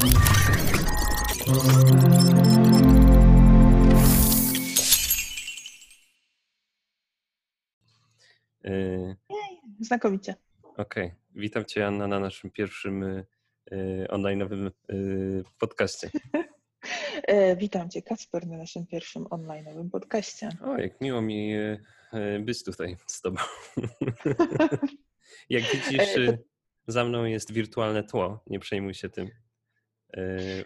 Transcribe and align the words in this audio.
Yy, 0.00 0.08
Znakomicie. 9.80 10.34
Okej, 10.76 11.12
witam 11.34 11.64
Cię 11.64 11.86
Anna 11.86 12.06
na 12.06 12.20
naszym 12.20 12.50
pierwszym 12.50 13.02
y, 13.02 13.26
online'owym 14.08 14.70
y, 14.90 15.44
podcaście. 15.58 16.10
E, 17.22 17.56
Witam 17.56 17.90
Cię, 17.90 18.02
Kasper, 18.02 18.46
na 18.46 18.56
naszym 18.56 18.86
pierwszym 18.86 19.24
online'owym 19.24 19.90
podcaście. 19.90 20.48
O, 20.62 20.78
jak 20.78 21.00
miło 21.00 21.22
mi 21.22 21.54
y, 21.56 21.78
być 22.40 22.64
tutaj 22.64 22.96
z 23.06 23.20
Tobą. 23.20 23.40
Jak 25.50 25.62
widzisz, 25.62 26.16
E, 26.16 26.38
za 26.86 27.04
mną 27.04 27.24
jest 27.24 27.52
wirtualne 27.52 28.04
tło, 28.04 28.44
nie 28.46 28.60
przejmuj 28.60 28.94
się 28.94 29.08
tym. 29.08 29.28
Y, 30.16 30.64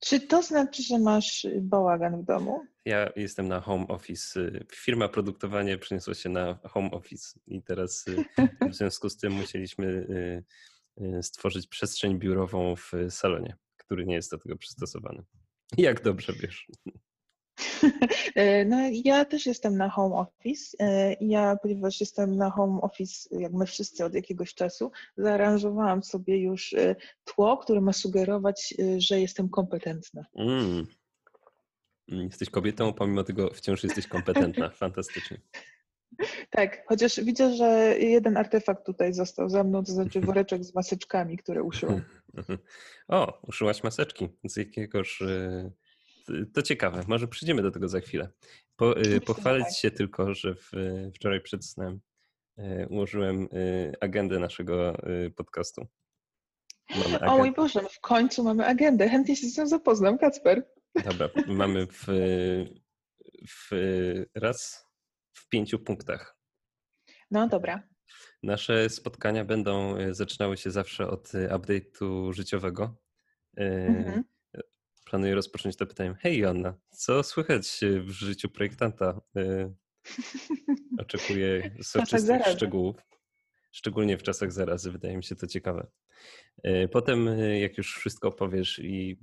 Czy 0.00 0.20
to 0.20 0.42
znaczy, 0.42 0.82
że 0.82 0.98
masz 0.98 1.46
bałagan 1.60 2.22
w 2.22 2.24
domu? 2.24 2.60
Ja 2.84 3.12
jestem 3.16 3.48
na 3.48 3.60
home 3.60 3.86
office. 3.88 4.40
y, 4.40 4.66
Firma 4.72 5.08
produktowanie 5.08 5.78
przeniosła 5.78 6.14
się 6.14 6.28
na 6.28 6.58
home 6.64 6.90
office 6.90 7.40
i 7.46 7.62
teraz 7.62 8.08
y, 8.08 8.24
w 8.70 8.74
związku 8.78 9.08
z 9.08 9.16
tym 9.16 9.32
musieliśmy 9.32 9.86
y, 9.86 10.44
y, 11.18 11.22
stworzyć 11.22 11.66
przestrzeń 11.66 12.18
biurową 12.18 12.76
w 12.76 12.92
salonie, 13.10 13.56
który 13.76 14.06
nie 14.06 14.14
jest 14.14 14.30
do 14.30 14.38
tego 14.38 14.56
przystosowany. 14.56 15.22
Jak 15.76 16.02
dobrze 16.02 16.32
wiesz. 16.32 16.68
E, 18.34 18.64
No, 18.64 18.76
ja 19.04 19.24
też 19.24 19.46
jestem 19.46 19.76
na 19.76 19.88
home 19.88 20.14
office. 20.14 20.76
E, 20.80 21.16
Ja, 21.20 21.56
ponieważ 21.62 22.00
jestem 22.00 22.36
na 22.36 22.50
home 22.50 22.80
office, 22.80 23.28
jak 23.40 23.52
my 23.52 23.66
wszyscy 23.66 24.04
od 24.04 24.14
jakiegoś 24.14 24.54
czasu, 24.54 24.90
zaaranżowałam 25.16 26.02
sobie 26.02 26.38
już 26.42 26.72
e, 26.72 26.96
tło, 27.24 27.56
które 27.56 27.80
ma 27.80 27.92
sugerować, 27.92 28.74
że 28.98 29.20
jestem 29.20 29.48
kompetentna. 29.48 30.24
Mm. 30.36 30.86
Mm, 32.08 32.24
Jesteś 32.26 32.50
kobietą, 32.50 32.92
pomimo 32.92 33.24
tego 33.24 33.50
wciąż 33.50 33.84
jesteś 33.84 34.06
kompetentna. 34.06 34.70
Fantastycznie. 34.84 35.38
Tak, 36.50 36.84
chociaż 36.86 37.20
widzę, 37.20 37.54
że 37.56 37.98
jeden 37.98 38.36
artefakt 38.36 38.86
tutaj 38.86 39.12
został 39.14 39.48
za 39.48 39.64
mną, 39.64 39.84
to 39.84 39.92
znaczy 39.92 40.20
woreczek 40.30 40.64
z 40.64 40.74
maseczkami, 40.74 41.36
które 41.38 41.62
uszyłam. 41.62 42.02
O, 43.08 43.38
uszyłaś 43.42 43.82
maseczki. 43.82 44.28
Z 44.44 44.56
jakiegoż. 44.56 45.22
To 46.54 46.62
ciekawe, 46.62 47.04
może 47.08 47.28
przyjdziemy 47.28 47.62
do 47.62 47.70
tego 47.70 47.88
za 47.88 48.00
chwilę. 48.00 48.28
Po, 48.76 49.00
y, 49.00 49.20
pochwalić 49.20 49.66
tak. 49.66 49.76
się 49.76 49.90
tylko, 49.90 50.34
że 50.34 50.54
w, 50.54 50.70
wczoraj 51.14 51.40
przed 51.40 51.66
snem 51.66 52.00
y, 52.58 52.86
ułożyłem 52.90 53.48
y, 53.52 53.92
agendę 54.00 54.38
naszego 54.38 54.96
podcastu. 55.36 55.86
Mamy 56.90 57.20
O 57.20 57.30
mój 57.30 57.40
agendę. 57.40 57.52
Boże, 57.56 57.80
w 57.80 58.00
końcu 58.00 58.44
mamy 58.44 58.66
agendę. 58.66 59.08
Chętnie 59.08 59.36
się 59.36 59.46
z 59.46 59.58
nią 59.58 59.66
zapoznam, 59.66 60.18
Kacper. 60.18 60.70
Dobra, 61.04 61.28
mamy 61.46 61.86
w, 61.86 62.06
w 63.48 63.70
raz 64.34 64.86
w 65.32 65.48
pięciu 65.48 65.78
punktach. 65.78 66.36
No 67.30 67.48
dobra. 67.48 67.82
Nasze 68.42 68.90
spotkania 68.90 69.44
będą 69.44 69.96
zaczynały 70.10 70.56
się 70.56 70.70
zawsze 70.70 71.08
od 71.08 71.28
update'u 71.28 72.32
życiowego. 72.32 72.96
Mhm. 73.56 74.24
Planuję 75.14 75.34
rozpocząć 75.34 75.76
to 75.76 75.86
pytaniem. 75.86 76.14
Hej 76.14 76.38
Joanna, 76.38 76.74
co 76.90 77.22
słychać 77.22 77.80
w 78.00 78.10
życiu 78.10 78.48
projektanta? 78.48 79.20
Y, 79.36 79.74
Oczekuję 81.02 81.76
soczystych 81.82 82.46
szczegółów. 82.46 82.96
Szczególnie 83.72 84.18
w 84.18 84.22
czasach 84.22 84.52
zarazy, 84.52 84.90
wydaje 84.90 85.16
mi 85.16 85.24
się 85.24 85.36
to 85.36 85.46
ciekawe. 85.46 85.86
Y, 86.66 86.88
Potem, 86.92 87.28
y, 87.28 87.58
jak 87.58 87.78
już 87.78 87.96
wszystko 87.96 88.28
opowiesz 88.28 88.78
i 88.78 89.20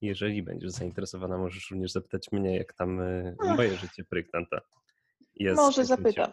jeżeli 0.00 0.42
będziesz 0.42 0.70
zainteresowana, 0.70 1.38
możesz 1.38 1.70
również 1.70 1.92
zapytać 1.92 2.32
mnie, 2.32 2.56
jak 2.56 2.72
tam 2.72 3.00
moje 3.56 3.76
życie 3.76 4.04
projektanta. 4.04 4.60
Z 5.40 5.56
Może 5.56 5.84
zapytam. 5.84 6.32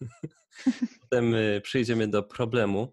Potem 1.00 1.34
przejdziemy 1.62 2.08
do 2.08 2.22
problemu 2.22 2.92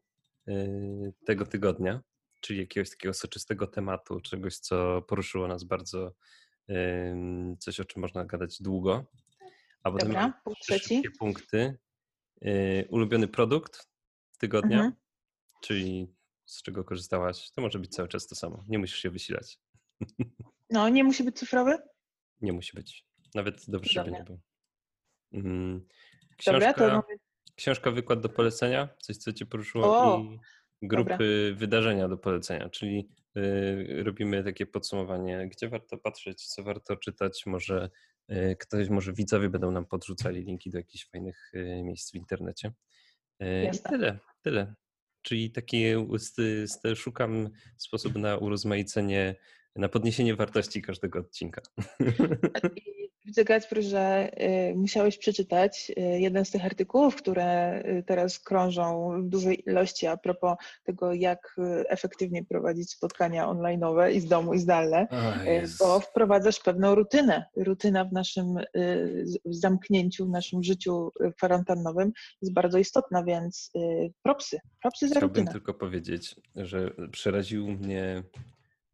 tego 1.25 1.45
tygodnia, 1.45 2.01
czyli 2.41 2.59
jakiegoś 2.59 2.89
takiego 2.89 3.13
soczystego 3.13 3.67
tematu, 3.67 4.21
czegoś, 4.21 4.57
co 4.57 5.01
poruszyło 5.01 5.47
nas 5.47 5.63
bardzo, 5.63 6.13
coś, 7.59 7.79
o 7.79 7.85
czym 7.85 8.01
można 8.01 8.25
gadać 8.25 8.61
długo. 8.61 9.05
A 9.83 9.91
potem 9.91 10.07
Dobra, 10.07 10.41
punkt 10.43 10.61
trzeci. 10.61 11.01
punkty. 11.19 11.77
Y, 12.45 12.87
Ulubiony 12.89 13.27
produkt 13.27 13.87
tygodnia, 14.37 14.75
Mhm. 14.77 14.93
czyli 15.61 16.13
z 16.45 16.61
czego 16.61 16.83
korzystałaś. 16.83 17.51
To 17.51 17.61
może 17.61 17.79
być 17.79 17.91
cały 17.91 18.07
czas 18.07 18.27
to 18.27 18.35
samo. 18.35 18.63
Nie 18.67 18.79
musisz 18.79 18.99
się 18.99 19.09
wysilać. 19.09 19.59
No, 20.69 20.89
nie 20.89 21.03
musi 21.03 21.23
być 21.23 21.39
cyfrowy? 21.39 21.77
Nie 22.41 22.53
musi 22.53 22.75
być. 22.75 23.05
Nawet 23.35 23.69
dobrze, 23.69 23.91
żeby 23.93 24.11
nie 24.11 24.23
było. 24.23 24.39
Mm, 25.33 25.87
Dobra, 26.45 26.73
to 26.73 26.79
Książka, 26.79 27.03
książka, 27.55 27.91
wykład 27.91 28.21
do 28.21 28.29
polecenia, 28.29 28.89
coś, 28.99 29.17
co 29.17 29.33
cię 29.33 29.45
poruszyło 29.45 29.97
O, 29.97 30.19
i 30.19 30.39
grupy 30.81 31.53
wydarzenia 31.57 32.07
do 32.07 32.17
polecenia, 32.17 32.69
czyli 32.69 33.09
y, 33.37 34.03
robimy 34.03 34.43
takie 34.43 34.65
podsumowanie, 34.65 35.47
gdzie 35.51 35.69
warto 35.69 35.97
patrzeć, 35.97 36.45
co 36.45 36.63
warto 36.63 36.95
czytać, 36.95 37.45
może 37.45 37.89
y, 38.31 38.55
ktoś, 38.59 38.89
może 38.89 39.13
widzowie 39.13 39.49
będą 39.49 39.71
nam 39.71 39.85
podrzucali 39.85 40.41
linki 40.41 40.69
do 40.69 40.77
jakichś 40.77 41.09
fajnych 41.09 41.51
y, 41.53 41.83
miejsc 41.83 42.11
w 42.11 42.15
internecie. 42.15 42.71
I 43.73 43.79
tyle, 43.89 44.19
tyle. 44.41 44.73
Czyli 45.21 45.51
taki 45.51 45.83
szukam 46.95 47.49
sposób 47.77 48.15
na 48.15 48.37
urozmaicenie, 48.37 49.35
na 49.75 49.89
podniesienie 49.89 50.35
wartości 50.35 50.81
każdego 50.81 51.19
odcinka. 51.19 51.61
Widzę, 53.25 53.45
Kacper, 53.45 53.83
że 53.83 54.31
y, 54.71 54.75
musiałeś 54.75 55.17
przeczytać 55.17 55.91
y, 55.97 56.19
jeden 56.19 56.45
z 56.45 56.51
tych 56.51 56.65
artykułów, 56.65 57.15
które 57.15 57.79
y, 57.85 58.03
teraz 58.07 58.39
krążą 58.39 59.11
w 59.21 59.29
dużej 59.29 59.63
ilości 59.69 60.07
a 60.07 60.17
propos 60.17 60.57
tego, 60.83 61.13
jak 61.13 61.55
efektywnie 61.89 62.45
prowadzić 62.45 62.91
spotkania 62.91 63.47
online'owe 63.47 64.11
i 64.11 64.19
z 64.19 64.25
domu, 64.25 64.53
i 64.53 64.59
zdalne, 64.59 65.07
O, 65.11 65.43
Jezus. 65.43 65.77
bo 65.77 65.99
wprowadzasz 65.99 66.59
pewną 66.59 66.95
rutynę. 66.95 67.45
Rutyna 67.55 68.05
w 68.05 68.11
naszym 68.13 68.55
w 69.45 69.55
zamknięciu, 69.55 70.25
w 70.25 70.29
naszym 70.29 70.63
życiu 70.63 71.11
kwarantannowym 71.37 72.11
jest 72.41 72.53
bardzo 72.53 72.77
istotna, 72.77 73.23
więc 73.23 73.71
propsy, 74.23 74.59
propsy 74.81 75.07
za 75.07 75.15
Chciałbym 75.15 75.29
rutynę. 75.29 75.51
tylko 75.51 75.73
powiedzieć, 75.73 76.35
że 76.55 76.91
przeraził 77.11 77.67
mnie 77.67 78.23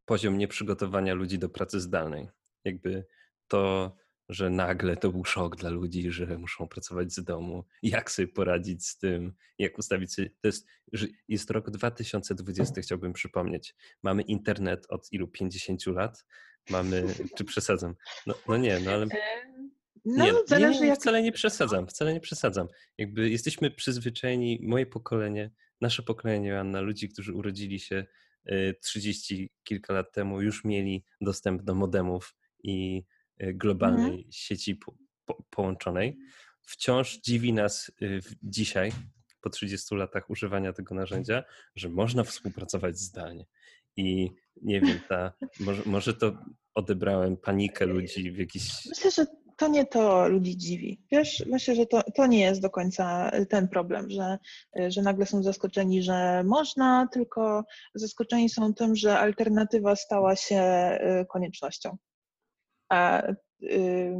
poziom 0.05 0.37
nieprzygotowania 0.37 1.13
ludzi 1.13 1.39
do 1.39 1.49
pracy 1.49 1.79
zdalnej. 1.79 2.27
Jakby 2.65 3.05
to, 3.47 3.91
że 4.29 4.49
nagle 4.49 4.97
to 4.97 5.11
był 5.11 5.25
szok 5.25 5.55
dla 5.55 5.69
ludzi, 5.69 6.11
że 6.11 6.37
muszą 6.37 6.67
pracować 6.67 7.13
z 7.13 7.23
domu. 7.23 7.63
Jak 7.83 8.11
sobie 8.11 8.27
poradzić 8.27 8.87
z 8.87 8.97
tym, 8.97 9.33
jak 9.59 9.77
ustawić 9.77 10.13
sobie. 10.13 10.29
To 10.41 10.47
jest, 10.47 10.67
jest 11.27 11.51
rok 11.51 11.69
2020, 11.69 12.81
chciałbym 12.81 13.13
przypomnieć. 13.13 13.75
Mamy 14.03 14.21
internet 14.21 14.85
od 14.89 15.11
ilu? 15.11 15.27
50 15.27 15.85
lat? 15.85 16.25
Mamy, 16.69 17.03
czy 17.37 17.43
przesadzam? 17.43 17.95
No, 18.27 18.35
no 18.47 18.57
nie, 18.57 18.79
no 18.79 18.91
ale 18.91 19.05
Y, 19.05 19.09
No, 20.05 20.25
nie, 20.25 20.33
zależy 20.47 20.81
nie, 20.81 20.87
jak... 20.87 20.99
wcale 20.99 21.21
nie 21.21 21.31
przesadzam, 21.31 21.87
wcale 21.87 22.13
nie 22.13 22.19
przesadzam. 22.19 22.67
Jakby 22.97 23.29
jesteśmy 23.29 23.71
przyzwyczajeni, 23.71 24.59
moje 24.61 24.85
pokolenie, 24.85 25.51
nasze 25.81 26.03
pokolenie, 26.03 26.49
Joanna, 26.49 26.81
ludzi, 26.81 27.09
którzy 27.09 27.33
urodzili 27.33 27.79
się 27.79 28.05
y, 28.51 28.75
30 28.81 29.49
kilka 29.63 29.93
lat 29.93 30.11
temu, 30.11 30.41
już 30.41 30.63
mieli 30.63 31.05
dostęp 31.21 31.61
do 31.61 31.75
modemów 31.75 32.35
i 32.63 33.03
y, 33.43 33.53
globalnej 33.53 34.27
sieci 34.31 34.75
po, 34.75 34.93
po, 35.25 35.43
połączonej. 35.49 36.17
Wciąż 36.61 37.17
dziwi 37.17 37.53
nas 37.53 37.91
w- 38.01 38.35
dzisiaj, 38.43 38.91
po 39.41 39.49
30 39.49 39.95
latach 39.95 40.29
używania 40.29 40.73
tego 40.73 40.95
narzędzia, 40.95 41.43
że 41.75 41.89
można 41.89 42.23
współpracować 42.23 42.97
zdalnie. 42.99 43.45
I 43.95 44.31
nie 44.61 44.81
wiem, 44.81 44.99
ta, 45.09 45.33
może, 45.59 45.81
może 45.85 46.13
to 46.13 46.37
odebrałem 46.73 47.37
panikę 47.37 47.85
ludzi 47.85 48.31
w 48.31 48.37
jakiś 48.37 48.85
Myślę, 48.85 49.11
że 49.11 49.25
to 49.57 49.67
nie 49.67 49.85
to 49.85 50.27
ludzi 50.27 50.57
dziwi. 50.57 51.01
Wiesz, 51.11 51.43
myślę, 51.47 51.75
że 51.75 51.85
to, 51.85 52.03
to 52.15 52.27
nie 52.27 52.39
jest 52.39 52.61
do 52.61 52.69
końca 52.69 53.31
ten 53.49 53.67
problem, 53.67 54.09
że, 54.09 54.37
że 54.87 55.01
nagle 55.01 55.25
są 55.25 55.43
zaskoczeni, 55.43 56.03
że 56.03 56.43
można, 56.43 57.07
tylko 57.13 57.63
zaskoczeni 57.95 58.49
są 58.49 58.73
tym, 58.73 58.95
że 58.95 59.19
alternatywa 59.19 59.95
stała 59.95 60.35
się 60.35 60.61
koniecznością. 61.29 61.97
A 62.89 63.27
y, 63.63 64.15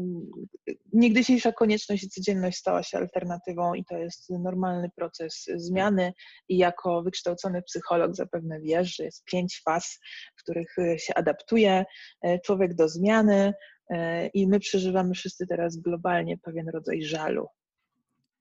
niegdysiejsza 0.94 1.52
konieczność 1.52 2.04
i 2.04 2.10
codzienność 2.10 2.58
stała 2.58 2.84
się 2.84 2.98
alternatywą 2.98 3.74
i 3.74 3.86
to 3.86 3.98
jest 3.98 4.30
normalny 4.30 4.90
proces 4.96 5.46
zmiany 5.56 6.14
i 6.50 6.58
jako 6.58 7.04
wykształcony 7.04 7.62
psycholog 7.62 8.16
zapewne 8.16 8.62
wiesz, 8.62 8.96
że 8.96 9.04
jest 9.04 9.24
pięć 9.26 9.62
faz, 9.66 10.00
w 10.36 10.42
których 10.44 10.78
y, 10.78 11.00
się 11.00 11.14
adaptuje 11.14 11.86
y, 12.26 12.40
człowiek 12.46 12.76
do 12.76 12.90
zmiany, 12.90 13.54
E, 13.90 14.28
I 14.28 14.48
my 14.48 14.60
przeżywamy 14.60 15.14
wszyscy 15.14 15.48
teraz 15.48 15.78
globalnie 15.78 16.38
pewien 16.38 16.70
rodzaj 16.70 17.02
żalu. 17.04 17.48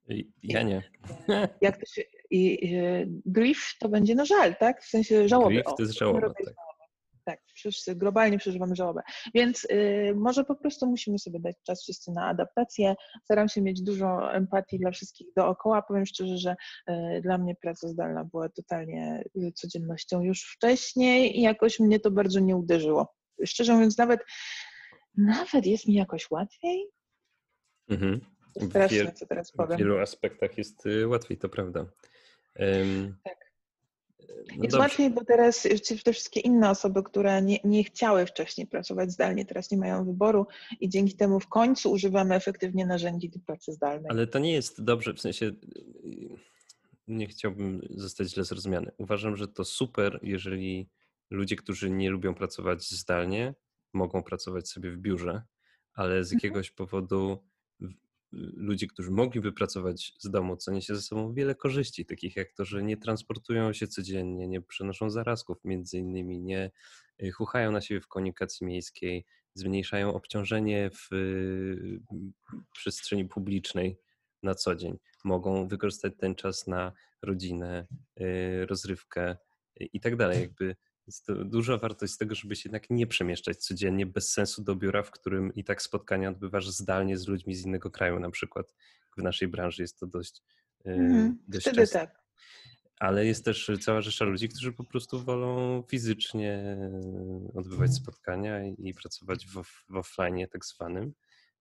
I- 0.08 0.30
Ja 0.42 0.62
nie. 0.62 0.82
Jak 1.60 1.76
to 1.76 1.86
się, 1.86 2.02
I 2.30 2.74
e, 2.76 3.04
grief 3.26 3.74
to 3.80 3.88
będzie 3.88 4.14
no 4.14 4.26
żal, 4.26 4.56
tak? 4.56 4.82
W 4.82 4.88
sensie 4.88 5.28
żałoby. 5.28 5.50
Grief 5.54 5.64
to 5.76 5.82
jest 5.82 5.98
żałoba, 5.98 6.20
tak. 6.20 6.54
Tak, 7.26 7.40
wszyscy 7.54 7.96
globalnie 7.96 8.38
przeżywamy 8.38 8.76
żałobę. 8.76 9.02
Więc 9.34 9.64
y, 9.64 10.12
może 10.16 10.44
po 10.44 10.54
prostu 10.54 10.86
musimy 10.86 11.18
sobie 11.18 11.40
dać 11.40 11.56
czas 11.62 11.82
wszyscy 11.82 12.12
na 12.12 12.26
adaptację. 12.26 12.94
Staram 13.24 13.48
się 13.48 13.62
mieć 13.62 13.82
dużo 13.82 14.32
empatii 14.32 14.78
dla 14.78 14.90
wszystkich 14.90 15.26
dookoła. 15.36 15.82
Powiem 15.82 16.06
szczerze, 16.06 16.38
że 16.38 16.56
y, 16.90 17.20
dla 17.22 17.38
mnie 17.38 17.54
praca 17.54 17.88
zdalna 17.88 18.24
była 18.24 18.48
totalnie 18.48 19.24
y, 19.36 19.52
codziennością 19.52 20.22
już 20.22 20.42
wcześniej 20.42 21.38
i 21.38 21.42
jakoś 21.42 21.80
mnie 21.80 22.00
to 22.00 22.10
bardzo 22.10 22.40
nie 22.40 22.56
uderzyło. 22.56 23.14
Szczerze 23.44 23.74
mówiąc, 23.74 23.98
nawet, 23.98 24.20
nawet 25.16 25.66
jest 25.66 25.88
mi 25.88 25.94
jakoś 25.94 26.30
łatwiej. 26.30 26.86
Mhm. 27.88 28.20
Strasznie, 28.68 29.12
co 29.12 29.26
teraz 29.26 29.52
powiem. 29.52 29.76
W 29.76 29.80
wielu 29.80 29.98
aspektach 29.98 30.58
jest 30.58 30.86
y, 30.86 31.08
łatwiej, 31.08 31.38
to 31.38 31.48
prawda. 31.48 31.86
Um, 32.58 33.16
tak. 33.24 33.45
No 34.56 34.64
jest 34.64 34.76
łatwiej, 34.76 35.10
bo 35.10 35.24
teraz 35.24 35.68
te 36.04 36.12
wszystkie 36.12 36.40
inne 36.40 36.70
osoby, 36.70 37.02
które 37.02 37.42
nie, 37.42 37.58
nie 37.64 37.84
chciały 37.84 38.26
wcześniej 38.26 38.66
pracować 38.66 39.12
zdalnie, 39.12 39.44
teraz 39.44 39.70
nie 39.70 39.78
mają 39.78 40.04
wyboru 40.04 40.46
i 40.80 40.88
dzięki 40.88 41.16
temu 41.16 41.40
w 41.40 41.48
końcu 41.48 41.90
używamy 41.90 42.34
efektywnie 42.34 42.86
narzędzi 42.86 43.28
do 43.30 43.38
pracy 43.40 43.72
zdalnej. 43.72 44.10
Ale 44.10 44.26
to 44.26 44.38
nie 44.38 44.52
jest 44.52 44.84
dobrze, 44.84 45.14
w 45.14 45.20
sensie 45.20 45.46
y, 45.46 45.54
nie 47.08 47.26
chciałbym 47.26 47.80
zostać 47.90 48.28
źle 48.28 48.44
zrozumiany. 48.44 48.90
Uważam, 48.98 49.36
że 49.36 49.48
to 49.48 49.64
super, 49.64 50.20
jeżeli 50.22 50.88
ludzie, 51.30 51.56
którzy 51.56 51.90
nie 51.90 52.10
lubią 52.10 52.34
pracować 52.34 52.90
zdalnie, 52.90 53.54
mogą 53.92 54.22
pracować 54.22 54.68
sobie 54.68 54.90
w 54.90 54.98
biurze, 54.98 55.42
ale 55.94 56.24
z 56.24 56.32
Mhm. 56.32 56.36
jakiegoś 56.36 56.70
powodu 56.70 57.38
ludzie, 58.56 58.86
którzy 58.86 59.10
mogliby 59.10 59.52
pracować 59.52 60.14
z 60.18 60.30
domu, 60.30 60.56
niesie 60.72 60.96
ze 60.96 61.02
sobą 61.02 61.32
wiele 61.32 61.54
korzyści, 61.54 62.06
takich 62.06 62.36
jak 62.36 62.52
to, 62.52 62.64
że 62.64 62.82
nie 62.82 62.96
transportują 62.96 63.72
się 63.72 63.88
codziennie, 63.88 64.48
nie 64.48 64.60
przenoszą 64.60 65.10
zarazków 65.10 65.58
między 65.64 65.98
innymi, 65.98 66.40
nie 66.40 66.70
y, 67.22 67.30
chuchają 67.30 67.72
na 67.72 67.80
siebie 67.80 68.00
w 68.00 68.08
komunikacji 68.08 68.66
miejskiej, 68.66 69.26
zmniejszają 69.54 70.14
obciążenie 70.14 70.90
w 70.90 71.12
y, 71.12 72.00
przestrzeni 72.72 73.24
publicznej 73.24 73.98
na 74.42 74.54
co 74.54 74.74
dzień. 74.74 74.98
Mogą 75.24 75.68
wykorzystać 75.68 76.12
ten 76.18 76.34
czas 76.34 76.66
na 76.66 76.92
rodzinę, 77.22 77.86
y, 78.20 78.66
rozrywkę 78.66 79.36
i 79.80 80.00
tak 80.00 80.16
dalej. 80.16 80.40
Jakby 80.40 80.76
jest 81.06 81.26
to 81.26 81.44
duża 81.44 81.78
wartość 81.78 82.12
z 82.12 82.18
tego, 82.18 82.34
żeby 82.34 82.56
się 82.56 82.62
jednak 82.68 82.90
nie 82.90 83.06
przemieszczać 83.06 83.56
codziennie 83.56 84.06
bez 84.06 84.32
sensu 84.32 84.62
do 84.62 84.76
biura, 84.76 85.02
w 85.02 85.10
którym 85.10 85.54
i 85.54 85.64
tak 85.64 85.82
spotkania 85.82 86.28
odbywasz 86.28 86.68
zdalnie 86.68 87.18
z 87.18 87.28
ludźmi 87.28 87.54
z 87.54 87.66
innego 87.66 87.90
kraju, 87.90 88.20
na 88.20 88.30
przykład 88.30 88.74
w 89.18 89.22
naszej 89.22 89.48
branży 89.48 89.82
jest 89.82 90.00
to 90.00 90.06
dość, 90.06 90.42
Mhm, 90.86 91.38
dość 91.48 91.62
Wtedy 91.62 91.76
częste. 91.76 91.98
tak. 91.98 92.26
Ale 92.98 93.26
jest 93.26 93.44
też 93.44 93.70
cała 93.80 94.00
rzesza 94.00 94.24
ludzi, 94.24 94.48
którzy 94.48 94.72
po 94.72 94.84
prostu 94.84 95.24
wolą 95.24 95.82
fizycznie 95.82 96.76
odbywać 97.54 97.94
spotkania 97.94 98.66
i 98.66 98.94
pracować 98.94 99.46
w, 99.46 99.62
w 99.88 99.96
offline 99.96 100.46
tak 100.52 100.64
zwanym. 100.64 101.12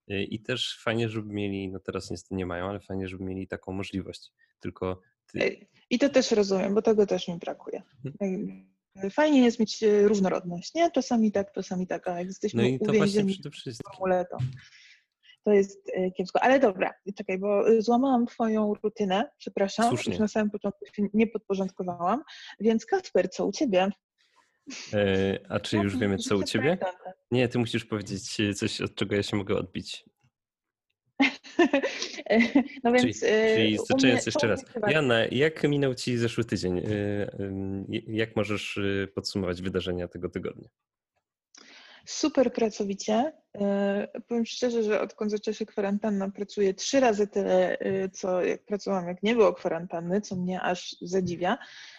I 0.08 0.40
też 0.40 0.80
fajnie, 0.84 1.10
żeby 1.10 1.34
mieli, 1.34 1.70
no 1.70 1.80
teraz 1.80 2.12
niestety 2.12 2.36
nie 2.36 2.46
mają, 2.46 2.70
ale 2.70 2.80
fajnie, 2.80 3.08
żeby 3.08 3.24
mieli 3.24 3.48
taką 3.48 3.72
możliwość. 3.72 4.32
Tylko 4.60 5.02
ty... 5.28 5.68
I 5.90 6.00
to 6.00 6.10
też 6.10 6.32
rozumiem, 6.32 6.74
bo 6.76 6.82
tego 6.82 7.06
też 7.06 7.28
mi 7.28 7.38
brakuje. 7.38 7.84
Hmm. 8.20 8.75
Fajnie 9.12 9.44
jest 9.44 9.60
mieć 9.60 9.84
e, 9.84 10.08
różnorodność, 10.08 10.74
nie? 10.74 10.92
Czasami 10.92 11.32
tak, 11.32 11.52
czasami 11.52 11.88
tak, 11.88 12.08
a 12.08 12.18
jak 12.20 12.28
jesteśmy 12.28 12.62
No 12.64 12.68
i 12.70 12.80
to 12.80 12.86
właśnie 12.86 13.00
uwięzieni 13.02 13.34
przede 13.34 13.50
w 13.50 13.54
wszystkim. 13.54 13.92
formule, 13.92 14.26
to, 14.32 14.38
to 15.44 15.52
jest 15.54 15.92
e, 15.94 16.12
kiepsko. 16.12 16.44
Ale 16.44 16.60
dobra, 16.60 16.94
czekaj, 17.18 17.38
bo 17.40 17.70
e, 17.70 17.82
złamałam 17.82 18.26
twoją 18.26 18.74
rutynę, 18.84 19.30
przepraszam, 19.38 19.90
Słusznie. 19.90 20.14
już 20.14 20.20
na 20.20 20.28
samym 20.28 20.52
początku 20.52 20.86
się 20.86 21.04
nie 21.14 21.28
podporządkowałam, 21.28 22.24
więc 22.60 22.86
Kasper, 22.86 23.30
co 23.30 23.46
u 23.46 23.52
ciebie? 23.52 23.90
E, 24.94 25.40
A 25.50 25.60
czy 25.60 25.78
już 25.78 25.98
wiemy, 25.98 26.18
co 26.18 26.38
u 26.38 26.44
ciebie? 26.44 26.78
Nie, 27.32 27.48
ty 27.48 27.60
musisz 27.60 27.86
powiedzieć 27.86 28.38
coś, 28.58 28.82
od 28.82 28.96
czego 28.96 29.16
ja 29.16 29.24
się 29.24 29.38
mogę 29.38 29.56
odbić. 29.56 30.06
No 32.84 32.92
więc 32.92 33.20
Czyli, 33.20 33.32
e, 33.32 33.56
czyli 33.56 33.68
u 33.68 33.82
mnie- 33.82 33.86
zaczynając 33.90 34.26
jeszcze 34.26 34.48
raz. 34.48 34.66
Jana, 34.88 35.26
jak 35.32 35.64
minął 35.64 35.96
ci 35.96 36.18
zeszły 36.18 36.44
tydzień? 36.46 36.78
E, 36.80 36.84
em, 37.40 37.86
Jak 38.08 38.36
możesz 38.36 38.80
podsumować 39.16 39.62
wydarzenia 39.62 40.08
tego 40.08 40.30
tygodnia? 40.30 40.70
Super 42.06 42.54
pracowicie. 42.54 43.34
Powiem 44.28 44.46
szczerze, 44.46 44.84
że 44.84 45.02
odkąd 45.02 45.32
zaczęła 45.32 45.56
się 45.56 45.66
kwarantanna, 45.66 46.30
pracuję 46.32 46.74
trzy 46.74 47.00
razy 47.00 47.28
tyle, 47.28 47.78
co 48.14 48.44
jak 48.44 48.66
pracowałam, 48.66 49.08
jak 49.08 49.24
nie 49.24 49.36
było 49.36 49.54
kwarantanny, 49.54 50.22
co 50.22 50.36
mnie 50.36 50.62
aż 50.62 50.96
zadziwia, 51.02 51.58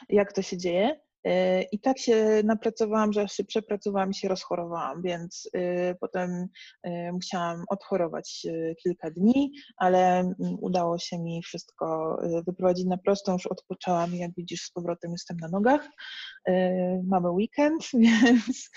jak 0.08 0.32
to 0.32 0.42
się 0.42 0.56
dzieje. 0.56 1.00
E, 1.26 1.62
I 1.62 1.80
tak 1.80 1.98
się 1.98 2.42
napracowałam, 2.44 3.12
że 3.12 3.28
się 3.28 3.44
przepracowałam 3.44 4.10
i 4.10 4.14
się 4.14 4.28
rozchorowałam, 4.28 5.02
więc 5.02 5.50
e, 5.54 5.94
potem 5.94 6.48
e, 6.82 7.12
musiałam 7.12 7.64
odchorować 7.68 8.46
kilka 8.82 9.10
dni, 9.10 9.52
ale 9.76 10.18
mm, 10.18 10.34
udało 10.60 10.98
się 10.98 11.18
mi 11.18 11.42
wszystko 11.42 12.16
wyprowadzić 12.46 12.86
na 12.86 12.96
prostą. 12.96 13.32
Już 13.32 13.46
odpoczęłam 13.46 14.14
i 14.14 14.18
jak 14.18 14.30
widzisz, 14.36 14.62
z 14.62 14.70
powrotem 14.70 15.10
jestem 15.10 15.36
na 15.36 15.48
nogach. 15.48 15.88
Mamy 17.04 17.30
weekend, 17.30 17.82
więc 17.94 18.70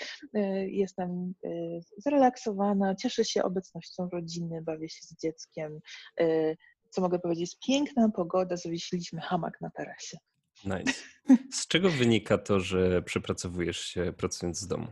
jestem 0.66 1.34
zrelaksowana, 1.96 2.94
cieszę 2.94 3.24
się 3.24 3.42
obecnością 3.42 4.08
rodziny, 4.12 4.62
bawię 4.62 4.88
się 4.88 5.00
z 5.02 5.16
dzieckiem. 5.22 5.80
Co 6.90 7.00
mogę 7.00 7.18
powiedzieć? 7.18 7.56
Piękna 7.66 8.08
pogoda, 8.08 8.56
zawiesiliśmy 8.56 9.20
hamak 9.20 9.60
na 9.60 9.70
tarasie. 9.70 10.18
Nice. 10.64 10.94
Z 11.52 11.66
czego 11.66 11.90
wynika 11.90 12.38
to, 12.38 12.60
że 12.60 13.02
przepracowujesz 13.02 13.80
się 13.80 14.12
pracując 14.16 14.58
z 14.58 14.66
domu? 14.66 14.86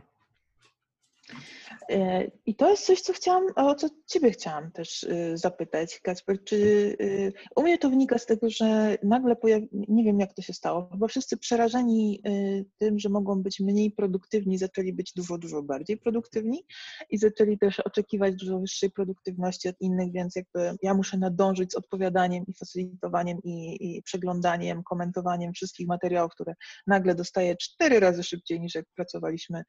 E, 1.89 2.31
I 2.45 2.55
to 2.55 2.69
jest 2.69 2.85
coś, 2.85 3.01
co 3.01 3.13
chciałam, 3.13 3.43
o 3.55 3.75
co 3.75 3.87
Ciebie 4.05 4.31
chciałam 4.31 4.71
też 4.71 5.03
y, 5.03 5.37
zapytać, 5.37 5.99
Kacper. 5.99 6.43
Czy 6.43 6.55
y, 7.01 7.33
u 7.55 7.61
mnie 7.61 7.77
to 7.77 7.89
wynika 7.89 8.17
z 8.17 8.25
tego, 8.25 8.49
że 8.49 8.97
nagle 9.03 9.35
pojawi, 9.35 9.69
nie 9.71 10.03
wiem 10.03 10.19
jak 10.19 10.33
to 10.33 10.41
się 10.41 10.53
stało, 10.53 10.89
chyba 10.91 11.07
wszyscy 11.07 11.37
przerażeni 11.37 12.21
y, 12.27 12.65
tym, 12.77 12.99
że 12.99 13.09
mogą 13.09 13.43
być 13.43 13.59
mniej 13.59 13.91
produktywni, 13.91 14.57
zaczęli 14.57 14.93
być 14.93 15.13
dużo, 15.13 15.37
dużo 15.37 15.63
bardziej 15.63 15.97
produktywni 15.97 16.65
i 17.09 17.17
zaczęli 17.17 17.57
też 17.57 17.79
oczekiwać 17.79 18.35
dużo 18.35 18.59
wyższej 18.59 18.91
produktywności 18.91 19.69
od 19.69 19.75
innych, 19.81 20.11
więc 20.11 20.35
jakby 20.35 20.77
ja 20.81 20.93
muszę 20.93 21.17
nadążyć 21.17 21.71
z 21.71 21.75
odpowiadaniem 21.75 22.43
i 22.47 22.53
facylitowaniem 22.53 23.37
i, 23.43 23.77
i 23.97 24.03
przeglądaniem, 24.03 24.83
komentowaniem 24.83 25.53
wszystkich 25.53 25.87
materiałów, 25.87 26.31
które 26.31 26.53
nagle 26.87 27.15
dostaję 27.15 27.55
cztery 27.55 27.99
razy 27.99 28.23
szybciej 28.23 28.61
niż 28.61 28.75
jak 28.75 28.85
pracowaliśmy 28.95 29.63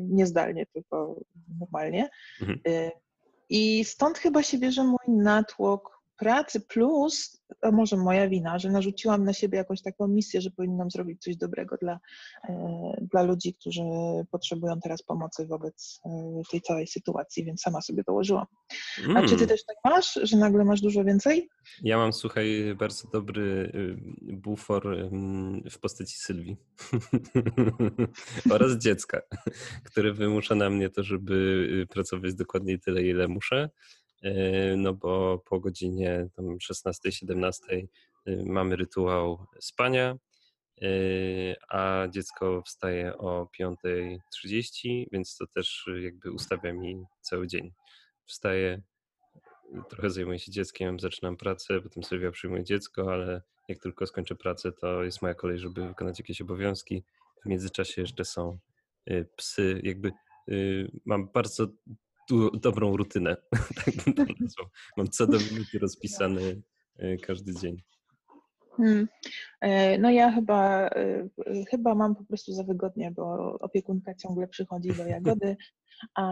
niezdalnie, 0.00 0.66
tylko 0.66 1.05
normalnie. 1.60 2.08
Mhm. 2.40 2.60
E, 2.68 2.90
I 3.48 3.84
stąd 3.84 4.18
chyba 4.18 4.42
się 4.42 4.58
bierze 4.58 4.84
mój 4.84 5.16
natłok 5.16 5.95
pracy, 6.16 6.60
plus, 6.60 7.42
a 7.62 7.70
może 7.70 7.96
moja 7.96 8.28
wina, 8.28 8.58
że 8.58 8.70
narzuciłam 8.70 9.24
na 9.24 9.32
siebie 9.32 9.58
jakąś 9.58 9.82
taką 9.82 10.08
misję, 10.08 10.40
że 10.40 10.50
powinnam 10.50 10.90
zrobić 10.90 11.22
coś 11.22 11.36
dobrego 11.36 11.76
dla, 11.76 12.00
e, 12.48 13.06
dla 13.12 13.22
ludzi, 13.22 13.54
którzy 13.54 13.82
potrzebują 14.30 14.80
teraz 14.80 15.02
pomocy 15.02 15.46
wobec 15.46 16.00
e, 16.04 16.42
tej 16.50 16.60
całej 16.60 16.86
sytuacji, 16.86 17.44
więc 17.44 17.60
sama 17.60 17.80
sobie 17.80 18.02
dołożyłam. 18.06 18.46
A 19.16 19.22
czy 19.22 19.28
ty 19.28 19.34
Mm. 19.34 19.48
też 19.48 19.64
tak 19.64 19.76
masz, 19.84 20.18
że 20.22 20.36
nagle 20.36 20.64
masz 20.64 20.80
dużo 20.80 21.04
więcej? 21.04 21.48
Ja 21.82 21.98
mam, 21.98 22.12
słuchaj, 22.12 22.74
bardzo 22.78 23.08
dobry 23.08 23.72
y, 23.74 23.96
bufor 24.36 24.96
w 25.70 25.78
postaci 25.78 26.14
Sylwii 26.16 26.56
oraz 28.54 28.72
dziecka, 28.72 29.20
które 29.90 30.12
wymusza 30.12 30.54
na 30.54 30.70
mnie 30.70 30.90
to, 30.90 31.02
żeby 31.02 31.34
y, 31.82 31.86
pracować 31.86 32.34
dokładnie 32.34 32.78
tyle, 32.78 33.02
ile 33.02 33.28
muszę. 33.28 33.70
Y, 34.26 34.76
No 34.76 34.94
bo 34.94 35.38
po 35.38 35.60
godzinie 35.60 36.28
tam 36.36 36.58
16-17 36.58 37.86
y, 38.28 38.44
mamy 38.46 38.76
rytuał 38.76 39.46
spania, 39.60 40.16
y, 40.82 41.54
a 41.68 42.08
dziecko 42.10 42.62
wstaje 42.66 43.18
o 43.18 43.48
5.30, 43.60 45.06
więc 45.12 45.36
to 45.36 45.46
też 45.46 45.86
jakby 46.02 46.32
ustawia 46.32 46.72
mi 46.72 47.04
cały 47.20 47.46
dzień. 47.46 47.72
Wstaję, 48.24 48.82
trochę 49.88 50.10
zajmuję 50.10 50.38
się 50.38 50.52
dzieckiem, 50.52 51.00
zaczynam 51.00 51.36
pracę, 51.36 51.80
potem 51.80 52.02
Sylwia 52.02 52.30
przyjmuje 52.30 52.64
dziecko, 52.64 53.12
ale 53.12 53.42
jak 53.68 53.78
tylko 53.78 54.06
skończę 54.06 54.34
pracę, 54.34 54.72
to 54.72 55.04
jest 55.04 55.22
moja 55.22 55.34
kolej, 55.34 55.58
żeby 55.58 55.88
wykonać 55.88 56.18
jakieś 56.18 56.40
obowiązki. 56.40 57.04
W 57.44 57.48
międzyczasie 57.48 58.00
jeszcze 58.00 58.24
są 58.24 58.58
psy, 59.36 59.80
jakby 59.82 60.12
mam 61.04 61.28
bardzo 61.34 61.66
dobrą 62.54 62.96
rutynę, 62.96 63.36
tak 63.84 63.94
bym 64.04 64.14
to 64.14 64.32
nazwał. 64.40 64.66
Mam 64.96 65.08
co 65.08 65.26
do 65.26 65.38
minuty 65.38 65.78
rozpisany 65.78 66.62
y, 67.00 67.18
każdy 67.22 67.54
dzień. 67.54 67.82
Hmm. 68.76 69.08
E, 69.60 69.98
No 69.98 70.10
ja 70.10 70.32
chyba, 70.32 70.88
e, 70.88 71.28
chyba 71.70 71.94
mam 71.94 72.16
po 72.16 72.24
prostu 72.24 72.52
za 72.52 72.62
wygodnie, 72.62 73.10
bo 73.10 73.56
opiekunka 73.60 74.14
ciągle 74.14 74.48
przychodzi 74.48 74.88
do 74.88 75.06
Jagody, 75.06 75.56
a 76.14 76.24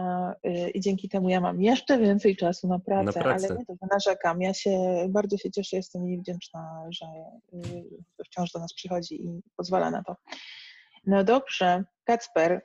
e, 0.43 0.69
i 0.69 0.79
dzięki 0.79 1.09
temu 1.09 1.29
ja 1.29 1.41
mam 1.41 1.61
jeszcze 1.61 1.99
więcej 1.99 2.35
czasu 2.35 2.67
na 2.67 2.79
pracę, 2.79 3.13
pracę. 3.13 3.47
ale 3.47 3.57
nie 3.57 3.65
to, 3.65 3.73
że 3.81 3.87
narzekam. 3.91 4.41
Ja 4.41 4.53
się 4.53 4.79
bardzo 5.09 5.37
się 5.37 5.51
cieszę, 5.51 5.75
jestem 5.75 6.07
jej 6.07 6.19
wdzięczna, 6.19 6.87
że 6.89 7.05
e, 7.05 8.23
wciąż 8.25 8.51
do 8.51 8.59
nas 8.59 8.73
przychodzi 8.73 9.25
i 9.25 9.41
pozwala 9.57 9.91
na 9.91 10.03
to. 10.03 10.15
No 11.05 11.23
dobrze. 11.23 11.83
Kacper. 12.03 12.61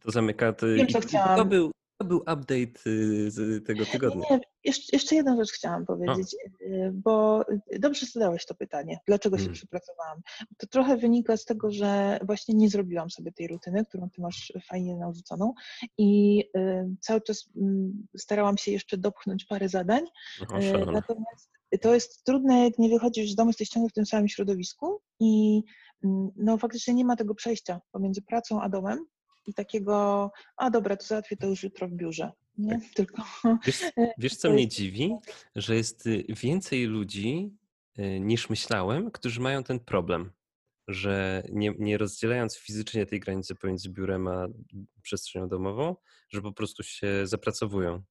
To 0.00 0.10
zamyka. 0.10 0.52
To, 0.52 0.66
wiem, 0.66 0.86
co 0.86 1.00
chciałam. 1.00 1.36
To 1.36 1.44
był, 1.44 1.70
to 2.00 2.04
był 2.04 2.18
update 2.18 2.80
y, 2.86 3.30
z 3.30 3.66
tego 3.66 3.86
tygodnia. 3.86 4.26
Nie, 4.30 4.40
jeszcze, 4.64 4.84
jeszcze 4.92 5.14
jedną 5.14 5.36
rzecz 5.36 5.52
chciałam 5.52 5.86
powiedzieć, 5.86 6.36
y, 6.60 6.90
bo 6.94 7.44
dobrze 7.78 8.06
zadałeś 8.06 8.46
to 8.46 8.54
pytanie, 8.54 8.98
dlaczego 9.06 9.36
się 9.36 9.42
hmm. 9.42 9.54
przepracowałam. 9.54 10.20
To 10.56 10.66
trochę 10.66 10.96
wynika 10.96 11.36
z 11.36 11.44
tego, 11.44 11.70
że 11.70 12.18
właśnie 12.22 12.54
nie 12.54 12.68
zrobiłam 12.68 13.10
sobie 13.10 13.32
tej 13.32 13.48
rutyny, 13.48 13.84
którą 13.84 14.10
ty 14.10 14.20
masz 14.20 14.52
fajnie 14.68 14.96
narzuconą 14.96 15.54
i 15.98 16.40
y, 16.56 16.96
cały 17.00 17.20
czas 17.20 17.50
mm, 17.56 18.06
starałam 18.16 18.58
się 18.58 18.72
jeszcze 18.72 18.98
dopchnąć 18.98 19.44
parę 19.44 19.68
zadań, 19.68 20.04
o, 20.48 20.58
natomiast 20.92 21.50
to 21.80 21.94
jest 21.94 22.24
trudne, 22.24 22.64
jak 22.64 22.78
nie 22.78 22.88
wychodzisz 22.88 23.30
z 23.30 23.34
domu, 23.34 23.50
jesteś 23.50 23.68
ciągle 23.68 23.90
w 23.90 23.92
tym 23.92 24.06
samym 24.06 24.28
środowisku 24.28 25.00
i 25.20 25.62
mm, 26.04 26.30
no 26.36 26.58
faktycznie 26.58 26.94
nie 26.94 27.04
ma 27.04 27.16
tego 27.16 27.34
przejścia 27.34 27.80
pomiędzy 27.92 28.22
pracą 28.22 28.62
a 28.62 28.68
domem, 28.68 29.06
i 29.46 29.54
takiego, 29.54 30.30
a 30.56 30.70
dobra, 30.70 30.96
to 30.96 31.06
załatwię 31.06 31.36
to 31.36 31.46
już 31.46 31.62
jutro 31.62 31.88
w 31.88 31.92
biurze. 31.92 32.30
Nie? 32.58 32.80
Tak. 32.80 32.94
Tylko. 32.94 33.22
Wiesz, 33.66 33.82
wiesz 34.18 34.36
co 34.36 34.50
mnie 34.50 34.68
dziwi? 34.68 35.14
Że 35.56 35.76
jest 35.76 36.06
y, 36.06 36.24
więcej 36.28 36.84
ludzi 36.84 37.50
y, 37.98 38.20
niż 38.20 38.50
myślałem, 38.50 39.10
którzy 39.10 39.40
mają 39.40 39.64
ten 39.64 39.80
problem, 39.80 40.32
że 40.88 41.42
nie, 41.52 41.74
nie 41.78 41.98
rozdzielając 41.98 42.58
fizycznie 42.58 43.06
tej 43.06 43.20
granicy 43.20 43.54
pomiędzy 43.54 43.88
biurem 43.88 44.28
a 44.28 44.46
przestrzenią 45.02 45.48
domową, 45.48 45.96
że 46.28 46.42
po 46.42 46.52
prostu 46.52 46.82
się 46.82 47.26
zapracowują. 47.26 48.02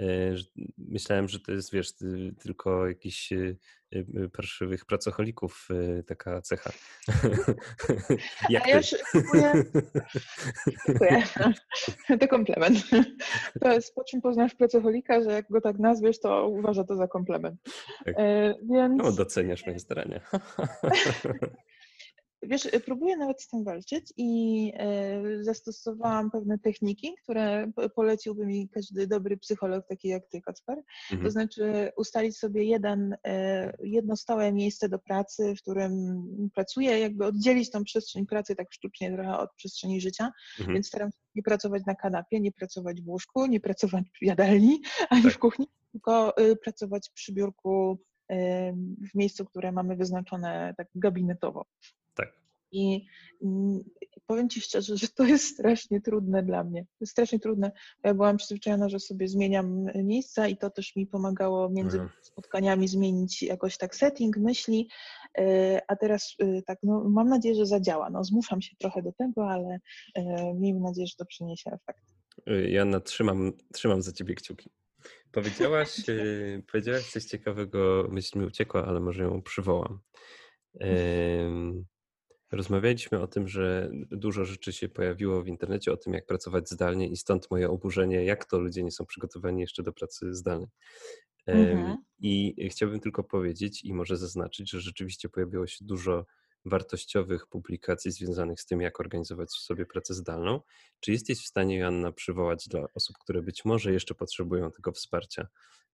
E, 0.00 0.34
myślałem, 0.78 1.28
że 1.28 1.40
to 1.40 1.52
jest, 1.52 1.72
wiesz, 1.72 1.92
tylko 2.40 2.88
jakiś 2.88 3.32
e, 3.94 3.98
e, 3.98 4.28
parszywych 4.28 4.84
pracocholików 4.84 5.68
taka 6.06 6.42
cecha. 6.42 6.70
Jak 8.50 8.64
A 8.64 8.68
ja 8.68 8.76
już 8.76 8.94
dziękuję. 9.14 9.64
dziękuję. 10.86 11.22
To 12.20 12.28
komplement. 12.28 12.78
To 13.60 13.72
jest 13.72 13.94
po 13.94 14.04
czym 14.04 14.20
poznasz 14.20 14.54
pracocholika, 14.54 15.22
że 15.22 15.32
jak 15.32 15.50
go 15.50 15.60
tak 15.60 15.78
nazwiesz, 15.78 16.20
to 16.20 16.48
uważa 16.48 16.84
to 16.84 16.96
za 16.96 17.08
komplement. 17.08 17.60
Tak. 18.04 18.14
Więc... 18.70 19.02
No, 19.02 19.12
doceniasz 19.12 19.66
moje 19.66 19.78
starania. 19.78 20.20
Wiesz, 22.42 22.66
y, 22.66 22.80
próbuję 22.80 23.16
nawet 23.16 23.42
z 23.42 23.48
tym 23.48 23.64
walczyć 23.64 24.12
i 24.16 24.72
y, 25.38 25.44
zastosowałam 25.44 26.30
pewne 26.30 26.58
techniki, 26.58 27.14
które 27.22 27.70
poleciłby 27.94 28.46
mi 28.46 28.68
każdy 28.68 29.06
dobry 29.06 29.36
psycholog, 29.36 29.86
taki 29.88 30.08
jak 30.08 30.26
ty, 30.26 30.40
Kacper. 30.40 30.82
Mhm. 31.10 31.22
To 31.24 31.30
znaczy 31.30 31.92
ustalić 31.96 32.38
sobie 32.38 32.64
jeden, 32.64 33.12
y, 33.12 33.18
jedno 33.82 34.16
stałe 34.16 34.52
miejsce 34.52 34.88
do 34.88 34.98
pracy, 34.98 35.54
w 35.54 35.62
którym 35.62 36.22
pracuję, 36.54 36.98
jakby 36.98 37.26
oddzielić 37.26 37.70
tą 37.70 37.84
przestrzeń 37.84 38.26
pracy 38.26 38.56
tak 38.56 38.72
sztucznie 38.72 39.12
trochę 39.12 39.38
od 39.38 39.54
przestrzeni 39.54 40.00
życia, 40.00 40.32
mhm. 40.58 40.74
więc 40.74 40.86
staram 40.86 41.10
się 41.10 41.18
nie 41.34 41.42
pracować 41.42 41.82
na 41.86 41.94
kanapie, 41.94 42.40
nie 42.40 42.52
pracować 42.52 43.02
w 43.02 43.08
łóżku, 43.08 43.46
nie 43.46 43.60
pracować 43.60 44.04
w 44.22 44.24
jadalni 44.24 44.80
ani 45.10 45.22
tak. 45.22 45.32
w 45.32 45.38
kuchni, 45.38 45.66
tylko 45.92 46.34
pracować 46.64 47.10
przy 47.14 47.32
biurku 47.32 47.98
w 49.12 49.14
miejscu, 49.14 49.44
które 49.44 49.72
mamy 49.72 49.96
wyznaczone 49.96 50.74
tak 50.76 50.86
gabinetowo. 50.94 51.64
I 52.72 53.06
mm, 53.42 53.84
powiem 54.26 54.48
Ci 54.48 54.60
szczerze, 54.60 54.96
że 54.96 55.08
to 55.08 55.24
jest 55.24 55.44
strasznie 55.44 56.00
trudne 56.00 56.42
dla 56.42 56.64
mnie. 56.64 56.82
To 56.82 56.96
jest 57.00 57.12
strasznie 57.12 57.38
trudne. 57.38 57.72
Ja 58.04 58.14
byłam 58.14 58.36
przyzwyczajona, 58.36 58.88
że 58.88 59.00
sobie 59.00 59.28
zmieniam 59.28 59.84
miejsca 59.94 60.48
i 60.48 60.56
to 60.56 60.70
też 60.70 60.96
mi 60.96 61.06
pomagało 61.06 61.70
między 61.70 62.00
mhm. 62.00 62.22
spotkaniami 62.22 62.88
zmienić 62.88 63.42
jakoś 63.42 63.76
tak 63.76 63.96
setting, 63.96 64.36
myśli, 64.36 64.88
e, 65.38 65.80
a 65.88 65.96
teraz 65.96 66.34
e, 66.38 66.62
tak, 66.62 66.78
no, 66.82 67.04
mam 67.08 67.28
nadzieję, 67.28 67.54
że 67.54 67.66
zadziała. 67.66 68.10
No, 68.10 68.24
zmuszam 68.24 68.62
się 68.62 68.76
trochę 68.76 69.02
do 69.02 69.12
tego, 69.12 69.50
ale 69.50 69.78
e, 70.14 70.54
miejmy 70.54 70.80
nadzieję, 70.80 71.06
że 71.06 71.16
to 71.16 71.26
przyniesie 71.26 71.70
efekt. 71.70 72.02
Joanna, 72.46 73.00
trzymam, 73.00 73.52
trzymam 73.72 74.02
za 74.02 74.12
Ciebie 74.12 74.34
kciuki. 74.34 74.70
Powiedziałaś, 75.32 75.96
powiedziałaś 76.72 77.10
coś 77.10 77.24
ciekawego, 77.24 78.08
myśl 78.10 78.38
mi 78.38 78.46
uciekła, 78.46 78.86
ale 78.86 79.00
może 79.00 79.22
ją 79.22 79.42
przywołam. 79.42 80.00
Rozmawialiśmy 82.52 83.20
o 83.20 83.26
tym, 83.26 83.48
że 83.48 83.90
dużo 84.10 84.44
rzeczy 84.44 84.72
się 84.72 84.88
pojawiło 84.88 85.42
w 85.42 85.48
internecie 85.48 85.92
o 85.92 85.96
tym, 85.96 86.12
jak 86.12 86.26
pracować 86.26 86.70
zdalnie, 86.70 87.08
i 87.08 87.16
stąd 87.16 87.50
moje 87.50 87.70
oburzenie, 87.70 88.24
jak 88.24 88.44
to 88.44 88.58
ludzie 88.58 88.82
nie 88.82 88.90
są 88.90 89.06
przygotowani 89.06 89.60
jeszcze 89.60 89.82
do 89.82 89.92
pracy 89.92 90.34
zdalnej. 90.34 90.68
Mhm. 91.46 91.96
I 92.18 92.68
chciałbym 92.70 93.00
tylko 93.00 93.24
powiedzieć 93.24 93.84
i 93.84 93.94
może 93.94 94.16
zaznaczyć, 94.16 94.70
że 94.70 94.80
rzeczywiście 94.80 95.28
pojawiło 95.28 95.66
się 95.66 95.84
dużo 95.84 96.26
wartościowych 96.64 97.46
publikacji 97.46 98.10
związanych 98.10 98.60
z 98.60 98.66
tym, 98.66 98.80
jak 98.80 99.00
organizować 99.00 99.50
sobie 99.52 99.86
pracę 99.86 100.14
zdalną. 100.14 100.60
Czy 101.00 101.12
jesteś 101.12 101.44
w 101.44 101.46
stanie, 101.46 101.78
Joanna, 101.78 102.12
przywołać 102.12 102.68
dla 102.68 102.86
osób, 102.94 103.16
które 103.18 103.42
być 103.42 103.64
może 103.64 103.92
jeszcze 103.92 104.14
potrzebują 104.14 104.70
tego 104.70 104.92
wsparcia, 104.92 105.48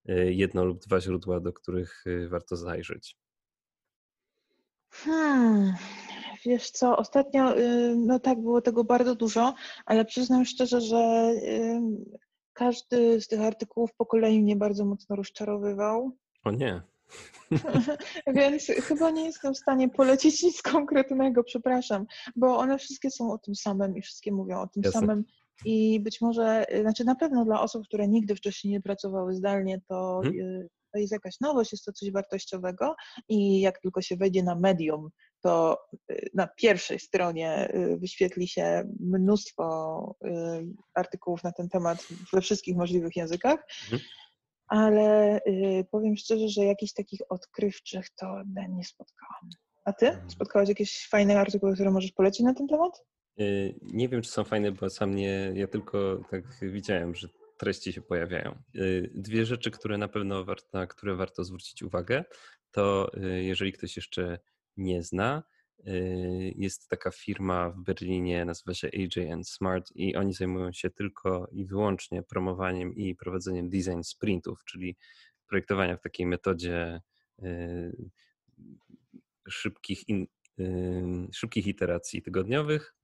e, 0.09 0.33
jedno 0.33 0.65
lub 0.65 0.81
dwa 0.81 1.01
źródła, 1.01 1.41
do 1.41 1.53
których 1.53 2.05
e, 2.07 2.29
warto 2.29 2.57
zajrzeć? 2.57 3.17
Hmm, 4.95 5.75
wiesz 6.47 6.71
co, 6.71 6.97
ostatnio, 6.97 7.59
y, 7.59 7.95
no 7.97 8.19
tak, 8.19 8.41
było 8.41 8.61
tego 8.61 8.85
bardzo 8.85 9.15
dużo, 9.15 9.55
ale 9.87 10.05
przyznam 10.05 10.45
szczerze, 10.45 10.81
że 10.81 11.31
każdy 12.53 13.21
z 13.21 13.29
tych 13.29 13.41
artykułów 13.41 13.95
po 13.97 14.07
kolei 14.07 14.43
mnie 14.43 14.57
bardzo 14.57 14.85
mocno 14.85 15.17
rozczarowywał. 15.17 16.11
O 16.45 16.51
nie. 16.51 16.83
Więc 18.35 18.67
chyba 18.67 19.11
nie 19.11 19.25
jestem 19.25 19.55
w 19.55 19.59
stanie 19.59 19.89
polecić 19.89 20.43
nic 20.43 20.63
konkretnego, 20.63 21.45
przepraszam, 21.45 22.07
bo 22.37 22.59
one 22.59 22.79
wszystkie 22.79 23.11
są 23.11 23.33
o 23.33 23.39
tym 23.39 23.55
samym 23.55 23.97
i 23.97 24.03
wszystkie 24.03 24.33
mówią 24.33 24.61
o 24.61 24.67
tym 24.67 24.83
Jasne. 24.83 25.01
samym. 25.01 25.25
I 25.65 26.01
być 26.01 26.21
może, 26.21 26.75
y, 26.75 26.81
znaczy 26.81 27.05
na 27.05 27.15
pewno 27.15 27.45
dla 27.45 27.61
osób, 27.61 27.85
które 27.85 28.09
nigdy 28.09 28.37
wcześniej 28.37 28.73
nie 28.73 28.81
pracowały 28.81 29.35
zdalnie, 29.35 29.81
to 29.89 30.21
hmm 30.23 30.69
to 30.95 30.99
jest 30.99 31.13
jakaś 31.13 31.41
nowość, 31.41 31.73
jest 31.73 31.85
to 31.85 31.93
coś 31.93 32.11
wartościowego 32.11 32.95
i 33.29 33.61
jak 33.61 33.81
tylko 33.81 34.03
się 34.03 34.17
wejdzie 34.17 34.43
na 34.43 34.55
medium, 34.55 35.09
to 35.41 35.79
y, 36.11 36.31
na 36.35 36.49
pierwszej 36.57 36.99
stronie 36.99 37.75
y, 37.75 37.97
wyświetli 37.99 38.49
się 38.49 38.83
mnóstwo 39.01 40.17
y, 40.25 40.31
artykułów 40.95 41.45
na 41.45 41.53
ten 41.53 41.69
temat 41.69 42.07
we 42.33 42.41
wszystkich 42.41 42.77
możliwych 42.77 43.17
językach. 43.17 43.67
Mhm. 43.85 44.03
Ale 44.67 45.41
powiem 45.91 46.17
szczerze, 46.17 46.49
że 46.49 46.65
jakichś 46.65 46.93
takich 46.93 47.21
odkrywczych 47.29 48.07
to 48.11 48.27
nie 48.69 48.85
spotkałam. 48.85 49.51
A 49.85 49.93
ty? 49.93 50.07
Mhm. 50.07 50.31
Spotkałaś 50.31 50.69
jakieś 50.69 51.09
fajne 51.09 51.41
artykuły, 51.41 51.75
które 51.75 51.91
możesz 51.91 52.13
polecić 52.13 52.41
na 52.41 52.55
ten 52.55 52.67
temat? 52.67 53.05
Nie 53.83 54.09
wiem, 54.09 54.23
czy 54.23 54.31
są 54.31 54.45
fajne, 54.45 54.73
bo 54.73 54.91
sam 54.91 55.15
nie, 55.15 55.53
ja 55.55 55.67
tylko 55.67 56.21
tak 56.31 56.45
widziałem, 56.63 57.15
że 57.15 57.29
treści 57.57 57.93
się 57.93 58.03
pojawiają. 58.03 58.63
Y, 58.75 59.11
dwie 59.15 59.47
rzeczy, 59.47 59.71
które 59.71 59.99
na 59.99 60.09
pewno 60.09 60.47
na 60.73 60.87
które 60.87 61.17
warto 61.17 61.45
zwrócić 61.45 61.83
uwagę, 61.83 62.25
to 62.71 63.11
y, 63.17 63.43
jeżeli 63.43 63.73
ktoś 63.73 63.97
jeszcze 63.97 64.39
nie 64.77 65.03
zna, 65.03 65.43
y, 65.89 66.53
jest 66.57 66.89
taka 66.89 67.11
firma 67.11 67.71
w 67.71 67.81
Berlinie, 67.81 68.45
nazywa 68.45 68.75
się 68.75 68.89
AJN 68.89 69.45
Smart 69.45 69.93
i 69.95 70.17
oni 70.17 70.33
zajmują 70.33 70.73
się 70.73 70.91
tylko 70.91 71.49
i 71.53 71.67
wyłącznie 71.67 72.23
promowaniem 72.23 72.95
i 72.95 73.15
prowadzeniem 73.15 73.71
design 73.71 74.03
sprintów, 74.03 74.65
czyli 74.65 74.97
projektowania 75.49 75.97
w 75.97 76.01
takiej 76.01 76.27
metodzie 76.27 77.01
szybkich, 79.49 80.05
szybkich 81.33 81.67
iteracji 81.67 82.23
tygodniowych 82.23 82.95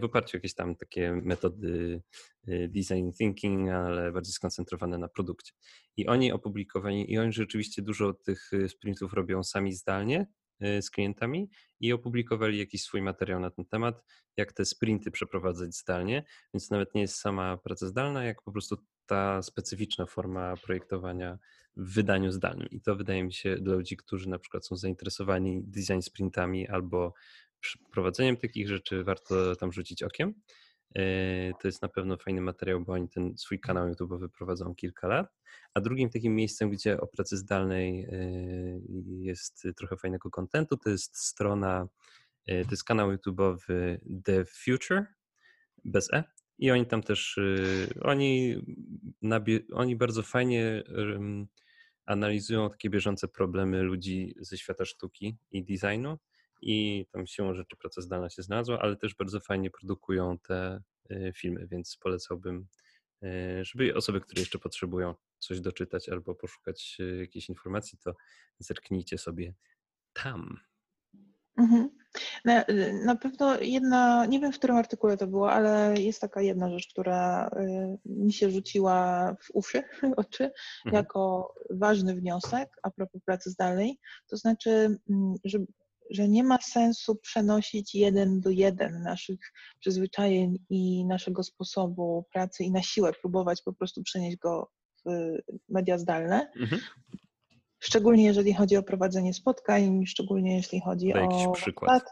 oparciu 0.02 0.36
o 0.36 0.38
jakieś 0.38 0.54
tam 0.54 0.76
takie 0.76 1.12
metody 1.12 2.02
Y, 2.48 2.68
design 2.68 3.12
thinking, 3.12 3.70
ale 3.70 4.12
bardziej 4.12 4.32
skoncentrowane 4.32 4.98
na 4.98 5.08
produkcie. 5.08 5.52
I 5.96 6.06
oni 6.06 6.32
opublikowali, 6.32 7.12
i 7.12 7.18
oni 7.18 7.32
rzeczywiście 7.32 7.82
dużo 7.82 8.14
tych 8.14 8.52
y, 8.52 8.68
sprintów 8.68 9.12
robią 9.12 9.42
sami 9.42 9.72
zdalnie 9.72 10.26
y, 10.64 10.82
z 10.82 10.90
klientami 10.90 11.50
i 11.80 11.92
opublikowali 11.92 12.58
jakiś 12.58 12.82
swój 12.82 13.02
materiał 13.02 13.40
na 13.40 13.50
ten 13.50 13.64
temat, 13.64 14.04
jak 14.36 14.52
te 14.52 14.64
sprinty 14.64 15.10
przeprowadzać 15.10 15.74
zdalnie, 15.74 16.24
więc 16.54 16.70
nawet 16.70 16.94
nie 16.94 17.00
jest 17.00 17.16
sama 17.16 17.56
praca 17.56 17.86
zdalna, 17.86 18.24
jak 18.24 18.42
po 18.42 18.52
prostu 18.52 18.76
ta 19.06 19.42
specyficzna 19.42 20.06
forma 20.06 20.56
projektowania 20.56 21.38
w 21.76 21.94
wydaniu 21.94 22.32
zdalnym. 22.32 22.68
I 22.70 22.80
to 22.80 22.96
wydaje 22.96 23.24
mi 23.24 23.32
się 23.32 23.56
dla 23.56 23.74
ludzi, 23.74 23.96
którzy 23.96 24.28
na 24.28 24.38
przykład 24.38 24.66
są 24.66 24.76
zainteresowani 24.76 25.62
design 25.64 26.00
sprintami 26.00 26.68
albo 26.68 27.14
prowadzeniem 27.92 28.36
takich 28.36 28.68
rzeczy, 28.68 29.04
warto 29.04 29.56
tam 29.56 29.72
rzucić 29.72 30.02
okiem. 30.02 30.34
E, 30.94 31.52
to 31.60 31.68
jest 31.68 31.82
na 31.82 31.88
pewno 31.88 32.16
fajny 32.16 32.40
materiał, 32.40 32.80
bo 32.80 32.92
oni 32.92 33.08
ten 33.08 33.36
swój 33.36 33.60
kanał 33.60 33.88
YouTube 33.88 34.32
prowadzą 34.38 34.74
kilka 34.74 35.08
lat. 35.08 35.26
A 35.74 35.80
drugim 35.80 36.10
takim 36.10 36.34
miejscem, 36.34 36.70
gdzie 36.70 37.00
o 37.00 37.06
pracy 37.06 37.36
zdalnej 37.36 38.04
e, 38.04 38.08
jest 39.06 39.68
trochę 39.76 39.96
fajnego 39.96 40.30
kontentu, 40.30 40.76
to 40.76 40.90
jest 40.90 41.16
strona, 41.16 41.88
e, 42.46 42.64
to 42.64 42.70
jest 42.70 42.84
kanał 42.84 43.12
YouTube'owy 43.12 43.98
The 44.24 44.44
Future 44.44 45.06
bez 45.84 46.12
E. 46.12 46.24
I 46.58 46.70
oni 46.70 46.86
tam 46.86 47.02
też, 47.02 47.38
oni, 48.00 48.56
oni 49.72 49.96
bardzo 49.96 50.22
fajnie 50.22 50.82
analizują 52.06 52.70
takie 52.70 52.90
bieżące 52.90 53.28
problemy 53.28 53.82
ludzi 53.82 54.34
ze 54.40 54.58
świata 54.58 54.84
sztuki 54.84 55.36
i 55.50 55.64
designu 55.64 56.18
i 56.62 57.06
tam 57.12 57.26
siłą 57.26 57.54
rzeczy 57.54 57.76
praca 57.76 58.00
zdalna 58.00 58.30
się 58.30 58.42
znalazła, 58.42 58.78
ale 58.78 58.96
też 58.96 59.14
bardzo 59.14 59.40
fajnie 59.40 59.70
produkują 59.70 60.38
te 60.38 60.82
filmy, 61.34 61.66
więc 61.66 61.96
polecałbym, 61.96 62.66
żeby 63.62 63.94
osoby, 63.94 64.20
które 64.20 64.40
jeszcze 64.40 64.58
potrzebują 64.58 65.14
coś 65.38 65.60
doczytać 65.60 66.08
albo 66.08 66.34
poszukać 66.34 66.98
jakiejś 67.20 67.48
informacji, 67.48 67.98
to 67.98 68.14
zerknijcie 68.58 69.18
sobie 69.18 69.54
tam. 70.12 70.58
Mhm. 71.58 71.90
Na, 72.44 72.64
na, 73.04 73.16
pewno 73.16 73.60
jedna, 73.60 74.26
nie 74.26 74.40
wiem 74.40 74.52
w 74.52 74.58
którym 74.58 74.76
artykule 74.76 75.16
to 75.16 75.26
było, 75.26 75.52
ale 75.52 75.94
jest 75.98 76.20
taka 76.20 76.42
jedna 76.42 76.70
rzecz, 76.70 76.88
która 76.88 77.48
y, 77.48 77.98
mi 78.04 78.32
się 78.32 78.50
rzuciła 78.50 79.36
w 79.40 79.50
uszy, 79.54 79.82
oczy, 80.16 80.44
mhm. 80.44 81.04
jako 81.04 81.54
ważny 81.70 82.14
wniosek 82.14 82.68
a 82.82 82.90
propos 82.90 83.22
pracy 83.24 83.50
zdalnej. 83.50 83.98
To 84.26 84.36
znaczy, 84.36 84.70
mm, 85.10 85.34
że, 85.44 85.58
że 86.14 86.28
nie 86.28 86.44
ma 86.44 86.58
sensu 86.58 87.16
przenosić 87.16 87.94
jeden 87.94 88.40
do 88.40 88.50
jeden 88.50 89.02
naszych 89.02 89.52
przyzwyczajeń 89.80 90.58
i 90.70 91.04
naszego 91.04 91.42
sposobu 91.42 92.24
pracy 92.32 92.64
i 92.64 92.70
na 92.70 92.82
siłę 92.82 93.12
próbować 93.12 93.62
po 93.62 93.72
prostu 93.72 94.02
przenieść 94.02 94.36
go 94.36 94.70
w 95.06 95.10
media 95.68 95.98
zdalne, 95.98 96.52
mhm. 96.56 96.80
Szczególnie 97.82 98.24
jeżeli 98.24 98.54
chodzi 98.54 98.76
o 98.76 98.82
prowadzenie 98.82 99.34
spotkań, 99.34 100.06
szczególnie 100.06 100.56
jeśli 100.56 100.80
chodzi 100.80 101.12
Daj 101.12 101.46
o 101.46 101.52
przykład. 101.52 102.02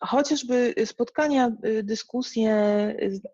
Chociażby 0.00 0.74
spotkania, 0.84 1.56
y, 1.66 1.82
dyskusje, 1.82 2.54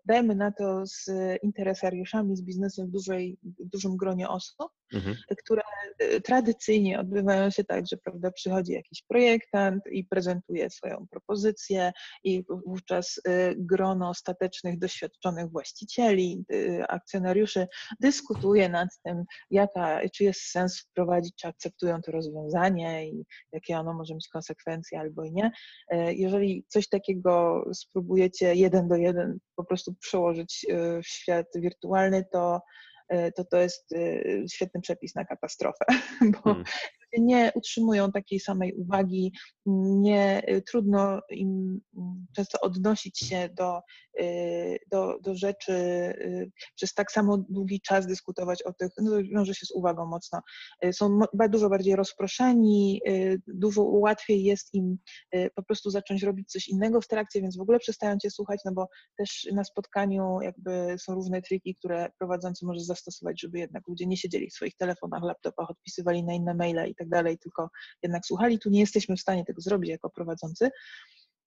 dajmy 0.05 0.35
na 0.35 0.51
to 0.51 0.85
z 0.85 1.09
interesariuszami, 1.43 2.35
z 2.35 2.41
biznesem 2.41 2.87
w, 2.87 2.91
dużej, 2.91 3.37
w 3.43 3.69
dużym 3.69 3.97
gronie 3.97 4.29
osób, 4.29 4.71
mhm. 4.93 5.15
które 5.43 5.61
y, 6.01 6.21
tradycyjnie 6.21 6.99
odbywają 6.99 7.49
się 7.49 7.63
tak, 7.63 7.87
że 7.87 7.97
prawda, 7.97 8.31
przychodzi 8.31 8.71
jakiś 8.71 9.03
projektant 9.03 9.83
i 9.91 10.05
prezentuje 10.05 10.69
swoją 10.69 11.07
propozycję 11.11 11.91
i 12.23 12.43
wówczas 12.65 13.17
y, 13.17 13.21
grono 13.57 14.09
ostatecznych, 14.09 14.79
doświadczonych 14.79 15.51
właścicieli, 15.51 16.45
akcjonariuszy 16.87 17.67
dyskutuje 17.99 18.69
nad 18.69 18.89
tym, 19.03 19.23
jaka, 19.49 20.01
czy 20.13 20.23
jest 20.23 20.41
sens 20.41 20.79
wprowadzić, 20.79 21.35
czy 21.35 21.47
akceptują 21.47 22.01
to 22.01 22.11
rozwiązanie 22.11 23.09
i 23.09 23.25
jakie 23.51 23.77
ono 23.77 23.93
może 23.93 24.13
mieć 24.13 24.27
konsekwencje 24.27 24.99
albo 24.99 25.23
i 25.23 25.31
nie. 25.31 25.51
E, 25.87 26.13
jeżeli 26.13 26.65
coś 26.67 26.89
takiego 26.89 27.63
spróbujecie 27.73 28.55
jeden 28.55 28.87
do 28.87 28.95
jeden 28.95 29.39
po 29.55 29.63
prostu 29.63 29.93
przełożyć 29.93 30.65
w 31.03 31.07
świat 31.07 31.47
wirtualny, 31.55 32.25
to 32.31 32.61
to 33.35 33.45
to 33.45 33.57
jest 33.57 33.95
świetny 34.51 34.81
przepis 34.81 35.15
na 35.15 35.25
katastrofę, 35.25 35.85
bo 36.31 36.41
hmm 36.41 36.63
nie 37.19 37.51
utrzymują 37.55 38.11
takiej 38.11 38.39
samej 38.39 38.73
uwagi, 38.73 39.31
nie 39.65 40.49
y, 40.49 40.61
trudno 40.61 41.19
im 41.29 41.81
mm, 41.97 42.25
często 42.35 42.59
odnosić 42.61 43.19
się 43.19 43.49
do, 43.49 43.79
y, 44.21 44.79
do, 44.91 45.19
do 45.19 45.35
rzeczy 45.35 45.73
y, 45.73 46.51
przez 46.75 46.93
tak 46.93 47.11
samo 47.11 47.37
długi 47.37 47.81
czas 47.81 48.07
dyskutować 48.07 48.63
o 48.63 48.73
tych, 48.73 48.91
no 49.01 49.23
wiąże 49.23 49.53
się 49.53 49.65
z 49.65 49.71
uwagą 49.71 50.05
mocno. 50.05 50.41
Są 50.91 51.19
dużo 51.49 51.69
bardziej 51.69 51.95
rozproszeni, 51.95 53.01
dużo 53.47 53.83
łatwiej 53.83 54.43
jest 54.43 54.73
im 54.73 54.97
po 55.55 55.63
prostu 55.63 55.89
zacząć 55.89 56.23
robić 56.23 56.51
coś 56.51 56.67
innego 56.67 57.01
w 57.01 57.07
trakcie, 57.07 57.41
więc 57.41 57.57
w 57.57 57.61
ogóle 57.61 57.79
przestają 57.79 58.17
cię 58.17 58.29
słuchać, 58.31 58.59
no 58.65 58.71
bo 58.71 58.87
też 59.17 59.47
na 59.53 59.63
spotkaniu 59.63 60.41
jakby 60.41 60.95
są 60.97 61.15
różne 61.15 61.41
triki, 61.41 61.75
które 61.75 62.09
prowadzący 62.19 62.65
może 62.65 62.79
zastosować, 62.83 63.41
żeby 63.41 63.59
jednak 63.59 63.87
ludzie 63.87 64.05
nie 64.05 64.17
siedzieli 64.17 64.49
w 64.49 64.53
swoich 64.53 64.75
telefonach, 64.75 65.23
laptopach, 65.23 65.69
odpisywali 65.69 66.23
na 66.23 66.33
inne 66.33 66.53
maile 66.53 66.89
i 66.89 66.95
tak 67.01 67.09
dalej, 67.09 67.37
tylko 67.37 67.69
jednak 68.03 68.25
słuchali. 68.25 68.59
Tu 68.59 68.69
nie 68.69 68.79
jesteśmy 68.79 69.15
w 69.15 69.21
stanie 69.21 69.45
tego 69.45 69.61
zrobić 69.61 69.91
jako 69.91 70.09
prowadzący, 70.09 70.69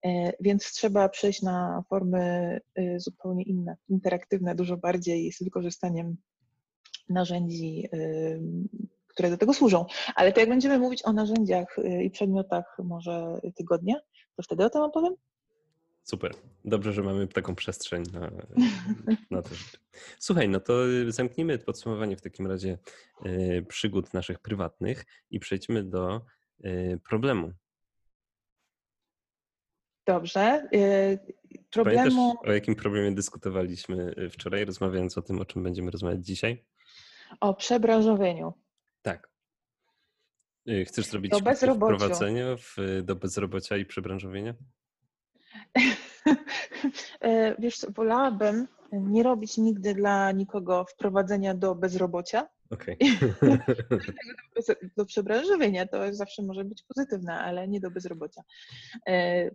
e, 0.07 0.33
więc 0.41 0.73
trzeba 0.73 1.09
przejść 1.09 1.43
na 1.43 1.83
formy 1.89 2.61
e, 2.75 3.01
zupełnie 3.01 3.43
inne, 3.43 3.77
interaktywne, 3.89 4.55
dużo 4.55 4.77
bardziej 4.77 5.33
z 5.33 5.43
wykorzystaniem 5.43 6.17
narzędzi, 7.09 7.89
e, 7.93 7.99
które 9.07 9.31
do 9.31 9.37
tego 9.37 9.55
służą. 9.55 9.87
Ale 10.15 10.33
to 10.33 10.41
jak 10.41 10.49
będziemy 10.49 10.79
mówić 10.79 11.05
o 11.05 11.13
narzędziach 11.13 11.77
i 12.03 12.11
przedmiotach 12.11 12.77
może 12.85 13.41
tygodnia, 13.57 13.95
to 14.37 14.43
wtedy 14.43 14.65
o 14.65 14.71
tym 14.71 14.83
opowiem. 14.83 15.15
Super. 16.05 16.35
Dobrze, 16.65 16.93
że 16.93 17.03
mamy 17.03 17.29
taką 17.29 17.55
przestrzeń 17.55 18.03
na, 18.13 18.21
na 19.31 19.43
te 19.43 19.55
rzeczy. 19.55 19.79
Słuchaj, 20.19 20.49
no 20.49 20.61
to 20.61 20.75
zamknijmy 21.09 21.59
podsumowanie 21.59 22.17
w 22.17 22.21
takim 22.21 22.47
razie 22.47 22.79
e, 23.25 23.63
przygód 23.63 24.15
naszych 24.15 24.39
prywatnych 24.39 25.05
i 25.31 25.41
przejdźmy 25.41 25.85
do 25.85 26.25
e, 26.65 26.97
problemu. 26.97 27.53
Dobrze. 30.07 30.69
Problemu... 31.71 32.11
Pamiętasz, 32.11 32.49
o 32.49 32.53
jakim 32.53 32.75
problemie 32.75 33.13
dyskutowaliśmy 33.13 34.15
wczoraj, 34.31 34.65
rozmawiając 34.65 35.19
o 35.19 35.23
tym, 35.23 35.41
o 35.41 35.45
czym 35.45 35.63
będziemy 35.63 35.91
rozmawiać 35.91 36.27
dzisiaj? 36.27 36.65
O 37.41 37.55
przebranżowieniu. 37.55 38.53
Tak. 39.03 39.31
Chcesz 40.87 41.07
zrobić 41.07 41.33
wprowadzenie 41.77 42.57
w, 42.59 42.77
do 43.03 43.17
bezrobocia 43.17 43.77
i 43.77 43.85
przebranżowienia? 43.85 44.55
E, 47.21 47.55
wiesz 47.59 47.87
wolałabym 47.95 48.69
nie 48.93 49.23
robić 49.23 49.59
nigdy 49.59 49.95
dla 49.95 50.33
nikogo 50.33 50.85
wprowadzenia 50.85 51.55
do 51.55 51.75
bezrobocia, 51.75 52.49
Okay. 52.75 52.97
do, 54.57 54.75
do 54.97 55.07
przebranżowienia 55.07 55.87
to 55.87 56.15
zawsze 56.15 56.43
może 56.43 56.65
być 56.65 56.83
pozytywne, 56.83 57.35
ale 57.35 57.69
nie 57.69 57.81
do 57.81 57.91
bezrobocia. 57.91 58.43
E, 59.09 59.51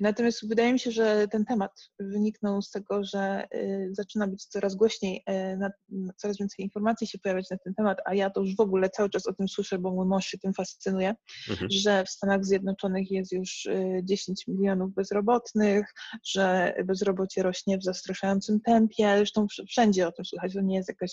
natomiast 0.00 0.48
wydaje 0.48 0.72
mi 0.72 0.78
się, 0.78 0.90
że 0.90 1.28
ten 1.28 1.44
temat 1.44 1.72
wyniknął 1.98 2.62
z 2.62 2.70
tego, 2.70 3.04
że 3.04 3.20
e, 3.20 3.88
zaczyna 3.92 4.26
być 4.26 4.44
coraz 4.44 4.74
głośniej, 4.74 5.22
e, 5.28 5.70
coraz 6.16 6.38
więcej 6.38 6.64
informacji 6.64 7.06
się 7.06 7.18
pojawiać 7.18 7.50
na 7.50 7.56
ten 7.58 7.74
temat, 7.74 7.98
a 8.04 8.14
ja 8.14 8.30
to 8.30 8.40
już 8.40 8.56
w 8.56 8.60
ogóle 8.60 8.90
cały 8.90 9.10
czas 9.10 9.26
o 9.26 9.32
tym 9.32 9.48
słyszę, 9.48 9.78
bo 9.78 9.90
mój 9.90 10.06
mąż 10.06 10.26
się 10.26 10.38
tym 10.38 10.54
fascynuje, 10.54 11.14
mhm. 11.50 11.70
że 11.70 12.04
w 12.04 12.10
Stanach 12.10 12.44
Zjednoczonych 12.44 13.10
jest 13.10 13.32
już 13.32 13.68
10 14.02 14.46
milionów 14.48 14.94
bezrobotnych, 14.94 15.86
że 16.26 16.74
bezrobocie 16.84 17.42
rośnie 17.42 17.78
w 17.78 17.84
zastraszającym 17.84 18.60
tempie, 18.60 19.14
zresztą 19.16 19.46
wszędzie 19.68 20.08
o 20.08 20.12
tym 20.12 20.24
słychać, 20.24 20.54
to 20.54 20.60
nie 20.60 20.76
jest 20.76 20.88
jakaś, 20.88 21.12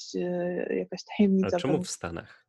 jakaś 0.69 1.03
tajemnica. 1.19 1.57
A 1.57 1.59
czemu 1.59 1.83
w 1.83 1.89
Stanach? 1.89 2.45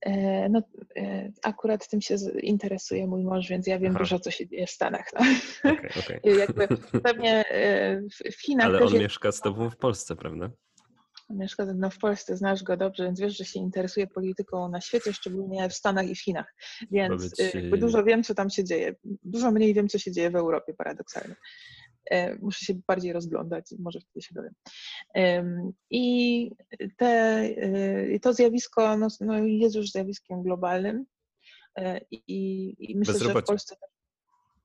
E, 0.00 0.48
no, 0.48 0.62
e, 0.96 1.32
akurat 1.42 1.88
tym 1.88 2.00
się 2.00 2.16
interesuje 2.42 3.06
mój 3.06 3.24
mąż, 3.24 3.48
więc 3.48 3.66
ja 3.66 3.78
wiem 3.78 3.90
Aha. 3.90 3.98
dużo, 3.98 4.18
co 4.18 4.30
się 4.30 4.48
dzieje 4.48 4.66
w 4.66 4.70
Stanach. 4.70 5.06
No. 5.14 5.20
Okay, 5.72 5.90
okay. 6.04 6.20
Jakby 6.42 6.68
pewnie 7.02 7.48
e, 7.48 8.02
w 8.32 8.40
Chinach. 8.42 8.66
Ale 8.66 8.78
on 8.78 8.84
jest... 8.84 9.02
mieszka 9.02 9.32
z 9.32 9.40
tobą 9.40 9.70
w 9.70 9.76
Polsce, 9.76 10.16
prawda? 10.16 10.50
Mieszka 11.30 11.64
no, 11.74 11.90
w 11.90 11.98
Polsce, 11.98 12.36
znasz 12.36 12.62
go 12.62 12.76
dobrze, 12.76 13.04
więc 13.04 13.20
wiesz, 13.20 13.36
że 13.36 13.44
się 13.44 13.60
interesuje 13.60 14.06
polityką 14.06 14.68
na 14.68 14.80
świecie, 14.80 15.12
szczególnie 15.12 15.68
w 15.68 15.74
Stanach 15.74 16.08
i 16.08 16.14
w 16.14 16.20
Chinach. 16.20 16.54
Więc 16.90 17.34
dużo 17.78 18.04
wiem, 18.04 18.22
co 18.22 18.34
tam 18.34 18.50
się 18.50 18.64
dzieje. 18.64 18.94
Dużo 19.04 19.50
mniej 19.50 19.74
wiem, 19.74 19.88
co 19.88 19.98
się 19.98 20.12
dzieje 20.12 20.30
w 20.30 20.36
Europie, 20.36 20.74
paradoksalnie. 20.74 21.34
E, 22.10 22.36
muszę 22.36 22.64
się 22.64 22.74
bardziej 22.88 23.12
rozglądać, 23.12 23.64
może 23.78 24.00
wtedy 24.00 24.22
się 24.22 24.34
dowiem. 24.34 24.54
I 25.90 26.50
te, 26.96 27.06
e, 27.06 28.20
to 28.20 28.32
zjawisko 28.32 28.96
no, 28.96 29.08
no 29.20 29.38
jest 29.38 29.74
już 29.74 29.90
zjawiskiem 29.90 30.42
globalnym 30.42 31.06
e, 31.78 32.00
i, 32.10 32.74
i 32.78 32.96
myślę, 32.96 33.18
że 33.18 33.34
w 33.34 33.44
Polsce 33.44 33.76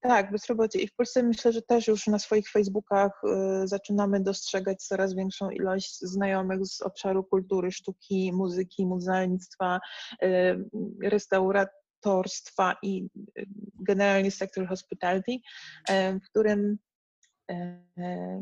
tak, 0.01 0.32
bezrobocie. 0.32 0.80
I 0.80 0.88
w 0.88 0.95
Polsce 0.95 1.23
myślę, 1.23 1.51
że 1.51 1.62
też 1.62 1.88
już 1.88 2.08
na 2.08 2.19
swoich 2.19 2.49
Facebookach 2.49 3.21
zaczynamy 3.63 4.19
dostrzegać 4.19 4.84
coraz 4.84 5.15
większą 5.15 5.49
ilość 5.49 5.99
znajomych 5.99 6.65
z 6.65 6.82
obszaru 6.82 7.23
kultury, 7.23 7.71
sztuki, 7.71 8.32
muzyki, 8.34 8.86
muzealnictwa, 8.86 9.80
restauratorstwa 11.04 12.75
i 12.84 13.08
generalnie 13.80 14.32
sektor 14.32 14.67
hospitality, 14.67 15.32
w 15.89 16.30
którym 16.30 16.77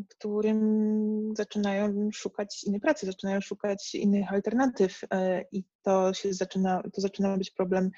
którym 0.10 1.34
zaczynają 1.38 2.10
szukać 2.12 2.64
innej 2.64 2.80
pracy, 2.80 3.06
zaczynają 3.06 3.42
szukać 3.42 3.96
innych 3.96 4.34
alternatyw 4.34 5.02
e, 5.12 5.42
i 5.52 5.64
to 5.82 6.14
się 6.14 6.34
zaczyna, 6.34 6.84
to 6.94 7.02
zaczyna 7.02 7.38
być 7.38 7.52
problem 7.52 7.92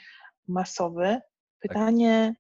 masowy. 0.48 1.04
Tak. 1.04 1.22
Pytanie, 1.60 2.36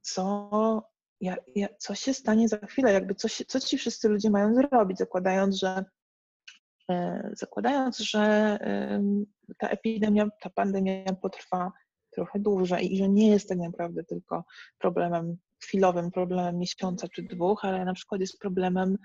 co, 0.00 0.82
ja, 1.20 1.36
ja, 1.54 1.68
co 1.78 1.94
się 1.94 2.14
stanie 2.14 2.48
za 2.48 2.58
chwilę, 2.58 2.92
jakby 2.92 3.14
co, 3.14 3.28
się, 3.28 3.44
co 3.44 3.60
ci 3.60 3.78
wszyscy 3.78 4.08
ludzie 4.08 4.30
mają 4.30 4.54
zrobić, 4.54 4.98
zakładając, 4.98 5.58
że 5.58 5.84
e, 6.90 7.30
zakładając, 7.32 7.98
że 7.98 8.58
ta 9.58 9.68
epidemia, 9.68 10.28
ta 10.40 10.50
pandemia 10.50 11.04
potrwa 11.22 11.72
trochę 12.10 12.38
dłużej 12.38 12.94
i 12.94 12.96
że 12.98 13.08
nie 13.08 13.28
jest 13.28 13.48
tak 13.48 13.58
naprawdę 13.58 14.04
tylko 14.04 14.44
problemem 14.78 15.36
chwilowym 15.66 16.10
problemem 16.10 16.58
miesiąca 16.58 17.08
czy 17.08 17.22
dwóch, 17.22 17.64
ale 17.64 17.84
na 17.84 17.94
przykład 17.94 18.20
jest 18.20 18.38
problemem 18.38 18.96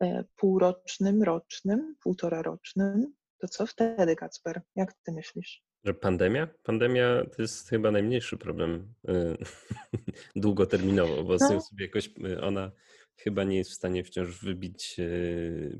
e, 0.00 0.24
półrocznym, 0.36 1.22
rocznym, 1.22 1.94
półtora 2.02 2.42
rocznym, 2.42 3.12
to 3.38 3.48
co 3.48 3.66
wtedy, 3.66 4.16
Kacper? 4.16 4.62
Jak 4.76 4.94
ty 4.94 5.12
myślisz? 5.12 5.62
Że 5.84 5.94
pandemia? 5.94 6.48
Pandemia 6.62 7.22
to 7.36 7.42
jest 7.42 7.68
chyba 7.68 7.90
najmniejszy 7.90 8.36
problem 8.36 8.94
y, 9.08 9.36
długoterminowo, 10.36 11.24
bo 11.24 11.36
no. 11.40 11.60
sobie 11.60 11.84
jakoś 11.84 12.06
y, 12.06 12.40
ona 12.40 12.72
chyba 13.16 13.44
nie 13.44 13.56
jest 13.56 13.70
w 13.70 13.74
stanie 13.74 14.04
wciąż 14.04 14.40
wybić 14.40 14.96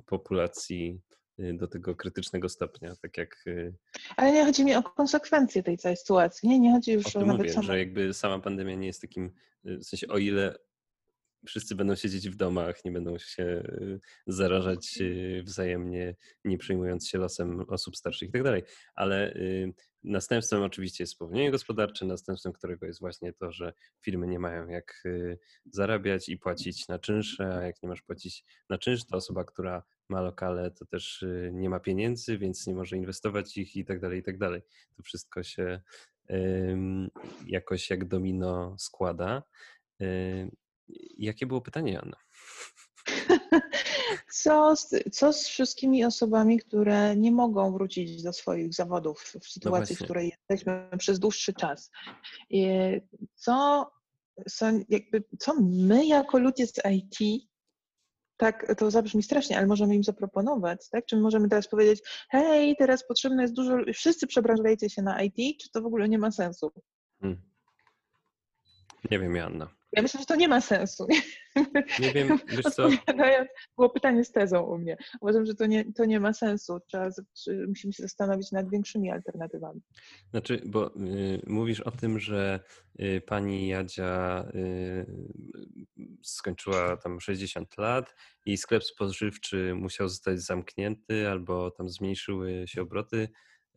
populacji 0.07 1.01
do 1.38 1.68
tego 1.68 1.96
krytycznego 1.96 2.49
stopnia, 2.49 2.96
tak 3.03 3.16
jak... 3.16 3.44
Ale 4.16 4.33
nie 4.33 4.44
chodzi 4.44 4.64
mi 4.64 4.75
o 4.75 4.83
konsekwencje 4.83 5.62
tej 5.62 5.79
całej 5.79 5.96
sytuacji, 5.96 6.49
nie, 6.49 6.59
nie 6.59 6.72
chodzi 6.72 6.92
już 6.92 7.16
o, 7.16 7.20
o 7.20 7.27
nawet 7.27 7.57
mówię, 7.57 7.62
że 7.62 7.79
jakby 7.79 8.14
sama 8.14 8.38
pandemia 8.38 8.75
nie 8.75 8.87
jest 8.87 9.01
takim, 9.01 9.33
w 9.64 9.85
sensie 9.85 10.09
o 10.09 10.18
ile 10.18 10.59
wszyscy 11.46 11.75
będą 11.75 11.94
siedzieć 11.94 12.29
w 12.29 12.37
domach, 12.37 12.85
nie 12.85 12.92
będą 12.92 13.18
się 13.18 13.42
y, 13.42 14.01
zarażać 14.27 14.99
y, 15.01 15.42
wzajemnie, 15.44 16.16
nie 16.44 16.59
przejmując 16.59 17.09
się 17.09 17.18
losem 17.18 17.61
osób 17.68 17.96
starszych 17.96 18.29
i 18.29 18.33
tak 18.33 18.42
dalej. 18.42 18.62
Ale 18.94 19.35
y, 19.35 19.75
następstwem 20.05 20.62
oczywiście 20.62 21.03
jest 21.03 21.12
spowolnienie 21.12 21.51
gospodarcze, 21.51 22.07
następstwem 22.07 22.53
którego 22.53 22.87
jest 22.87 23.01
właśnie 23.01 23.33
to, 23.33 23.53
że 23.53 23.72
firmy 24.01 24.27
nie 24.27 24.38
mają 24.38 24.68
jak 24.68 25.03
zarabiać 25.64 26.29
i 26.29 26.38
płacić 26.38 26.88
na 26.88 26.99
czynsze, 26.99 27.55
a 27.55 27.62
jak 27.62 27.83
nie 27.83 27.88
masz 27.88 28.03
płacić 28.03 28.44
na 28.68 28.79
czynsz, 28.79 29.07
to 29.07 29.16
osoba, 29.16 29.44
która 29.44 29.83
ma 30.09 30.21
lokale, 30.21 30.71
to 30.71 30.87
też 30.87 31.25
nie 31.53 31.71
ma 31.71 31.81
pieniędzy, 31.81 32.38
więc 32.38 32.66
nie 32.66 32.75
może 32.75 32.97
inwestować 32.97 33.57
ich 33.57 33.77
i 33.77 33.85
tak 33.85 34.01
dalej, 34.01 34.21
i 34.21 34.23
tak 34.23 34.38
dalej. 34.38 34.62
To 34.97 35.03
wszystko 35.03 35.42
się 35.42 35.81
jakoś 37.47 37.90
jak 37.90 38.09
domino 38.09 38.77
składa. 38.79 39.42
Jakie 41.19 41.47
było 41.47 41.61
pytanie, 41.61 41.92
Joanna? 41.92 42.16
Co 44.33 44.77
z, 44.77 44.95
co 45.12 45.33
z 45.33 45.49
wszystkimi 45.49 46.05
osobami, 46.05 46.59
które 46.59 47.16
nie 47.16 47.33
mogą 47.33 47.73
wrócić 47.73 48.23
do 48.23 48.33
swoich 48.33 48.75
zawodów 48.75 49.21
w 49.21 49.35
no 49.35 49.40
sytuacji, 49.40 49.97
no 50.01 50.05
w 50.05 50.05
której 50.05 50.29
jesteśmy 50.29 50.88
przez 50.99 51.19
dłuższy 51.19 51.55
czas? 51.55 51.90
Co, 53.35 53.87
są, 54.49 54.81
jakby, 54.88 55.25
co 55.38 55.55
my 55.61 56.07
jako 56.07 56.38
ludzie 56.38 56.66
z 56.66 56.75
IT, 56.90 57.47
tak 58.37 58.75
to 58.79 58.90
zabrzmi 58.90 59.22
strasznie, 59.22 59.59
ale 59.59 59.66
możemy 59.66 59.94
im 59.94 60.05
zaproponować, 60.05 60.88
tak? 60.90 61.07
Czy 61.07 61.16
możemy 61.16 61.49
teraz 61.49 61.68
powiedzieć, 61.68 62.03
hej, 62.29 62.77
teraz 62.77 63.07
potrzebne 63.07 63.42
jest 63.42 63.55
dużo, 63.55 63.77
wszyscy 63.94 64.27
przebranżajcie 64.27 64.90
się 64.90 65.03
na 65.03 65.22
IT, 65.22 65.61
czy 65.62 65.70
to 65.70 65.83
w 65.83 65.87
ogóle 65.87 66.09
nie 66.09 66.18
ma 66.18 66.31
sensu? 66.31 66.72
Hmm. 67.20 67.42
Nie 69.11 69.18
wiem, 69.18 69.37
Joanna. 69.37 69.68
Ja 69.97 70.03
myślę, 70.03 70.21
że 70.21 70.27
to 70.27 70.37
nie 70.37 70.49
ma 70.49 70.61
sensu. 70.61 71.07
Nie 72.01 72.13
wiem, 72.13 72.39
wiesz 72.49 72.75
co? 72.75 72.89
Było 73.77 73.91
pytanie 73.91 74.25
z 74.25 74.33
tezą 74.33 74.63
u 74.63 74.79
mnie. 74.79 74.97
Uważam, 75.21 75.47
że 75.47 75.55
to 75.55 75.67
nie, 75.67 75.93
to 75.93 76.05
nie 76.05 76.21
ma 76.21 76.33
sensu. 76.33 76.81
Trzeba, 76.87 77.09
musimy 77.69 77.93
się 77.93 78.03
zastanowić 78.03 78.53
nad 78.53 78.71
większymi 78.71 79.11
alternatywami. 79.11 79.81
Znaczy, 80.31 80.63
bo 80.67 80.97
y, 80.97 81.43
mówisz 81.47 81.81
o 81.81 81.91
tym, 81.91 82.19
że 82.21 82.61
y, 83.01 83.23
pani 83.27 83.69
Jadzia 83.69 84.45
y, 84.55 85.07
skończyła 86.23 86.97
tam 86.97 87.21
60 87.21 87.79
lat 87.79 88.15
i 88.47 88.57
sklep 88.57 88.85
spożywczy 88.85 89.75
musiał 89.75 90.09
zostać 90.09 90.41
zamknięty 90.41 91.29
albo 91.29 91.71
tam 91.71 91.89
zmniejszyły 91.89 92.65
się 92.67 92.83
obroty. 92.83 93.29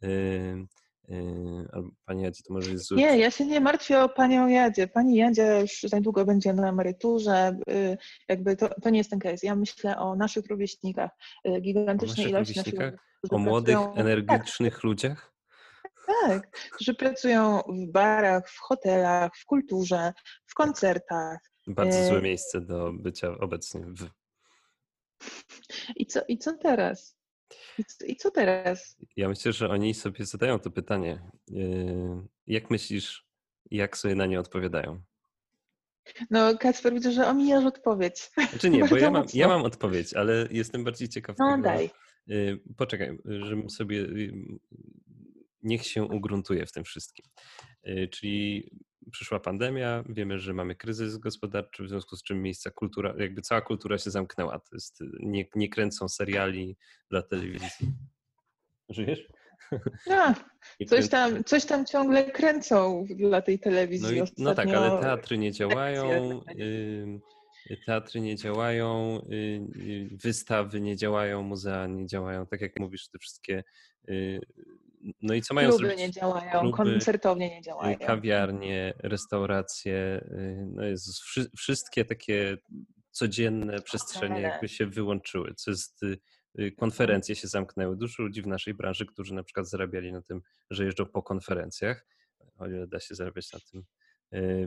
Y, 0.04 0.68
Yy, 1.08 1.68
pani 2.06 2.24
Jadzie 2.24 2.44
to 2.48 2.54
może 2.54 2.72
jest... 2.72 2.92
Nie, 2.92 3.18
ja 3.18 3.32
się 3.32 3.46
nie 3.46 3.62
martwię 3.62 4.04
o 4.04 4.10
Panią 4.10 4.48
Jadzie. 4.48 4.88
Pani 4.88 5.16
Jadzie 5.16 5.62
już 5.62 5.82
za 5.84 5.98
niedługo 5.98 6.26
będzie 6.26 6.54
na 6.54 6.70
emeryturze. 6.70 7.58
Yy, 7.68 7.98
jakby 8.30 8.56
to, 8.56 8.70
to 8.82 8.90
nie 8.90 8.98
jest 8.98 9.10
ten 9.10 9.20
case. 9.20 9.48
Ja 9.48 9.56
myślę 9.56 9.98
o 9.98 10.16
naszych 10.16 10.46
rówieśnikach. 10.46 11.12
Yy, 11.46 11.62
gigantycznej 11.62 12.30
ilości 12.30 12.58
naszych 12.58 12.74
O 13.30 13.38
młodych, 13.38 13.76
pracują... 13.76 13.96
energicznych 13.96 14.74
tak. 14.74 14.84
ludziach? 14.84 15.34
Tak, 16.22 16.52
którzy 16.52 16.94
pracują 16.94 17.62
w 17.62 17.92
barach, 17.92 18.50
w 18.50 18.60
hotelach, 18.60 19.32
w 19.38 19.46
kulturze, 19.46 20.14
w 20.46 20.54
koncertach. 20.54 21.40
Bardzo 21.68 22.06
złe 22.06 22.22
miejsce 22.22 22.62
do 22.62 22.94
bycia 22.94 23.38
obecnie. 23.40 23.82
W... 23.82 24.10
I 25.96 26.06
co, 26.06 26.22
I 26.28 26.38
co 26.38 26.58
teraz? 26.58 27.19
I 28.08 28.16
co 28.16 28.32
teraz? 28.32 28.98
Ja 29.16 29.30
myślę, 29.30 29.54
że 29.54 29.70
oni 29.70 29.94
sobie 29.94 30.26
zadają 30.26 30.60
to 30.60 30.72
pytanie. 30.72 31.22
Yy, 31.48 32.28
jak 32.48 32.70
myślisz, 32.72 33.28
jak 33.72 33.98
sobie 33.98 34.16
na 34.16 34.26
nie 34.26 34.40
odpowiadają? 34.40 35.02
No, 36.30 36.58
Kacper, 36.58 36.94
widzę, 36.94 37.12
że 37.12 37.28
omijasz 37.28 37.66
odpowiedź. 37.66 38.32
Znaczy 38.50 38.70
nie, 38.70 38.86
bo 38.86 38.98
ja 38.98 39.12
mam, 39.12 39.26
ja 39.34 39.48
mam 39.48 39.64
odpowiedź, 39.64 40.14
ale 40.14 40.48
jestem 40.52 40.84
bardziej 40.84 41.10
ciekaw 41.10 41.36
no, 41.40 41.52
tego. 41.52 41.64
Daj. 41.64 41.90
Yy, 42.28 42.60
poczekaj, 42.78 43.18
żebym 43.26 43.70
sobie... 43.70 43.98
Yy, 43.98 44.34
niech 45.64 45.86
się 45.86 46.04
ugruntuje 46.04 46.66
w 46.66 46.72
tym 46.72 46.84
wszystkim. 46.84 47.26
Czyli 48.12 48.72
przyszła 49.12 49.40
pandemia, 49.40 50.04
wiemy, 50.10 50.40
że 50.40 50.54
mamy 50.54 50.76
kryzys 50.76 51.18
gospodarczy, 51.18 51.84
w 51.84 51.90
związku 51.90 52.16
z 52.16 52.24
czym 52.24 52.42
miejsca 52.42 52.72
kultura, 52.72 53.14
jakby 53.18 53.42
cała 53.42 53.62
kultura 53.62 53.98
się 53.98 54.12
zamknęła. 54.12 54.60
To 54.60 54.76
jest, 54.76 55.04
nie, 55.20 55.46
nie 55.56 55.70
kręcą 55.70 56.10
seriali 56.10 56.78
dla 57.10 57.22
telewizji. 57.22 57.94
Żyjesz? 58.90 59.28
No, 60.08 60.34
coś 60.90 61.10
tam, 61.10 61.44
coś 61.44 61.66
tam 61.66 61.86
ciągle 61.86 62.32
kręcą 62.32 63.06
dla 63.16 63.42
tej 63.42 63.60
telewizji. 63.60 64.20
No, 64.20 64.26
i, 64.26 64.30
no 64.38 64.56
tak, 64.56 64.68
ale 64.68 65.02
teatry 65.02 65.38
nie 65.38 65.52
działają, 65.52 66.42
teatry 67.86 68.22
nie 68.22 68.36
działają, 68.36 69.22
y, 69.32 69.36
y, 69.36 70.10
wystawy 70.12 70.82
nie 70.82 70.96
działają, 70.96 71.44
muzea 71.44 71.88
nie 71.88 72.08
działają, 72.08 72.46
tak 72.46 72.62
jak 72.62 72.80
mówisz, 72.80 73.08
te 73.08 73.20
wszystkie 73.20 73.64
y, 74.10 74.40
no 75.22 75.34
i 75.34 75.42
co 75.42 75.54
mają 75.54 75.70
Kluby 75.70 75.86
zrobić? 75.86 76.00
nie 76.00 76.12
działają, 76.12 76.52
Kluby, 76.52 76.78
koncertownie 76.78 77.50
nie 77.50 77.62
działają. 77.62 77.98
Kawiarnie, 77.98 78.94
restauracje, 78.98 80.26
no 80.76 80.84
jest, 80.84 81.22
wszystkie 81.58 82.06
takie 82.06 82.58
codzienne 83.12 83.82
przestrzenie 83.82 84.42
jakby 84.42 84.68
się 84.68 84.86
wyłączyły, 84.86 85.54
co 85.56 85.72
jest 85.72 86.04
y, 86.60 86.72
konferencje 86.72 87.36
się 87.36 87.48
zamknęły. 87.48 87.98
Dużo 87.98 88.24
ludzi 88.24 88.42
w 88.42 88.48
naszej 88.48 88.74
branży, 88.74 89.06
którzy 89.06 89.34
na 89.34 89.44
przykład 89.44 89.70
zarabiali 89.70 90.12
na 90.12 90.22
tym, 90.22 90.42
że 90.70 90.86
jeżdżą 90.86 91.06
po 91.06 91.24
konferencjach, 91.24 92.06
o 92.58 92.68
ile 92.68 92.88
da 92.88 93.00
się 93.00 93.16
zarabiać 93.16 93.54
na 93.54 93.60
tym 93.72 93.80
y, 93.80 93.99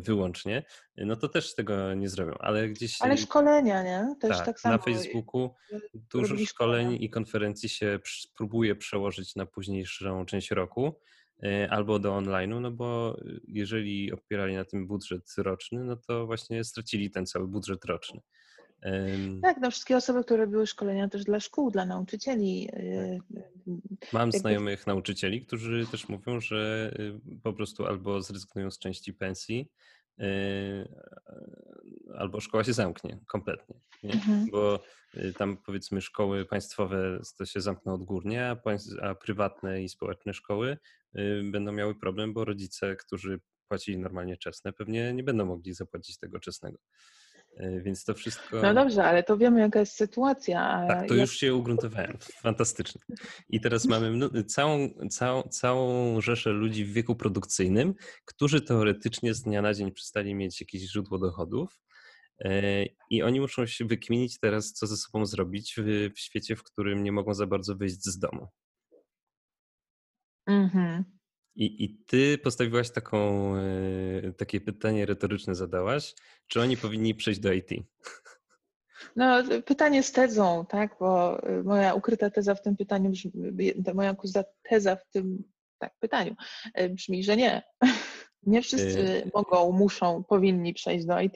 wyłącznie, 0.00 0.64
no 0.96 1.16
to 1.16 1.28
też 1.28 1.54
tego 1.54 1.94
nie 1.94 2.08
zrobią, 2.08 2.34
ale 2.38 2.68
gdzieś... 2.68 3.02
Ale 3.02 3.16
szkolenia, 3.16 3.82
nie? 3.82 4.14
Też 4.20 4.36
tak, 4.36 4.46
tak 4.46 4.60
samo. 4.60 4.76
na 4.76 4.82
Facebooku 4.82 5.54
dużo 5.94 6.36
szkoleń 6.46 6.96
i 7.00 7.10
konferencji 7.10 7.68
się 7.68 7.98
próbuje 8.36 8.76
przełożyć 8.76 9.36
na 9.36 9.46
późniejszą 9.46 10.26
część 10.26 10.50
roku 10.50 11.00
y, 11.44 11.70
albo 11.70 11.98
do 11.98 12.12
online'u, 12.12 12.60
no 12.60 12.70
bo 12.70 13.16
jeżeli 13.48 14.12
opierali 14.12 14.54
na 14.54 14.64
tym 14.64 14.86
budżet 14.86 15.34
roczny, 15.38 15.84
no 15.84 15.96
to 15.96 16.26
właśnie 16.26 16.64
stracili 16.64 17.10
ten 17.10 17.26
cały 17.26 17.48
budżet 17.48 17.84
roczny. 17.84 18.20
Tak, 19.42 19.56
no 19.60 19.70
wszystkie 19.70 19.96
osoby, 19.96 20.24
które 20.24 20.46
były 20.46 20.66
szkolenia 20.66 21.08
też 21.08 21.24
dla 21.24 21.40
szkół, 21.40 21.70
dla 21.70 21.86
nauczycieli. 21.86 22.68
Y, 22.74 23.18
tak. 23.34 24.12
Mam 24.12 24.22
Jakby... 24.22 24.38
znajomych 24.38 24.86
nauczycieli, 24.86 25.46
którzy 25.46 25.86
też 25.90 26.08
mówią, 26.08 26.40
że 26.40 26.92
y, 26.98 27.40
po 27.42 27.52
prostu 27.52 27.86
albo 27.86 28.22
zrezygnują 28.22 28.70
z 28.70 28.78
części 28.78 29.14
pensji, 29.14 29.70
y, 30.20 30.24
albo 32.18 32.40
szkoła 32.40 32.64
się 32.64 32.72
zamknie 32.72 33.18
kompletnie. 33.26 33.80
Mhm. 34.04 34.46
Bo 34.50 34.82
tam 35.38 35.56
powiedzmy 35.56 36.00
szkoły 36.00 36.44
państwowe 36.44 37.20
to 37.38 37.46
się 37.46 37.60
zamkną 37.60 37.94
odgórnie, 37.94 38.56
a 39.02 39.14
prywatne 39.14 39.82
i 39.82 39.88
społeczne 39.88 40.34
szkoły 40.34 40.78
będą 41.50 41.72
miały 41.72 41.94
problem, 41.94 42.32
bo 42.32 42.44
rodzice, 42.44 42.96
którzy 42.96 43.40
płacili 43.68 43.98
normalnie 43.98 44.36
czesne, 44.36 44.72
pewnie 44.72 45.12
nie 45.12 45.22
będą 45.22 45.46
mogli 45.46 45.74
zapłacić 45.74 46.18
tego 46.18 46.40
czesnego. 46.40 46.78
E, 47.56 47.80
więc 47.80 48.04
to 48.04 48.14
wszystko. 48.14 48.62
No 48.62 48.74
dobrze, 48.74 49.04
ale 49.04 49.22
to 49.22 49.36
wiemy, 49.36 49.60
jaka 49.60 49.80
jest 49.80 49.96
sytuacja. 49.96 50.84
Tak, 50.88 51.08
to 51.08 51.14
jak... 51.14 51.20
już 51.20 51.36
się 51.36 51.54
ugruntowałem. 51.54 52.18
Fantastycznie. 52.20 53.00
I 53.48 53.60
teraz 53.60 53.84
mamy 53.84 54.28
całą, 54.44 54.88
całą, 55.10 55.42
całą 55.42 56.20
rzeszę 56.20 56.50
ludzi 56.50 56.84
w 56.84 56.92
wieku 56.92 57.16
produkcyjnym, 57.16 57.94
którzy 58.24 58.60
teoretycznie 58.60 59.34
z 59.34 59.42
dnia 59.42 59.62
na 59.62 59.74
dzień 59.74 59.92
przestali 59.92 60.34
mieć 60.34 60.60
jakieś 60.60 60.82
źródło 60.82 61.18
dochodów. 61.18 61.80
E, 62.40 62.84
I 63.10 63.22
oni 63.22 63.40
muszą 63.40 63.66
się 63.66 63.84
wykminić 63.84 64.38
teraz, 64.38 64.72
co 64.72 64.86
ze 64.86 64.96
sobą 64.96 65.26
zrobić 65.26 65.74
w, 65.78 66.10
w 66.14 66.20
świecie, 66.20 66.56
w 66.56 66.62
którym 66.62 67.02
nie 67.02 67.12
mogą 67.12 67.34
za 67.34 67.46
bardzo 67.46 67.76
wyjść 67.76 68.04
z 68.04 68.18
domu. 68.18 68.48
Mhm. 70.46 71.04
I, 71.54 71.84
I 71.84 72.04
ty 72.06 72.38
postawiłaś 72.38 72.90
taką, 72.90 73.52
e, 73.56 74.32
takie 74.36 74.60
pytanie 74.60 75.06
retoryczne, 75.06 75.54
zadałaś, 75.54 76.14
czy 76.46 76.60
oni 76.60 76.76
powinni 76.76 77.14
przejść 77.14 77.40
do 77.40 77.52
IT? 77.52 77.70
No, 79.16 79.42
pytanie 79.66 80.02
z 80.02 80.12
tezą, 80.12 80.66
tak, 80.68 80.96
bo 81.00 81.42
e, 81.42 81.62
moja 81.62 81.94
ukryta 81.94 82.30
teza 82.30 82.54
w 82.54 82.62
tym 82.62 82.76
pytaniu 82.76 83.10
brzmi, 83.10 83.32
moja 83.94 84.16
teza 84.62 84.96
w 84.96 85.06
tym 85.10 85.44
tak, 85.78 85.94
pytaniu 85.98 86.34
e, 86.74 86.88
brzmi, 86.88 87.24
że 87.24 87.36
nie. 87.36 87.62
Nie 88.46 88.62
wszyscy 88.62 89.30
mogą, 89.34 89.72
muszą, 89.72 90.24
powinni 90.24 90.74
przejść 90.74 91.06
do 91.06 91.20
IT. 91.20 91.34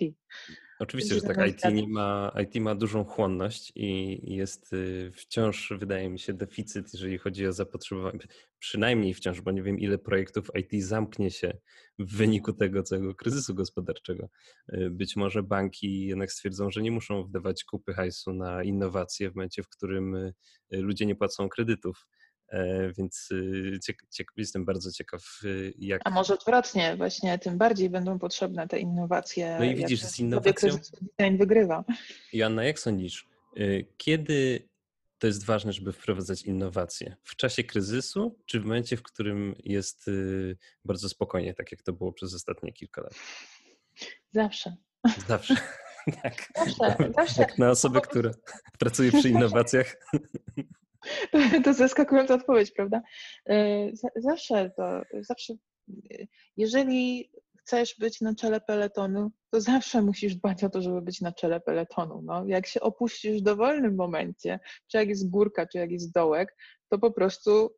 Oczywiście, 0.78 1.14
że 1.14 1.20
tak. 1.20 1.48
IT, 1.48 1.74
nie 1.74 1.88
ma, 1.88 2.32
IT 2.42 2.54
ma 2.60 2.74
dużą 2.74 3.04
chłonność 3.04 3.72
i 3.74 4.20
jest 4.34 4.72
y, 4.72 5.12
wciąż, 5.14 5.72
wydaje 5.78 6.08
mi 6.08 6.18
się, 6.18 6.32
deficyt, 6.32 6.92
jeżeli 6.92 7.18
chodzi 7.18 7.46
o 7.46 7.52
zapotrzebowanie. 7.52 8.18
Przynajmniej 8.58 9.14
wciąż, 9.14 9.40
bo 9.40 9.50
nie 9.50 9.62
wiem, 9.62 9.78
ile 9.78 9.98
projektów 9.98 10.50
IT 10.58 10.84
zamknie 10.84 11.30
się 11.30 11.58
w 11.98 12.16
wyniku 12.16 12.52
tego 12.52 12.82
całego 12.82 13.14
kryzysu 13.14 13.54
gospodarczego. 13.54 14.28
Y, 14.74 14.90
być 14.90 15.16
może 15.16 15.42
banki 15.42 16.06
jednak 16.06 16.32
stwierdzą, 16.32 16.70
że 16.70 16.82
nie 16.82 16.90
muszą 16.90 17.24
wdawać 17.24 17.64
kupy 17.64 17.94
hajsu 17.94 18.32
na 18.32 18.62
innowacje 18.62 19.30
w 19.30 19.34
momencie, 19.34 19.62
w 19.62 19.68
którym 19.68 20.14
y, 20.14 20.34
ludzie 20.70 21.06
nie 21.06 21.16
płacą 21.16 21.48
kredytów. 21.48 22.06
E, 22.48 22.92
więc 22.92 23.28
jestem 24.36 24.64
bardzo 24.64 24.92
ciekaw, 24.92 25.40
jak. 25.78 26.02
A 26.04 26.10
może 26.10 26.34
odwrotnie, 26.34 26.96
właśnie 26.96 27.38
tym 27.38 27.58
bardziej 27.58 27.90
będą 27.90 28.18
potrzebne 28.18 28.68
te 28.68 28.78
innowacje. 28.78 29.56
No 29.58 29.64
i 29.64 29.74
widzisz, 29.74 30.02
z 30.02 30.20
innowacją. 30.20 30.70
Design 30.70 31.38
wygrywa. 31.38 31.84
Joanna, 32.32 32.64
jak 32.64 32.78
sądzisz, 32.78 33.28
y, 33.58 33.86
kiedy 33.96 34.68
to 35.18 35.26
jest 35.26 35.44
ważne, 35.44 35.72
żeby 35.72 35.92
wprowadzać 35.92 36.42
innowacje? 36.42 37.16
W 37.22 37.36
czasie 37.36 37.64
kryzysu, 37.64 38.38
czy 38.46 38.60
w 38.60 38.64
momencie, 38.64 38.96
w 38.96 39.02
którym 39.02 39.54
jest 39.64 40.08
y, 40.08 40.56
bardzo 40.84 41.08
spokojnie, 41.08 41.54
tak 41.54 41.72
jak 41.72 41.82
to 41.82 41.92
było 41.92 42.12
przez 42.12 42.34
ostatnie 42.34 42.72
kilka 42.72 43.02
lat? 43.02 43.14
Zawsze. 44.32 44.76
Zawsze. 45.28 45.56
Tak. 46.22 46.52
Zawsze, 46.56 47.12
zawsze. 47.16 47.42
Jak 47.42 47.58
na 47.58 47.70
osobę, 47.70 48.00
która 48.00 48.30
pracuje 48.78 49.12
przy 49.12 49.28
innowacjach. 49.28 49.96
To 51.64 51.74
zaskakująca 51.74 52.34
odpowiedź, 52.34 52.70
prawda? 52.70 53.02
E, 53.48 53.88
zawsze 54.16 54.70
to, 54.76 55.02
zawsze, 55.20 55.54
jeżeli 56.56 57.30
chcesz 57.66 57.96
być 57.98 58.20
na 58.20 58.34
czele 58.34 58.60
peletonu, 58.60 59.30
to 59.50 59.60
zawsze 59.60 60.02
musisz 60.02 60.34
dbać 60.34 60.64
o 60.64 60.70
to, 60.70 60.82
żeby 60.82 61.02
być 61.02 61.20
na 61.20 61.32
czele 61.32 61.60
peletonu. 61.60 62.22
No, 62.24 62.44
jak 62.46 62.66
się 62.66 62.80
opuścisz 62.80 63.38
w 63.40 63.42
dowolnym 63.42 63.94
momencie, 63.94 64.60
czy 64.86 64.96
jak 64.96 65.08
jest 65.08 65.30
górka, 65.30 65.66
czy 65.66 65.78
jak 65.78 65.90
jest 65.90 66.12
dołek, 66.12 66.56
to 66.88 66.98
po 66.98 67.12
prostu 67.12 67.74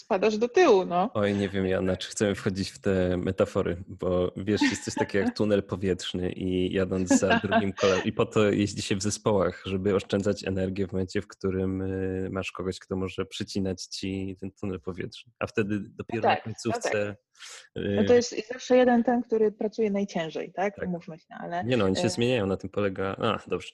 spadasz 0.00 0.38
do 0.38 0.48
tyłu, 0.48 0.84
no. 0.84 1.10
Oj, 1.14 1.34
nie 1.34 1.48
wiem, 1.48 1.66
Jana, 1.66 1.96
czy 1.96 2.08
chcemy 2.08 2.34
wchodzić 2.34 2.70
w 2.70 2.78
te 2.78 3.16
metafory, 3.16 3.76
bo 3.88 4.32
wiesz, 4.36 4.62
jest 4.62 4.84
coś 4.84 4.94
takiego 4.94 5.24
jak 5.24 5.36
tunel 5.36 5.62
powietrzny 5.62 6.32
i 6.32 6.72
jadąc 6.72 7.08
za 7.08 7.38
drugim 7.44 7.72
kolem 7.72 8.04
i 8.04 8.12
po 8.12 8.26
to 8.26 8.50
jeździ 8.50 8.82
się 8.82 8.96
w 8.96 9.02
zespołach, 9.02 9.62
żeby 9.64 9.94
oszczędzać 9.94 10.44
energię 10.44 10.86
w 10.86 10.92
momencie, 10.92 11.22
w 11.22 11.26
którym 11.26 11.82
y, 11.82 12.28
masz 12.32 12.52
kogoś, 12.52 12.78
kto 12.78 12.96
może 12.96 13.26
przycinać 13.26 13.82
ci 13.82 14.36
ten 14.40 14.50
tunel 14.52 14.80
powietrzny, 14.80 15.32
a 15.38 15.46
wtedy 15.46 15.80
dopiero 15.80 16.22
no 16.22 16.28
tak, 16.28 16.38
na 16.38 16.44
końcówce... 16.44 17.16
No, 17.76 17.82
tak. 17.82 17.94
no 17.96 18.04
to 18.04 18.14
jest 18.14 18.48
zawsze 18.48 18.76
jeden 18.76 19.04
ten, 19.04 19.22
który 19.22 19.52
pracuje 19.52 19.90
najciężej, 19.90 20.52
tak? 20.52 20.76
tak. 20.76 20.88
Umówmy 20.88 21.18
się, 21.18 21.34
ale... 21.40 21.64
Nie 21.64 21.76
no, 21.76 21.84
oni 21.84 21.96
się 21.96 22.06
y 22.06 22.10
zmieniają, 22.10 22.46
na 22.46 22.56
tym 22.56 22.70
polega... 22.70 23.16
A, 23.18 23.38
dobrze, 23.46 23.72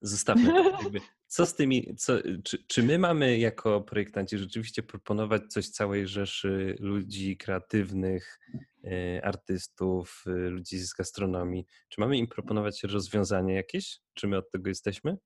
Zostawmy 0.00 0.52
to. 0.52 0.70
Jakby, 0.82 1.00
co 1.26 1.46
z 1.46 1.54
tymi, 1.54 1.96
co, 1.96 2.12
czy, 2.44 2.64
czy 2.66 2.82
my 2.82 2.98
mamy 2.98 3.38
jako 3.38 3.80
projektanci 3.80 4.38
rzeczywiście 4.38 4.82
proponować 4.82 5.42
coś 5.48 5.68
całej 5.68 6.06
rzeszy 6.06 6.76
ludzi 6.80 7.36
kreatywnych, 7.36 8.40
e, 8.84 9.24
artystów, 9.24 10.24
e, 10.26 10.30
ludzi 10.30 10.78
z 10.78 10.94
gastronomii? 10.94 11.66
Czy 11.88 12.00
mamy 12.00 12.16
im 12.16 12.26
proponować 12.26 12.82
rozwiązanie 12.82 13.54
jakieś? 13.54 14.00
Czy 14.14 14.28
my 14.28 14.36
od 14.36 14.50
tego 14.50 14.68
jesteśmy? 14.68 15.16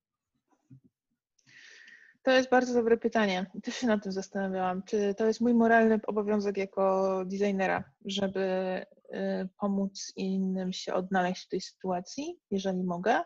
To 2.23 2.31
jest 2.31 2.51
bardzo 2.51 2.75
dobre 2.75 2.97
pytanie. 2.97 3.47
Też 3.63 3.75
się 3.77 3.87
nad 3.87 4.03
tym 4.03 4.13
zastanawiałam. 4.13 4.83
Czy 4.83 5.15
to 5.15 5.27
jest 5.27 5.41
mój 5.41 5.55
moralny 5.55 6.01
obowiązek 6.07 6.57
jako 6.57 7.25
designera, 7.27 7.85
żeby 8.05 8.41
e, 8.41 9.49
pomóc 9.61 10.13
innym 10.17 10.73
się 10.73 10.95
odnaleźć 10.95 11.45
w 11.45 11.49
tej 11.49 11.61
sytuacji, 11.61 12.39
jeżeli 12.51 12.85
mogę? 12.85 13.23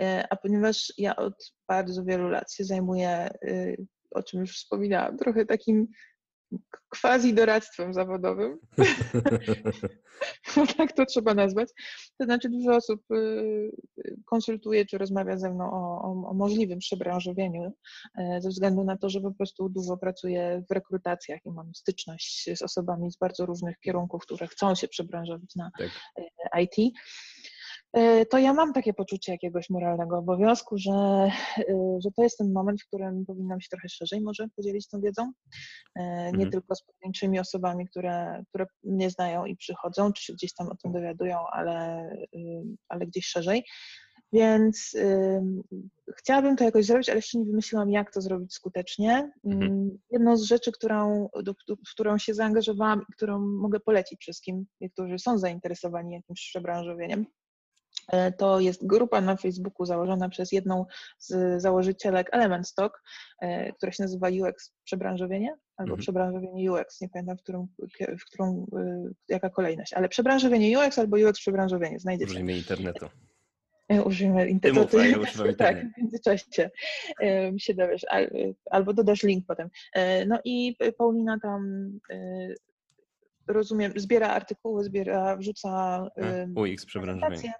E, 0.00 0.26
a 0.30 0.36
ponieważ 0.36 0.92
ja 0.98 1.16
od 1.16 1.52
bardzo 1.68 2.04
wielu 2.04 2.28
lat 2.28 2.52
się 2.52 2.64
zajmuję, 2.64 3.28
y, 3.44 3.86
o 4.10 4.22
czym 4.22 4.40
już 4.40 4.56
wspominałam, 4.56 5.18
trochę 5.18 5.46
takim 5.46 5.88
quasi 6.88 7.34
doradztwem 7.34 7.94
zawodowym, 7.94 8.58
bo 10.56 10.66
tak 10.66 10.92
to 10.92 11.06
trzeba 11.06 11.34
nazwać. 11.34 11.68
To 12.18 12.24
znaczy 12.24 12.48
dużo 12.48 12.76
osób 12.76 13.00
y, 13.10 13.70
konsultuje 14.24 14.86
czy 14.86 14.98
rozmawia 14.98 15.38
ze 15.38 15.50
mną 15.50 15.70
o, 15.72 16.02
o, 16.02 16.28
o, 16.28 16.34
możliwym 16.34 16.78
przebranżowieniu 16.78 17.72
e, 18.18 18.40
ze 18.40 18.48
względu 18.48 18.84
na 18.84 18.96
to, 18.96 19.10
że 19.10 19.20
po 19.20 19.32
prostu 19.32 19.68
dużo 19.68 19.96
pracuję 19.96 20.62
w 20.70 20.74
rekrutacjach 20.74 21.40
i 21.44 21.50
mam 21.50 21.74
styczność 21.74 22.50
z 22.56 22.62
osobami 22.62 23.10
z 23.12 23.16
bardzo 23.16 23.46
różnych 23.46 23.78
kierunków, 23.78 24.22
które 24.22 24.46
chcą 24.46 24.74
się 24.74 24.88
przebranżowić 24.88 25.56
na 25.56 25.70
tak. 25.78 25.90
E, 26.54 26.62
IT. 26.62 26.94
E, 27.96 28.26
to 28.26 28.38
ja 28.38 28.54
mam 28.54 28.72
takie 28.72 28.94
poczucie 28.94 29.32
jakiegoś 29.32 29.70
moralnego 29.70 30.18
obowiązku, 30.18 30.78
że, 30.78 30.92
e, 31.58 31.98
że 32.04 32.10
to 32.16 32.22
jest 32.22 32.38
ten 32.38 32.52
moment, 32.52 32.82
w 32.82 32.86
którym 32.86 33.24
powinnam 33.26 33.60
się 33.60 33.68
trochę 33.70 33.88
szerzej 33.88 34.20
może 34.20 34.46
podzielić 34.56 34.88
tą 34.88 35.00
wiedzą. 35.00 35.32
E, 35.96 36.02
nie 36.24 36.28
mhm. 36.28 36.50
tylko 36.50 36.74
z 36.74 36.82
pojedynczymi 36.82 37.40
osobami, 37.40 37.88
które, 37.88 38.42
które 38.48 38.66
mnie 38.84 39.10
znają 39.10 39.44
i 39.44 39.56
przychodzą, 39.56 40.12
czy 40.12 40.24
się 40.24 40.32
gdzieś 40.32 40.54
tam 40.54 40.68
o 40.68 40.76
tym 40.82 40.92
dowiadują, 40.92 41.38
ale, 41.52 42.08
ale 42.88 43.06
gdzieś 43.06 43.26
szerzej. 43.26 43.64
Więc 44.32 44.94
y, 44.94 45.40
chciałabym 46.18 46.56
to 46.56 46.64
jakoś 46.64 46.84
zrobić, 46.84 47.08
ale 47.08 47.18
jeszcze 47.18 47.38
nie 47.38 47.44
wymyśliłam, 47.44 47.90
jak 47.90 48.12
to 48.12 48.20
zrobić 48.20 48.54
skutecznie. 48.54 49.32
Mhm. 49.44 49.98
Jedną 50.10 50.36
z 50.36 50.42
rzeczy, 50.42 50.72
którą, 50.72 51.28
do, 51.42 51.52
w 51.68 51.90
którą 51.92 52.18
się 52.18 52.34
zaangażowałam 52.34 53.02
i 53.08 53.12
którą 53.12 53.38
mogę 53.38 53.80
polecić 53.80 54.20
wszystkim, 54.20 54.66
którzy 54.92 55.18
są 55.18 55.38
zainteresowani 55.38 56.14
jakimś 56.14 56.40
przebranżowieniem, 56.40 57.26
to 58.36 58.60
jest 58.60 58.86
grupa 58.86 59.20
na 59.20 59.36
Facebooku 59.36 59.86
założona 59.86 60.28
przez 60.28 60.52
jedną 60.52 60.86
z 61.18 61.62
założycielek 61.62 62.28
Element 62.32 62.68
Stock, 62.68 63.02
e, 63.40 63.72
która 63.72 63.92
się 63.92 64.02
nazywa 64.02 64.28
UX 64.28 64.72
Przebranżowienie 64.84 65.56
albo 65.76 65.90
mhm. 65.90 66.00
Przebranżowienie 66.00 66.72
UX, 66.72 67.00
nie 67.00 67.08
pamiętam 67.08 67.36
w 67.36 67.42
którą, 67.42 67.68
w 68.20 68.24
którą, 68.24 68.66
e, 68.76 69.10
jaka 69.28 69.50
kolejność, 69.50 69.92
ale 69.92 70.08
Przebranżowienie 70.08 70.78
UX 70.78 70.98
albo 70.98 71.16
UX 71.16 71.40
Przebranżowienie, 71.40 71.98
znajdziecie. 71.98 72.30
Użyjmy 72.30 72.56
internetu. 72.56 73.06
Użyjmy 74.04 74.48
internetu. 74.48 74.90
Ty 74.90 74.98
mów, 75.16 75.46
ja 75.46 75.52
tak, 75.66 75.76
w 75.76 75.98
międzyczasie 75.98 76.70
się 77.58 77.74
dowiesz, 77.74 78.06
albo 78.70 78.92
dodasz 78.92 79.22
link 79.22 79.46
potem. 79.46 79.68
No 80.26 80.38
i 80.44 80.76
Paulina 80.98 81.38
tam 81.42 81.90
rozumiem, 83.48 83.92
zbiera 83.96 84.28
artykuły, 84.28 84.84
zbiera, 84.84 85.36
wrzuca 85.36 86.06
UX 86.54 86.86
przebranżowienie 86.86 87.52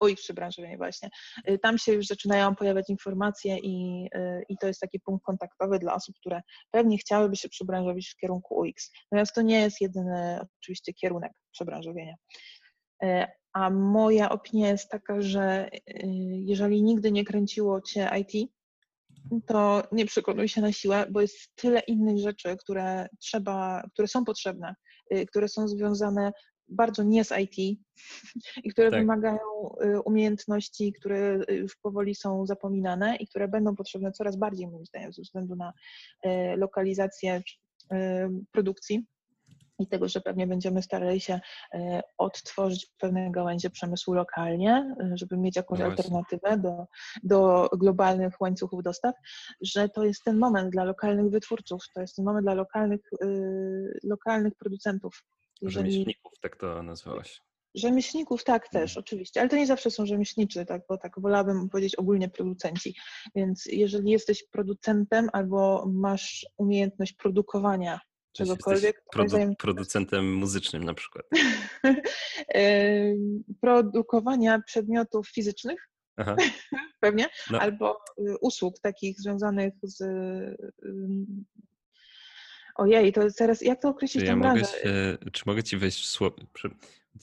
o 0.00 0.08
ich 0.08 0.18
przebranżowienie 0.18 0.76
właśnie. 0.76 1.08
Y, 1.50 1.58
tam 1.58 1.78
się 1.78 1.92
już 1.92 2.06
zaczynają 2.06 2.54
pojawiać 2.54 2.90
informacje 2.90 3.58
i, 3.58 4.06
y, 4.14 4.42
i 4.48 4.56
to 4.60 4.66
jest 4.66 4.80
taki 4.80 5.00
punkt 5.00 5.24
kontaktowy 5.24 5.78
dla 5.78 5.94
osób, 5.94 6.16
które 6.20 6.40
pewnie 6.70 6.98
chciałyby 6.98 7.36
się 7.36 7.48
przebranżowić 7.48 8.08
w 8.08 8.16
kierunku 8.16 8.54
UX. 8.54 8.90
Natomiast 9.12 9.34
to 9.34 9.42
nie 9.42 9.60
jest 9.60 9.80
jedyny 9.80 10.40
oczywiście 10.60 10.92
kierunek 10.92 11.32
przebranżowienia. 11.52 12.14
Y, 13.04 13.26
a 13.52 13.70
moja 13.70 14.30
opinia 14.30 14.68
jest 14.68 14.90
taka, 14.90 15.20
że 15.20 15.70
jeżeli 16.30 16.82
nigdy 16.82 17.12
nie 17.12 17.24
kręciło 17.24 17.80
Cię 17.80 18.10
IT, 18.20 18.50
to 19.46 19.82
nie 19.92 20.06
przekonuj 20.06 20.48
się 20.48 20.60
na 20.60 20.72
siłę, 20.72 21.06
bo 21.10 21.20
jest 21.20 21.36
tyle 21.54 21.80
innych 21.80 22.18
rzeczy, 22.18 22.56
które 22.56 23.06
trzeba, 23.20 23.82
które 23.92 24.08
są 24.08 24.24
potrzebne, 24.24 24.74
które 25.28 25.48
są 25.48 25.68
związane 25.68 26.32
bardzo 26.68 27.02
nie 27.02 27.24
z 27.24 27.32
IT 27.38 27.78
i 28.64 28.70
które 28.70 28.90
tak. 28.90 29.00
wymagają 29.00 29.38
y, 29.84 30.00
umiejętności, 30.00 30.92
które 30.92 31.38
już 31.48 31.76
powoli 31.76 32.14
są 32.14 32.46
zapominane 32.46 33.16
i 33.16 33.26
które 33.26 33.48
będą 33.48 33.76
potrzebne 33.76 34.12
coraz 34.12 34.36
bardziej, 34.36 34.66
moim 34.66 34.86
zdaniem, 34.86 35.12
ze 35.12 35.22
względu 35.22 35.56
na 35.56 35.72
y, 36.26 36.28
lokalizację 36.56 37.42
y, 37.92 37.96
produkcji 38.52 39.06
i 39.80 39.86
tego, 39.86 40.08
że 40.08 40.20
pewnie 40.20 40.46
będziemy 40.46 40.82
starali 40.82 41.20
się 41.20 41.40
odtworzyć 42.18 42.92
pewne 42.98 43.30
gałęzie 43.30 43.70
przemysłu 43.70 44.14
lokalnie, 44.14 44.94
żeby 45.14 45.36
mieć 45.36 45.56
jakąś 45.56 45.78
no 45.78 45.84
alternatywę 45.84 46.58
do, 46.58 46.86
do 47.22 47.68
globalnych 47.72 48.40
łańcuchów 48.40 48.82
dostaw, 48.82 49.14
że 49.60 49.88
to 49.88 50.04
jest 50.04 50.24
ten 50.24 50.38
moment 50.38 50.70
dla 50.70 50.84
lokalnych 50.84 51.30
wytwórców, 51.30 51.82
to 51.94 52.00
jest 52.00 52.16
ten 52.16 52.24
moment 52.24 52.44
dla 52.44 52.54
lokalnych, 52.54 53.00
lokalnych 54.02 54.54
producentów 54.54 55.24
jeżeli... 55.60 55.92
Rzemieślników, 55.92 56.32
tak 56.40 56.56
to 56.56 56.82
nazwałaś. 56.82 57.42
Rzemieślników 57.74 58.44
tak 58.44 58.68
też, 58.68 58.90
mhm. 58.90 59.04
oczywiście, 59.04 59.40
ale 59.40 59.48
to 59.48 59.56
nie 59.56 59.66
zawsze 59.66 59.90
są 59.90 60.06
rzemieślniczy, 60.06 60.66
tak, 60.66 60.82
bo 60.88 60.98
tak 60.98 61.20
wolałabym 61.20 61.68
powiedzieć 61.68 61.96
ogólnie 61.96 62.28
producenci. 62.28 62.94
Więc 63.34 63.66
jeżeli 63.66 64.10
jesteś 64.10 64.44
producentem 64.50 65.28
albo 65.32 65.86
masz 65.92 66.46
umiejętność 66.56 67.12
produkowania 67.12 68.00
czegokolwiek. 68.32 69.04
Produ 69.12 69.30
zajem... 69.30 69.56
producentem 69.56 70.34
muzycznym 70.34 70.84
na 70.84 70.94
przykład. 70.94 71.26
produkowania 73.60 74.62
przedmiotów 74.66 75.28
fizycznych, 75.28 75.90
pewnie, 77.00 77.28
no. 77.50 77.60
albo 77.60 77.98
y, 78.18 78.38
usług 78.40 78.80
takich 78.80 79.20
związanych 79.20 79.74
z 79.82 80.02
Ojej, 82.78 83.12
to 83.12 83.20
teraz 83.36 83.62
jak 83.62 83.82
to 83.82 83.88
określić 83.88 84.22
czy 84.24 84.26
ja 84.26 84.36
mogę 84.36 84.64
się, 84.64 85.18
Czy 85.32 85.42
mogę 85.46 85.62
ci 85.62 85.76
wejść 85.76 86.02
w 86.02 86.06
słowo? 86.06 86.36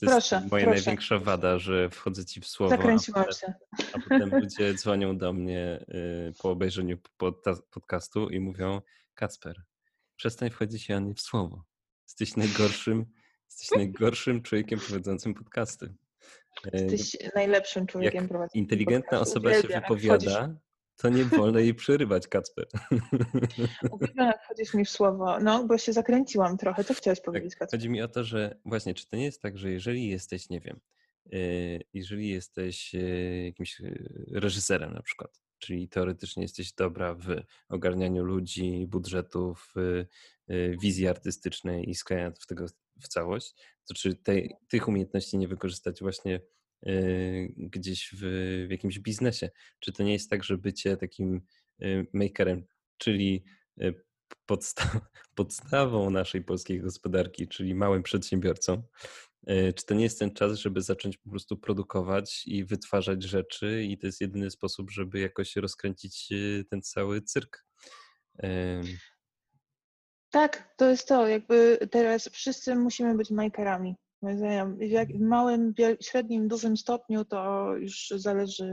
To 0.00 0.06
Proszę, 0.06 0.36
jest 0.36 0.50
moja 0.50 0.64
proszę. 0.64 0.80
największa 0.80 1.18
wada, 1.18 1.58
że 1.58 1.90
wchodzę 1.90 2.24
ci 2.24 2.40
w 2.40 2.46
słowo, 2.46 2.74
a 2.74 2.76
Zakręciłam 2.76 3.24
potem, 3.24 3.34
się. 3.40 3.54
a 3.94 3.98
potem 3.98 4.30
ludzie 4.42 4.74
dzwonią 4.74 5.18
do 5.18 5.32
mnie 5.32 5.84
y, 6.28 6.32
po 6.42 6.50
obejrzeniu 6.50 6.98
podcastu 7.70 8.28
i 8.28 8.40
mówią 8.40 8.80
Kacper, 9.14 9.62
przestań 10.16 10.50
wchodzić 10.50 10.88
Joannie 10.88 11.14
w 11.14 11.20
słowo. 11.20 11.64
Jesteś 12.06 12.36
najgorszym, 12.36 13.06
jesteś 13.50 13.70
najgorszym 13.80 14.42
człowiekiem 14.42 14.78
prowadzącym 14.80 15.34
podcasty. 15.34 15.94
Y, 16.66 16.70
Jesteś 16.72 17.16
najlepszym 17.34 17.86
człowiekiem 17.86 18.28
prowadzącym 18.28 18.60
inteligentna 18.60 19.20
osoba 19.20 19.54
się 19.54 19.68
wypowiada, 19.68 20.54
to 20.96 21.08
nie 21.08 21.24
wolno 21.24 21.58
jej 21.58 21.74
przerywać, 21.74 22.28
Kacper. 22.28 22.66
Uwielbiam, 23.92 24.26
jak 24.26 24.44
wchodzisz 24.44 24.74
mi 24.74 24.84
w 24.84 24.90
słowo. 24.90 25.40
No, 25.40 25.64
bo 25.64 25.78
się 25.78 25.92
zakręciłam 25.92 26.56
trochę. 26.58 26.84
Co 26.84 26.94
chciałeś 26.94 27.18
Tak, 27.18 27.24
powiedzieć, 27.24 27.56
Kacper? 27.56 27.78
chodzi 27.80 27.88
mi 27.88 28.02
o 28.02 28.08
to, 28.08 28.24
że 28.24 28.58
właśnie, 28.64 28.94
czy 28.94 29.06
to 29.06 29.16
nie 29.16 29.24
jest 29.24 29.42
tak, 29.42 29.58
że 29.58 29.70
jeżeli 29.70 30.08
jesteś, 30.08 30.50
nie 30.50 30.60
wiem, 30.60 30.80
y, 31.34 31.82
jeżeli 31.92 32.28
jesteś 32.28 32.94
y, 32.94 33.42
jakimś 33.44 33.80
y, 33.80 34.24
reżyserem 34.32 34.94
na 34.94 35.02
przykład, 35.02 35.40
czyli 35.58 35.88
teoretycznie 35.88 36.42
jesteś 36.42 36.72
dobra 36.72 37.14
w 37.14 37.26
ogarnianiu 37.68 38.24
ludzi, 38.24 38.86
budżetów, 38.88 39.74
wizji 40.80 41.08
artystycznej 41.08 41.90
i 41.90 41.94
sklejania 41.94 42.30
w 42.40 42.46
tego 42.46 42.66
w 43.02 43.08
całość, 43.08 43.54
to 43.88 43.94
czy 43.94 44.14
tej, 44.14 44.54
tych 44.68 44.88
umiejętności 44.88 45.38
nie 45.38 45.48
wykorzystać 45.48 46.00
właśnie 46.00 46.40
gdzieś 47.56 48.10
w, 48.12 48.20
w 48.68 48.70
jakimś 48.70 48.98
biznesie? 48.98 49.50
Czy 49.80 49.92
to 49.92 50.02
nie 50.02 50.12
jest 50.12 50.30
tak, 50.30 50.44
że 50.44 50.58
bycie 50.58 50.96
takim 50.96 51.40
y, 51.82 52.06
makerem, 52.12 52.66
czyli 52.98 53.44
y, 53.82 53.94
podsta- 54.50 55.00
podstawą 55.34 56.10
naszej 56.10 56.44
polskiej 56.44 56.80
gospodarki, 56.80 57.48
czyli 57.48 57.74
małym 57.74 58.02
przedsiębiorcą, 58.02 58.82
y, 59.50 59.72
czy 59.76 59.86
to 59.86 59.94
nie 59.94 60.04
jest 60.04 60.18
ten 60.18 60.34
czas, 60.34 60.58
żeby 60.58 60.82
zacząć 60.82 61.16
po 61.16 61.30
prostu 61.30 61.56
produkować 61.56 62.42
i 62.46 62.64
wytwarzać 62.64 63.22
rzeczy 63.22 63.84
i 63.84 63.98
to 63.98 64.06
jest 64.06 64.20
jedyny 64.20 64.50
sposób, 64.50 64.90
żeby 64.90 65.18
jakoś 65.20 65.56
rozkręcić 65.56 66.28
y, 66.32 66.64
ten 66.70 66.82
cały 66.82 67.22
cyrk? 67.22 67.66
Tak, 70.30 70.74
to 70.76 70.90
jest 70.90 71.08
to. 71.08 71.28
Jakby 71.28 71.78
teraz 71.90 72.28
wszyscy 72.28 72.74
musimy 72.74 73.16
być 73.16 73.30
makerami. 73.30 73.96
W 74.34 74.90
jak- 74.90 75.14
małym, 75.14 75.74
średnim, 76.00 76.48
dużym 76.48 76.76
stopniu 76.76 77.24
to 77.24 77.72
już 77.76 78.08
zależy 78.16 78.72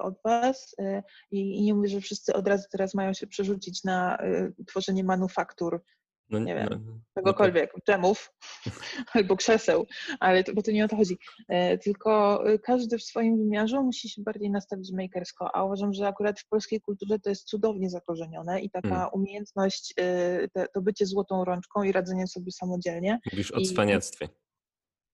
od 0.00 0.14
Was 0.24 0.74
y, 0.80 1.02
i, 1.30 1.62
nie 1.62 1.74
mówię, 1.74 1.88
że 1.88 2.00
wszyscy 2.00 2.34
od 2.34 2.48
razu 2.48 2.64
teraz 2.72 2.94
mają 2.94 3.12
się 3.12 3.26
przerzucić 3.26 3.84
na 3.84 4.24
y, 4.24 4.64
tworzenie 4.66 5.04
manufaktur, 5.04 5.82
No, 6.30 6.38
Nie 6.38 6.54
wiem, 6.54 6.68
no, 6.70 6.76
no 6.76 6.92
tak, 7.14 7.24
czegokolwiek, 7.24 7.72
dżemów 7.86 8.32
albo 9.14 9.36
krzeseł, 9.36 9.86
ale 10.20 10.44
to, 10.44 10.54
bo 10.54 10.62
to 10.62 10.70
nie 10.70 10.84
o 10.84 10.88
to 10.88 10.96
chodzi. 10.96 11.18
E, 11.48 11.78
Tylko 11.78 12.42
y, 12.50 12.58
każdy 12.58 12.98
w 12.98 13.02
swoim 13.02 13.36
wymiarze 13.38 13.80
musi 13.80 14.08
się 14.08 14.22
bardziej 14.22 14.50
nastawić 14.50 14.92
makersko, 14.92 15.56
a 15.56 15.64
uważam, 15.64 15.92
że 15.92 16.06
akurat 16.08 16.40
w 16.40 16.48
polskiej 16.48 16.80
kulturze 16.80 17.18
to 17.18 17.28
jest 17.30 17.44
cudownie 17.44 17.90
zakorzenione 17.90 18.60
i 18.60 18.70
taka 18.70 18.88
Mm. 18.96 19.08
umiejętność, 19.12 19.94
y, 20.00 20.48
te, 20.52 20.66
to 20.74 20.82
bycie 20.82 21.06
złotą 21.06 21.44
rączką 21.44 21.82
i 21.82 21.92
radzenie 21.92 22.26
sobie 22.26 22.52
samodzielnie. 22.52 23.18
Mówisz 23.32 23.50
o 23.52 23.60
cwaniactwie. 23.60 24.28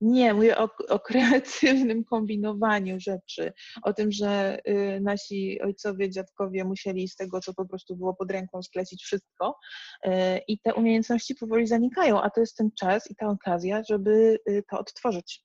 Nie, 0.00 0.34
mówię 0.34 0.58
o, 0.58 0.68
o 0.88 0.98
kreatywnym 1.00 2.04
kombinowaniu 2.04 3.00
rzeczy, 3.00 3.52
o 3.82 3.92
tym, 3.92 4.12
że 4.12 4.58
y, 4.68 5.00
nasi 5.00 5.60
ojcowie, 5.60 6.10
dziadkowie 6.10 6.64
musieli 6.64 7.08
z 7.08 7.16
tego, 7.16 7.40
co 7.40 7.54
po 7.54 7.66
prostu 7.66 7.96
było 7.96 8.14
pod 8.14 8.30
ręką, 8.30 8.62
sklecić 8.62 9.02
wszystko 9.02 9.58
y, 10.06 10.10
i 10.48 10.58
te 10.58 10.74
umiejętności 10.74 11.34
powoli 11.34 11.66
zanikają, 11.66 12.22
a 12.22 12.30
to 12.30 12.40
jest 12.40 12.56
ten 12.56 12.70
czas 12.80 13.10
i 13.10 13.16
ta 13.16 13.26
okazja, 13.26 13.82
żeby 13.88 14.38
y, 14.50 14.62
to 14.70 14.78
odtworzyć. 14.78 15.44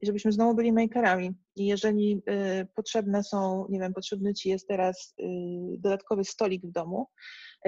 I 0.00 0.06
żebyśmy 0.06 0.32
znowu 0.32 0.54
byli 0.54 0.72
makerami. 0.72 1.30
I 1.56 1.66
jeżeli 1.66 2.22
y, 2.62 2.66
potrzebne 2.74 3.24
są, 3.24 3.66
nie 3.70 3.80
wiem, 3.80 3.94
potrzebny 3.94 4.34
ci 4.34 4.48
jest 4.48 4.68
teraz 4.68 5.14
y, 5.20 5.24
dodatkowy 5.78 6.24
stolik 6.24 6.66
w 6.66 6.72
domu, 6.72 7.06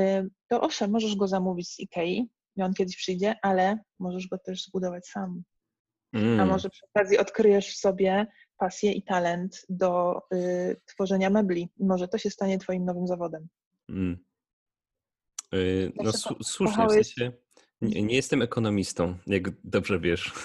y, 0.01 0.31
to 0.49 0.61
owszem, 0.61 0.91
możesz 0.91 1.17
go 1.17 1.29
zamówić 1.29 1.69
z 1.69 1.81
Ikei 1.81 2.31
on 2.63 2.75
kiedyś 2.75 2.97
przyjdzie, 2.97 3.35
ale 3.43 3.79
możesz 3.99 4.29
go 4.29 4.39
też 4.39 4.65
zbudować 4.65 5.07
sam. 5.07 5.43
A 6.15 6.19
Mm, 6.19 6.49
może 6.49 6.71
przy 6.71 6.83
okazji 6.95 7.19
odkryjesz 7.19 7.75
w 7.75 7.79
sobie 7.79 8.27
pasję 8.59 8.93
i 8.93 9.03
talent 9.03 9.67
do 9.69 10.21
y, 10.35 10.77
tworzenia 10.87 11.31
mebli. 11.31 11.69
Może 11.81 12.09
to 12.09 12.19
się 12.19 12.31
stanie 12.31 12.59
twoim 12.59 12.85
nowym 12.85 13.07
zawodem. 13.07 13.49
mm. 13.89 14.25
Y, 15.55 15.93
No 15.97 16.13
su- 16.13 16.43
słusznie, 16.45 16.87
w 16.87 16.91
sensie 16.93 17.33
nie, 17.81 18.03
nie 18.03 18.17
jestem 18.17 18.43
ekonomistą, 18.43 19.19
jak 19.27 19.51
dobrze 19.65 20.01
wiesz. 20.01 20.33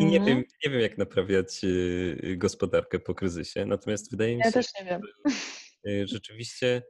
I 0.00 0.04
nie 0.04 0.18
Mhm. 0.18 0.24
wiem, 0.24 0.44
nie 0.64 0.70
wiem, 0.70 0.80
jak 0.80 0.98
naprawiać 0.98 1.60
y, 1.64 2.34
gospodarkę 2.38 2.98
po 2.98 3.14
kryzysie. 3.14 3.66
Natomiast 3.66 4.10
wydaje 4.10 4.34
mi 4.36 4.40
Ja 4.40 4.46
się, 4.46 4.52
też 4.52 4.66
nie 4.80 4.84
wiem. 4.84 5.00
y, 5.88 6.06
rzeczywiście, 6.06 6.66
mm, 6.68 6.82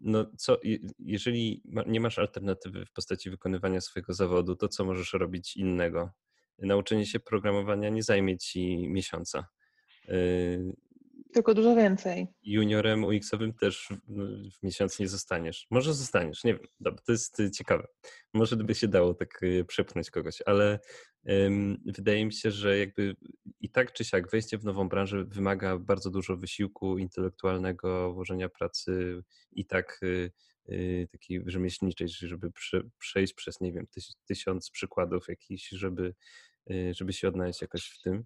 no 0.00 0.26
co, 0.38 0.58
je- 0.62 0.78
jeżeli 0.98 1.62
nie 1.86 2.00
masz 2.00 2.18
alternatywy 2.18 2.86
w 2.86 2.92
postaci 2.92 3.30
wykonywania 3.30 3.80
swojego 3.80 4.12
zawodu, 4.12 4.56
to 4.56 4.68
co 4.68 4.84
możesz 4.84 5.12
robić 5.12 5.56
innego? 5.56 6.10
Nauczenie 6.58 7.06
się 7.06 7.20
programowania 7.20 7.88
nie 7.88 8.02
zajmie 8.02 8.38
ci 8.38 8.88
miesiąca. 8.88 9.46
Tylko 11.32 11.54
dużo 11.54 11.76
więcej. 11.76 12.26
Juniorem 12.42 13.04
UX-owym 13.04 13.52
też 13.52 13.88
w, 13.90 13.98
no, 14.08 14.24
w 14.60 14.62
miesiąc 14.62 14.98
nie 14.98 15.08
zostaniesz. 15.08 15.66
Może 15.70 15.94
zostaniesz, 15.94 16.44
nie 16.44 16.54
wiem. 16.54 16.66
Dobra, 16.80 17.02
to 17.06 17.12
jest 17.12 17.40
y, 17.40 17.50
ciekawe. 17.50 17.86
Może 18.34 18.56
by 18.56 18.74
się 18.74 18.88
dało 18.88 19.14
tak 19.14 19.42
y, 19.42 19.64
przepchnąć 19.64 20.10
kogoś, 20.10 20.42
ale 20.46 20.78
ym, 21.30 21.82
wydaje 21.86 22.26
mi 22.26 22.32
się, 22.32 22.50
że 22.50 22.78
jakby 22.78 23.16
i 23.60 23.70
tak 23.70 23.92
czy 23.92 24.04
siak 24.04 24.30
wejście 24.30 24.58
w 24.58 24.64
nową 24.64 24.88
branżę 24.88 25.24
wymaga 25.24 25.78
bardzo 25.78 26.10
dużo 26.10 26.36
wysiłku 26.36 26.98
intelektualnego, 26.98 28.12
włożenia 28.12 28.48
pracy 28.48 29.22
i 29.52 29.66
tak 29.66 29.98
y, 30.02 30.32
y, 30.68 31.08
takiej 31.12 31.42
rzemieślniczej, 31.46 32.08
żeby 32.08 32.52
prze, 32.52 32.82
przejść 32.98 33.34
przez, 33.34 33.60
nie 33.60 33.72
wiem, 33.72 33.86
tyś, 33.86 34.12
tysiąc 34.24 34.70
przykładów 34.70 35.28
jakichś, 35.28 35.68
żeby, 35.68 36.14
y, 36.70 36.94
żeby 36.94 37.12
się 37.12 37.28
odnaleźć 37.28 37.62
jakoś 37.62 37.88
w 37.88 38.02
tym. 38.02 38.24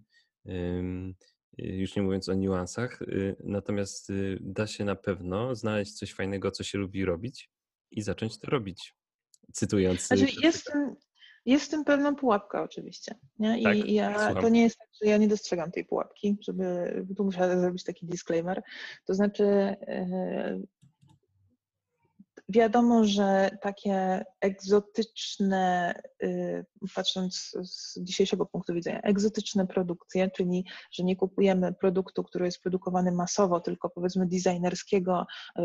Ym, 0.49 1.15
już 1.57 1.95
nie 1.95 2.01
mówiąc 2.01 2.29
o 2.29 2.33
niuansach, 2.33 3.01
y, 3.01 3.35
natomiast 3.43 4.09
y, 4.09 4.37
da 4.41 4.67
się 4.67 4.85
na 4.85 4.95
pewno 4.95 5.55
znaleźć 5.55 5.93
coś 5.93 6.13
fajnego, 6.13 6.51
co 6.51 6.63
się 6.63 6.77
lubi 6.77 7.05
robić 7.05 7.49
i 7.91 8.01
zacząć 8.01 8.39
to 8.39 8.51
robić. 8.51 8.95
Cytując. 9.53 10.01
y, 10.01 10.05
Znaczy 10.05 10.27
jest, 10.43 10.71
jest 11.45 11.65
w 11.65 11.69
tym 11.69 11.83
pewna 11.85 12.13
pułapka 12.13 12.63
oczywiście. 12.63 13.15
Nie? 13.39 13.59
I 13.59 13.63
Tak, 13.63 13.89
ja, 13.89 14.13
słucham. 14.25 14.43
to 14.43 14.49
nie 14.49 14.61
jest 14.61 14.77
tak, 14.77 14.87
że 15.03 15.09
ja 15.09 15.17
nie 15.17 15.27
dostrzegam 15.27 15.71
tej 15.71 15.85
pułapki, 15.85 16.37
żeby 16.41 17.05
tu 17.17 17.23
muszę 17.23 17.59
zrobić 17.61 17.83
taki 17.83 18.05
disclaimer. 18.05 18.61
To 19.05 19.13
znaczy 19.13 19.43
e, 19.43 20.59
wiadomo, 22.51 23.05
że 23.05 23.57
takie 23.61 24.25
egzotyczne, 24.41 25.93
y, 26.23 26.65
patrząc 26.95 27.55
z 27.63 27.99
dzisiejszego 27.99 28.45
punktu 28.45 28.73
widzenia, 28.73 29.01
egzotyczne 29.01 29.67
produkcje, 29.67 30.31
czyli 30.31 30.65
że 30.91 31.03
nie 31.03 31.15
kupujemy 31.15 31.73
produktu, 31.73 32.23
który 32.23 32.45
jest 32.45 32.61
produkowany 32.61 33.11
masowo, 33.11 33.59
tylko 33.59 33.89
powiedzmy 33.89 34.27
designerskiego, 34.27 35.25
y, 35.59 35.61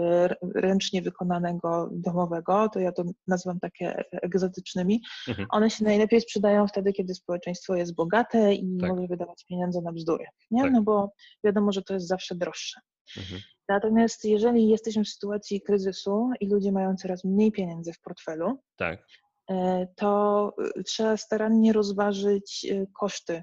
ręcznie 0.55 1.03
wykonanego, 1.03 1.88
domowego, 1.92 2.68
to 2.68 2.81
ja 2.81 2.92
to 2.92 3.05
nazywam 3.27 3.61
takie 3.61 4.05
egzotycznymi. 4.12 5.03
Mhm. 5.29 5.49
One 5.51 5.70
się 5.70 5.85
najlepiej 5.85 6.20
sprzedają 6.20 6.66
wtedy, 6.66 6.92
kiedy 6.92 7.14
społeczeństwo 7.14 7.75
jest 7.75 7.94
bogate 7.94 8.55
i 8.55 8.79
Tak. 8.81 8.90
może 8.90 9.07
wydawać 9.07 9.44
pieniądze 9.49 9.81
na 9.81 9.92
bzdury. 9.92 10.25
Nie? 10.51 10.62
Tak. 10.62 10.72
No 10.72 10.83
bo 10.83 11.12
wiadomo, 11.44 11.72
że 11.72 11.83
to 11.83 11.94
jest 11.94 12.07
zawsze 12.09 12.35
droższe. 12.35 12.81
Mhm. 13.16 13.40
Natomiast 13.68 14.24
jeżeli 14.24 14.68
jesteśmy 14.68 15.05
w 15.05 15.09
sytuacji 15.09 15.61
kryzysu 15.61 16.31
i 16.40 16.48
ludzie 16.48 16.72
mają 16.72 16.96
coraz 16.96 17.24
mniej 17.24 17.52
pieniędzy 17.52 17.92
w 17.92 18.00
portfelu, 18.00 18.59
Tak, 18.76 19.07
e, 19.50 19.87
to 19.96 20.52
e, 20.76 20.83
trzeba 20.83 21.16
starannie 21.16 21.72
rozważyć 21.72 22.66
e, 22.70 22.87
koszty 22.87 23.42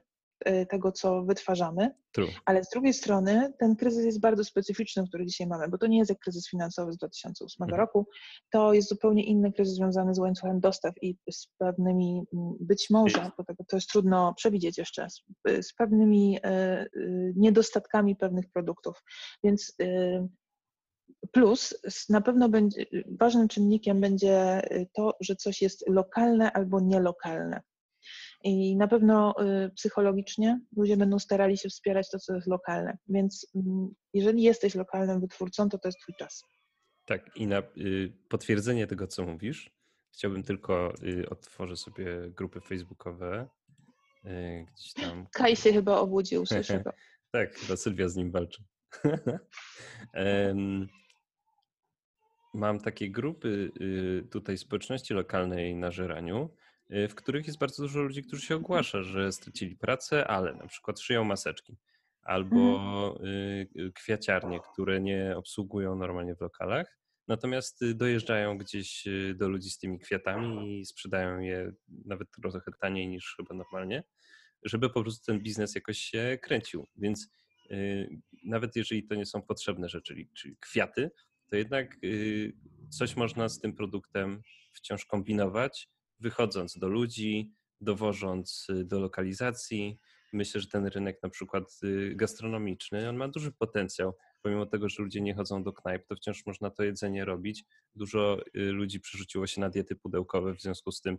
tego, 0.70 0.92
co 0.92 1.24
wytwarzamy, 1.24 1.96
true. 2.12 2.28
ale 2.46 2.64
z 2.64 2.70
drugiej 2.70 2.94
strony 2.94 3.54
ten 3.60 3.76
kryzys 3.76 4.06
jest 4.06 4.20
bardzo 4.20 4.44
specyficzny, 4.44 5.08
który 5.08 5.26
dzisiaj 5.26 5.48
mamy, 5.48 5.68
bo 5.68 5.78
to 5.78 5.88
nie 5.88 5.98
jest 5.98 6.10
jak 6.10 6.20
kryzys 6.20 6.50
finansowy 6.50 6.94
z 6.94 6.98
2008 6.98 7.64
Mhm. 7.64 7.80
roku, 7.80 8.08
to 8.52 8.74
jest 8.74 8.90
zupełnie 8.90 9.26
inny 9.26 9.54
kryzys 9.54 9.76
związany 9.76 10.16
z 10.16 10.20
łańcuchem 10.20 10.60
dostaw 10.60 10.94
i 11.02 11.18
z 11.32 11.48
pewnymi, 11.58 12.24
mm, 12.34 12.54
być 12.60 12.90
może, 12.90 13.32
bo 13.38 13.44
to 13.68 13.78
jest 13.78 13.90
trudno 13.90 14.34
przewidzieć 14.38 14.78
jeszcze, 14.78 15.08
z, 15.10 15.24
z 15.68 15.74
pewnymi 15.74 16.40
e, 16.44 16.86
niedostatkami 17.36 18.16
pewnych 18.16 18.52
produktów. 18.52 19.04
Więc 19.44 19.76
Plus 21.32 21.74
na 22.10 22.22
pewno 22.22 22.50
będzie 22.50 22.86
ważnym 23.20 23.48
czynnikiem 23.48 24.02
będzie 24.02 24.62
y, 24.72 24.88
to, 24.94 25.14
że 25.22 25.36
coś 25.36 25.62
jest 25.62 25.90
lokalne 25.90 26.52
albo 26.52 26.80
nielokalne. 26.80 27.62
I 28.44 28.76
na 28.76 28.88
pewno 28.88 29.36
y, 29.66 29.70
psychologicznie 29.70 30.62
ludzie 30.78 30.98
będą 30.98 31.20
starali 31.20 31.58
się 31.58 31.70
wspierać 31.70 32.10
to, 32.10 32.20
co 32.20 32.36
jest 32.36 32.48
lokalne. 32.48 32.98
Więc 33.10 33.48
mm, 33.56 33.94
jeżeli 34.14 34.42
jesteś 34.42 34.76
lokalnym 34.76 35.22
wytwórcą, 35.22 35.70
to 35.70 35.78
to 35.78 35.88
jest 35.88 36.00
twój 36.00 36.16
czas. 36.16 36.44
Tak, 37.06 37.36
i 37.36 37.48
na 37.48 37.60
y, 37.60 38.14
potwierdzenie 38.30 38.88
tego, 38.88 39.08
co 39.08 39.26
mówisz, 39.26 39.72
chciałbym 40.14 40.44
tylko 40.44 40.94
y, 41.04 41.30
otworzę 41.30 41.76
sobie 41.76 42.06
grupy 42.30 42.62
facebookowe 42.62 43.48
gdzieś 44.76 44.94
tam. 44.94 45.28
Kaj 45.34 45.56
się 45.56 45.74
chyba 45.74 45.98
obudził, 45.98 46.46
słyszę 46.46 46.80
go. 46.80 46.94
tak, 47.32 47.56
chyba 47.56 47.78
Sylwia 47.78 48.10
z 48.10 48.16
nim 48.16 48.32
walczy. 48.32 48.64
Mam 52.54 52.80
takie 52.80 53.12
grupy 53.12 53.72
tutaj 54.32 54.58
społeczności 54.58 55.14
lokalnej 55.14 55.76
na 55.76 55.92
Żeraniu, 55.92 56.50
w 57.10 57.16
których 57.16 57.48
jest 57.48 57.60
bardzo 57.60 57.84
dużo 57.84 58.02
ludzi, 58.02 58.24
którzy 58.24 58.46
się 58.46 58.56
ogłasza, 58.56 59.04
że 59.04 59.32
stracili 59.32 59.76
pracę, 59.76 60.28
ale 60.28 60.54
na 60.54 60.68
przykład 60.68 61.00
szyją 61.00 61.24
maseczki 61.24 61.78
albo 62.24 62.56
mhm. 62.56 63.92
kwiaciarnie, 63.94 64.60
które 64.74 65.02
nie 65.02 65.38
obsługują 65.38 65.96
normalnie 65.96 66.36
w 66.36 66.42
lokalach, 66.42 67.00
natomiast 67.28 67.94
dojeżdżają 67.94 68.58
gdzieś 68.58 69.04
do 69.36 69.50
ludzi 69.50 69.70
z 69.70 69.78
tymi 69.78 70.00
kwiatami 70.00 70.80
i 70.80 70.86
sprzedają 70.86 71.40
je 71.40 71.74
nawet 72.06 72.28
trochę 72.32 72.72
taniej 72.82 73.08
niż 73.08 73.36
chyba 73.38 73.56
normalnie, 73.56 74.04
żeby 74.66 74.90
po 74.90 75.02
prostu 75.02 75.26
ten 75.26 75.40
biznes 75.40 75.76
jakoś 75.76 75.98
się 75.98 76.38
kręcił. 76.42 76.88
Więc 76.96 77.30
nawet 78.44 78.76
jeżeli 78.76 79.08
to 79.08 79.16
nie 79.16 79.26
są 79.26 79.42
potrzebne 79.42 79.90
rzeczy, 79.90 80.16
czyli 80.34 80.58
kwiaty, 80.60 81.12
to 81.50 81.56
jednak 81.56 81.98
y, 82.04 82.54
coś 82.90 83.16
można 83.16 83.50
z 83.50 83.60
tym 83.60 83.76
produktem 83.76 84.42
wciąż 84.74 85.06
kombinować, 85.06 85.90
wychodząc 86.20 86.78
do 86.78 86.88
ludzi, 86.88 87.52
dowożąc 87.82 88.68
y, 88.70 88.86
do 88.86 89.00
lokalizacji. 89.00 90.00
Myślę, 90.34 90.62
że 90.62 90.68
ten 90.68 90.86
rynek 90.86 91.24
na 91.24 91.30
przykład 91.30 91.80
y, 91.84 92.14
gastronomiczny, 92.16 93.10
on 93.10 93.18
ma 93.18 93.28
duży 93.28 93.52
potencjał. 93.52 94.14
Pomimo 94.42 94.66
tego, 94.66 94.90
że 94.90 95.04
ludzie 95.04 95.22
nie 95.22 95.36
chodzą 95.36 95.64
do 95.64 95.74
knajp, 95.74 96.08
to 96.08 96.16
wciąż 96.16 96.46
można 96.46 96.70
to 96.70 96.84
jedzenie 96.84 97.26
robić. 97.26 97.64
Dużo 97.96 98.40
ludzi 98.54 99.00
przerzuciło 99.00 99.48
się 99.48 99.62
na 99.62 99.70
diety 99.70 99.96
pudełkowe, 99.96 100.56
w 100.56 100.62
związku 100.62 100.92
z 100.92 101.02
tym 101.02 101.18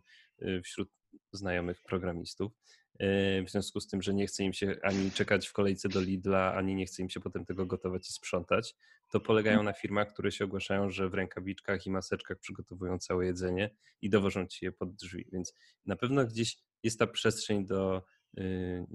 wśród 0.65 0.89
znajomych 1.33 1.83
programistów. 1.83 2.53
W 3.01 3.47
związku 3.49 3.81
z 3.81 3.87
tym, 3.87 4.03
że 4.03 4.15
nie 4.15 4.27
chce 4.27 4.45
im 4.45 4.53
się 4.53 4.77
ani 4.83 5.11
czekać 5.11 5.49
w 5.49 5.53
kolejce 5.53 5.89
do 5.89 6.01
Lidla, 6.01 6.55
ani 6.55 6.75
nie 6.75 6.87
chce 6.87 7.03
im 7.03 7.09
się 7.09 7.21
potem 7.21 7.45
tego 7.45 7.67
gotować 7.67 8.11
i 8.11 8.13
sprzątać, 8.13 8.77
to 9.11 9.21
polegają 9.21 9.63
na 9.63 9.73
firmach, 9.73 10.13
które 10.13 10.33
się 10.33 10.45
ogłaszają, 10.45 10.91
że 10.91 11.09
w 11.09 11.15
rękawiczkach 11.15 11.87
i 11.87 11.91
maseczkach 11.91 12.39
przygotowują 12.39 12.99
całe 12.99 13.27
jedzenie 13.27 13.71
i 14.03 14.11
dowożą 14.11 14.47
ci 14.47 14.65
je 14.65 14.73
pod 14.73 14.95
drzwi. 14.95 15.27
Więc 15.33 15.55
na 15.87 15.97
pewno 15.97 16.27
gdzieś 16.27 16.57
jest 16.83 16.99
ta 16.99 17.07
przestrzeń 17.07 17.67
do 17.67 18.05
yy, 18.35 18.87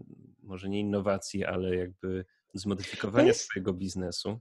może 0.44 0.70
nie 0.70 0.80
innowacji, 0.80 1.46
ale 1.46 1.76
jakby 1.76 2.26
zmodyfikowania 2.54 3.28
jest... 3.28 3.42
swojego 3.42 3.74
biznesu. 3.74 4.40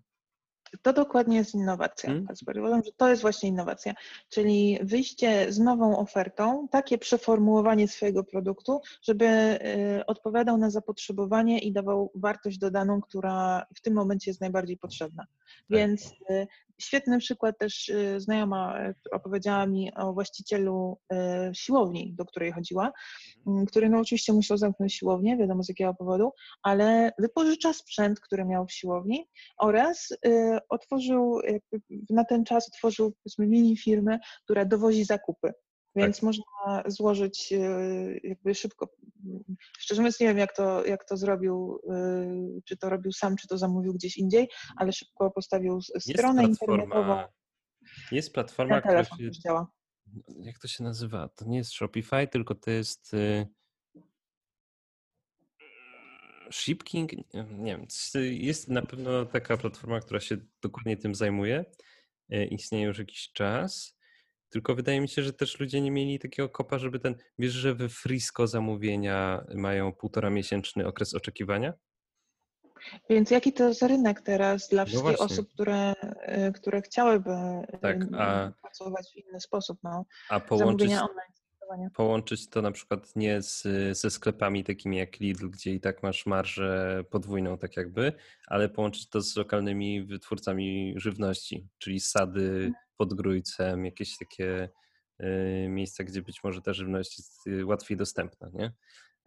To 0.82 0.92
dokładnie 0.92 1.36
jest 1.36 1.54
innowacja, 1.54 2.10
hmm? 2.10 2.26
Uważam, 2.58 2.82
że 2.84 2.92
to 2.96 3.08
jest 3.08 3.22
właśnie 3.22 3.48
innowacja, 3.48 3.94
czyli 4.28 4.78
wyjście 4.82 5.52
z 5.52 5.58
nową 5.58 5.98
ofertą, 5.98 6.68
takie 6.70 6.98
przeformułowanie 6.98 7.88
swojego 7.88 8.24
produktu, 8.24 8.80
żeby 9.02 9.26
y, 10.00 10.06
odpowiadał 10.06 10.58
na 10.58 10.70
zapotrzebowanie 10.70 11.58
i 11.58 11.72
dawał 11.72 12.12
wartość 12.14 12.58
dodaną, 12.58 13.00
która 13.00 13.66
w 13.74 13.80
tym 13.80 13.94
momencie 13.94 14.30
jest 14.30 14.40
najbardziej 14.40 14.76
potrzebna. 14.76 15.22
Tak. 15.22 15.28
Więc 15.70 16.12
y, 16.30 16.46
Świetny 16.80 17.18
przykład 17.18 17.58
też 17.58 17.88
y, 17.88 18.20
znajoma 18.20 18.88
y, 18.88 18.94
opowiedziała 19.12 19.66
mi 19.66 19.94
o 19.94 20.12
właścicielu 20.12 20.98
y, 21.12 21.16
siłowni, 21.54 22.14
do 22.14 22.24
której 22.24 22.52
chodziła, 22.52 22.92
mhm. 23.46 23.66
który 23.66 23.88
no 23.88 23.98
oczywiście 23.98 24.32
musiał 24.32 24.56
zamknąć 24.56 24.94
siłownię, 24.94 25.36
wiadomo 25.36 25.62
z 25.62 25.68
jakiego 25.68 25.94
powodu, 25.94 26.30
ale 26.62 27.12
wypożycza 27.18 27.72
sprzęt, 27.72 28.20
który 28.20 28.44
miał 28.44 28.66
w 28.66 28.72
siłowni 28.72 29.28
oraz 29.58 30.08
otworzył, 30.68 31.40
na 32.10 32.24
ten 32.24 32.44
czas 32.44 32.68
otworzył 32.68 33.12
mini 33.38 33.76
firmę, 33.76 34.18
która 34.44 34.64
dowozi 34.64 35.04
zakupy. 35.04 35.52
Więc 35.96 36.16
tak. 36.16 36.22
można 36.22 36.44
złożyć 36.86 37.52
jakby 38.22 38.54
szybko. 38.54 38.88
Szczerze 39.78 40.02
mówiąc, 40.02 40.20
nie 40.20 40.26
wiem, 40.26 40.38
jak 40.38 40.56
to, 40.56 40.86
jak 40.86 41.04
to 41.04 41.16
zrobił, 41.16 41.80
czy 42.64 42.76
to 42.76 42.90
robił 42.90 43.12
sam, 43.12 43.36
czy 43.36 43.48
to 43.48 43.58
zamówił 43.58 43.94
gdzieś 43.94 44.16
indziej, 44.16 44.48
ale 44.76 44.92
szybko 44.92 45.30
postawił 45.30 45.80
stronę 45.98 46.42
jest 46.42 46.62
internetową. 46.62 47.22
Jest 48.12 48.32
platforma, 48.34 48.80
która 48.80 49.04
się, 49.04 49.30
działa. 49.30 49.72
Jak 50.40 50.58
to 50.58 50.68
się 50.68 50.84
nazywa? 50.84 51.28
To 51.28 51.44
nie 51.44 51.58
jest 51.58 51.72
Shopify, 51.72 52.28
tylko 52.28 52.54
to 52.54 52.70
jest. 52.70 53.16
Shipking? 56.50 57.12
Nie 57.34 57.76
wiem. 57.76 57.86
Jest 58.30 58.68
na 58.68 58.82
pewno 58.82 59.24
taka 59.26 59.56
platforma, 59.56 60.00
która 60.00 60.20
się 60.20 60.36
dokładnie 60.62 60.96
tym 60.96 61.14
zajmuje. 61.14 61.64
E, 62.30 62.44
istnieje 62.44 62.84
już 62.84 62.98
jakiś 62.98 63.32
czas. 63.32 63.97
Tylko 64.50 64.74
wydaje 64.74 65.00
mi 65.00 65.08
się, 65.08 65.22
że 65.22 65.32
też 65.32 65.60
ludzie 65.60 65.80
nie 65.80 65.90
mieli 65.90 66.18
takiego 66.18 66.48
kopa, 66.48 66.78
żeby 66.78 66.98
ten. 66.98 67.14
Wiesz, 67.38 67.52
że 67.52 67.74
we 67.74 67.88
Frisco 67.88 68.46
zamówienia 68.46 69.44
mają 69.54 69.92
półtora 69.92 70.30
miesięczny 70.30 70.86
okres 70.86 71.14
oczekiwania? 71.14 71.72
Więc 73.10 73.30
jaki 73.30 73.52
to 73.52 73.68
jest 73.68 73.82
rynek 73.82 74.20
teraz 74.20 74.68
dla 74.68 74.82
no 74.82 74.86
wszystkich 74.86 75.18
no 75.18 75.24
osób, 75.24 75.48
które, 75.52 75.92
e, 76.02 76.52
które 76.52 76.82
chciałyby 76.82 77.30
tak, 77.80 77.98
a, 78.18 78.52
pracować 78.62 79.12
w 79.12 79.16
inny 79.16 79.40
sposób? 79.40 79.78
No, 79.82 80.04
a 80.28 80.40
połączyć, 80.40 80.90
połączyć 81.94 82.48
to 82.48 82.62
na 82.62 82.72
przykład 82.72 83.16
nie 83.16 83.42
z, 83.42 83.62
ze 83.98 84.10
sklepami 84.10 84.64
takimi 84.64 84.96
jak 84.96 85.20
Lidl, 85.20 85.50
gdzie 85.50 85.74
i 85.74 85.80
tak 85.80 86.02
masz 86.02 86.26
marżę 86.26 87.04
podwójną, 87.10 87.58
tak 87.58 87.76
jakby, 87.76 88.12
ale 88.46 88.68
połączyć 88.68 89.08
to 89.08 89.20
z 89.20 89.36
lokalnymi 89.36 90.04
wytwórcami 90.04 90.94
żywności, 90.96 91.68
czyli 91.78 92.00
sady 92.00 92.40
mhm. 92.40 92.74
Pod 92.98 93.14
Grójcem, 93.14 93.84
jakieś 93.84 94.16
takie 94.18 94.68
y, 95.20 95.68
miejsca, 95.68 96.04
gdzie 96.04 96.22
być 96.22 96.44
może 96.44 96.62
ta 96.62 96.72
żywność 96.72 97.18
jest 97.18 97.46
y, 97.46 97.66
łatwiej 97.66 97.96
dostępna, 97.96 98.50
nie? 98.52 98.72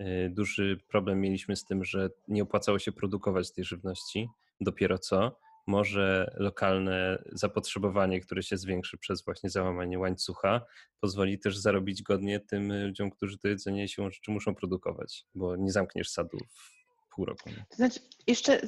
Y, 0.01 0.29
duży 0.29 0.77
problem 0.87 1.21
mieliśmy 1.21 1.55
z 1.55 1.65
tym, 1.65 1.83
że 1.83 2.09
nie 2.27 2.43
opłacało 2.43 2.79
się 2.79 2.91
produkować 2.91 3.53
tej 3.53 3.63
żywności 3.63 4.27
dopiero 4.61 4.97
co. 4.97 5.39
Może 5.67 6.35
lokalne 6.37 7.23
zapotrzebowanie, 7.31 8.21
które 8.21 8.43
się 8.43 8.57
zwiększy 8.57 8.97
przez 8.97 9.25
właśnie 9.25 9.49
załamanie 9.49 9.99
łańcucha, 9.99 10.65
pozwoli 10.99 11.39
też 11.39 11.57
zarobić 11.57 12.03
godnie 12.03 12.39
tym 12.39 12.85
ludziom, 12.87 13.11
którzy 13.11 13.37
to 13.37 13.47
jedzenie 13.47 13.87
rzeczy 13.87 14.31
muszą 14.31 14.55
produkować, 14.55 15.25
bo 15.35 15.55
nie 15.55 15.71
zamkniesz 15.71 16.09
sadu 16.09 16.37
w 16.37 16.80
pół 17.15 17.25
roku. 17.25 17.49
To 17.69 17.75
znaczy, 17.75 17.99
jeszcze 18.27 18.61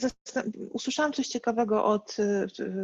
usłyszałam 0.70 1.14
coś 1.14 1.28
ciekawego 1.28 1.86
od, 1.86 2.18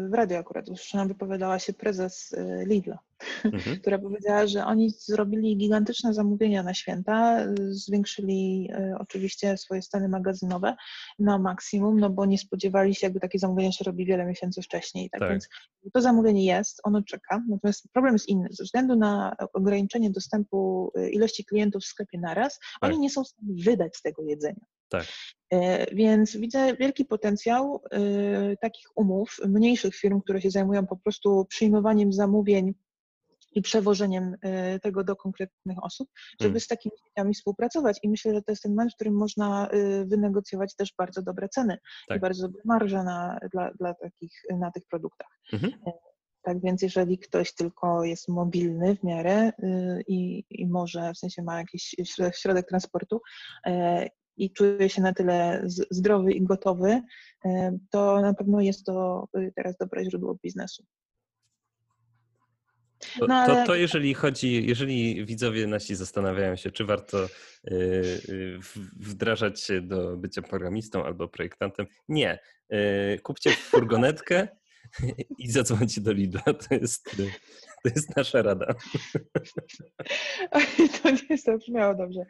w 0.09 0.13
radiu 0.13 0.37
akurat, 0.37 0.69
usłyszałam, 0.69 1.07
wypowiadała 1.07 1.59
się 1.59 1.73
prezes 1.73 2.31
y, 2.31 2.65
Lidla, 2.67 2.99
mhm. 3.43 3.79
która 3.79 3.99
powiedziała, 3.99 4.47
że 4.47 4.65
oni 4.65 4.89
zrobili 4.89 5.57
gigantyczne 5.57 6.13
zamówienia 6.13 6.63
na 6.63 6.73
święta, 6.73 7.45
zwiększyli 7.69 8.69
y, 8.71 8.97
oczywiście 8.99 9.57
swoje 9.57 9.81
stany 9.81 10.09
magazynowe 10.09 10.75
na 11.19 11.37
maksimum, 11.37 11.99
no 11.99 12.09
bo 12.09 12.25
nie 12.25 12.37
spodziewali 12.37 12.95
się, 12.95 13.07
jakby 13.07 13.19
takie 13.19 13.39
zamówienia 13.39 13.71
się 13.71 13.83
robi 13.83 14.05
wiele 14.05 14.25
miesięcy 14.25 14.61
wcześniej. 14.61 15.09
Tak, 15.09 15.19
tak. 15.19 15.29
więc 15.29 15.47
to 15.93 16.01
zamówienie 16.01 16.45
jest, 16.45 16.81
ono 16.83 17.01
czeka, 17.01 17.43
natomiast 17.49 17.87
problem 17.93 18.13
jest 18.15 18.29
inny. 18.29 18.47
Ze 18.51 18.63
względu 18.63 18.95
na 18.95 19.35
ograniczenie 19.53 20.11
dostępu 20.11 20.91
y, 20.97 21.09
ilości 21.09 21.45
klientów 21.45 21.83
w 21.83 21.85
sklepie 21.85 22.19
naraz, 22.19 22.59
tak. 22.59 22.89
oni 22.89 22.99
nie 22.99 23.09
są 23.09 23.23
w 23.23 23.27
stanie 23.27 23.63
wydać 23.63 24.01
tego 24.01 24.23
jedzenia. 24.23 24.65
Tak. 24.89 25.05
E, 25.53 25.95
więc 25.95 26.37
widzę 26.37 26.75
wielki 26.75 27.05
potencjał 27.05 27.81
e, 27.91 28.57
takich 28.57 28.87
umów, 28.95 29.37
mniejszych 29.47 29.95
firm, 29.95 30.21
które 30.21 30.41
się 30.41 30.51
zajmują 30.51 30.87
po 30.87 30.97
prostu 30.97 31.45
przyjmowaniem 31.45 32.13
zamówień 32.13 32.73
i 33.51 33.61
przewożeniem 33.61 34.35
e, 34.41 34.79
tego 34.79 35.03
do 35.03 35.15
konkretnych 35.15 35.83
osób, 35.83 36.09
żeby 36.31 36.49
hmm. 36.49 36.59
z 36.59 36.67
takimi 36.67 36.95
sieciami 37.07 37.33
współpracować. 37.33 37.99
I 38.03 38.09
myślę, 38.09 38.33
że 38.33 38.41
to 38.41 38.51
jest 38.51 38.63
ten 38.63 38.71
moment, 38.71 38.91
w 38.91 38.95
którym 38.95 39.13
można 39.13 39.69
wynegocjować 40.05 40.75
też 40.75 40.93
bardzo 40.97 41.21
dobre 41.21 41.49
ceny 41.49 41.77
tak. 42.07 42.17
i 42.17 42.21
bardzo 42.21 42.47
dobre 42.47 42.61
marże 42.65 43.03
na, 43.03 43.39
dla, 43.51 43.71
dla 43.73 43.93
takich, 43.93 44.41
na 44.59 44.71
tych 44.71 44.83
produktach. 44.85 45.39
Mhm. 45.53 45.73
Tak 46.41 46.61
więc 46.61 46.81
jeżeli 46.81 47.17
ktoś 47.17 47.53
tylko 47.53 48.03
jest 48.03 48.27
mobilny 48.27 48.95
w 48.95 49.03
miarę 49.03 49.51
i, 50.07 50.43
i 50.49 50.67
może, 50.67 51.13
w 51.13 51.17
sensie 51.17 51.43
ma 51.43 51.57
jakiś 51.57 51.95
środek 52.33 52.67
transportu 52.67 53.21
i 54.39 54.51
czuje 54.51 54.89
się 54.89 55.01
na 55.01 55.13
tyle 55.13 55.63
zdrowy 55.91 56.33
i 56.33 56.41
gotowy, 56.41 57.01
e, 57.45 57.77
to 57.89 58.21
na 58.21 58.33
pewno 58.33 58.61
jest 58.61 58.85
to 58.85 59.27
y, 59.37 59.51
teraz 59.55 59.77
dobre 59.77 60.05
źródło 60.05 60.35
biznesu. 60.43 60.85
To, 63.19 63.27
no, 63.27 63.45
to, 63.45 63.65
to, 63.65 63.75
jeżeli 63.75 64.13
chodzi, 64.13 64.67
jeżeli 64.67 65.25
widzowie 65.25 65.67
nasi 65.67 65.95
zastanawiają 65.95 66.55
się, 66.55 66.71
czy 66.71 66.85
warto 66.85 67.25
y, 67.25 67.29
y, 68.29 68.59
wdrażać 68.95 69.61
się 69.61 69.81
do 69.81 70.17
bycia 70.17 70.41
programistą 70.41 71.03
albo 71.03 71.27
projektantem, 71.27 71.85
nie. 72.09 72.39
Kupcie 73.23 73.51
furgonetkę 73.51 74.47
i 75.37 75.51
zadzwońcie 75.51 76.01
do 76.01 76.11
Lidla. 76.11 76.41
To 76.41 76.75
jest, 76.75 77.03
to 77.83 77.89
jest 77.95 78.17
nasza 78.17 78.41
rada. 78.41 78.73
To 81.03 81.11
nie 81.11 81.21
jest 81.29 81.45
to 81.45 81.57
brzmiało 81.57 81.95
dobrze. 81.95 82.25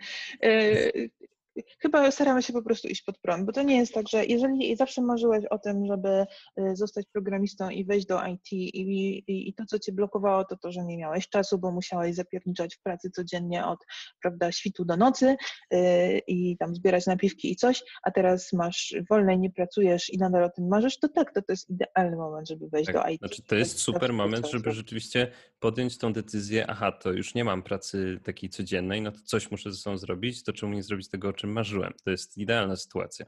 Chyba 1.82 2.12
staramy 2.12 2.44
się 2.44 2.54
po 2.54 2.62
prostu 2.62 2.88
iść 2.88 3.02
pod 3.02 3.18
prąd, 3.18 3.46
bo 3.46 3.52
to 3.52 3.64
nie 3.64 3.78
jest 3.78 3.94
tak, 3.94 4.08
że 4.10 4.26
jeżeli 4.26 4.76
zawsze 4.76 5.02
marzyłeś 5.02 5.46
o 5.46 5.60
tym, 5.60 5.86
żeby 5.86 6.26
y, 6.60 6.76
zostać 6.76 7.06
programistą 7.14 7.70
i 7.70 7.86
wejść 7.86 8.08
do 8.08 8.26
IT 8.26 8.52
i, 8.52 8.80
i, 9.28 9.50
i 9.50 9.54
to, 9.54 9.66
co 9.66 9.80
cię 9.80 9.92
blokowało, 9.92 10.46
to 10.46 10.58
to, 10.58 10.72
że 10.72 10.84
nie 10.84 10.98
miałeś 10.98 11.30
czasu, 11.30 11.58
bo 11.58 11.72
musiałeś 11.72 12.16
zapierniczać 12.16 12.76
w 12.76 12.82
pracy 12.82 13.10
codziennie 13.12 13.66
od 13.66 13.80
prawda, 14.22 14.52
świtu 14.52 14.86
do 14.86 14.98
nocy 14.98 15.36
yy, 15.72 16.20
i 16.28 16.58
tam 16.58 16.76
zbierać 16.76 17.06
napiwki 17.06 17.52
i 17.52 17.56
coś, 17.56 17.84
a 18.04 18.12
teraz 18.12 18.54
masz 18.54 18.96
wolne, 19.10 19.38
nie 19.38 19.52
pracujesz 19.52 20.14
i 20.14 20.18
nadal 20.18 20.44
o 20.44 20.50
tym 20.50 20.68
marzysz, 20.68 21.00
to 21.00 21.10
tak, 21.10 21.34
to, 21.34 21.42
to 21.42 21.54
jest 21.54 21.70
idealny 21.70 22.18
moment, 22.18 22.48
żeby 22.50 22.70
wejść 22.70 22.88
tak, 22.88 22.96
do 22.96 23.10
IT. 23.10 23.20
Znaczy, 23.20 23.42
to 23.42 23.56
jest 23.56 23.80
super 23.80 24.14
moment, 24.14 24.52
żeby 24.52 24.72
rzeczywiście 24.72 25.32
podjąć 25.60 25.98
tą 25.98 26.14
decyzję, 26.14 26.68
aha, 26.68 26.92
to 26.92 27.12
już 27.12 27.36
nie 27.36 27.44
mam 27.44 27.64
pracy 27.64 28.20
takiej 28.24 28.50
codziennej, 28.50 29.02
no 29.02 29.12
to 29.12 29.20
coś 29.24 29.52
muszę 29.52 29.72
ze 29.72 29.78
sobą 29.78 29.98
zrobić, 29.98 30.44
to 30.44 30.54
czemu 30.54 30.74
nie 30.74 30.84
zrobić 30.84 31.10
tego, 31.10 31.30
o 31.30 31.34
czym 31.34 31.49
marzyłem. 31.50 31.94
To 32.04 32.12
jest 32.12 32.38
idealna 32.38 32.76
sytuacja 32.76 33.26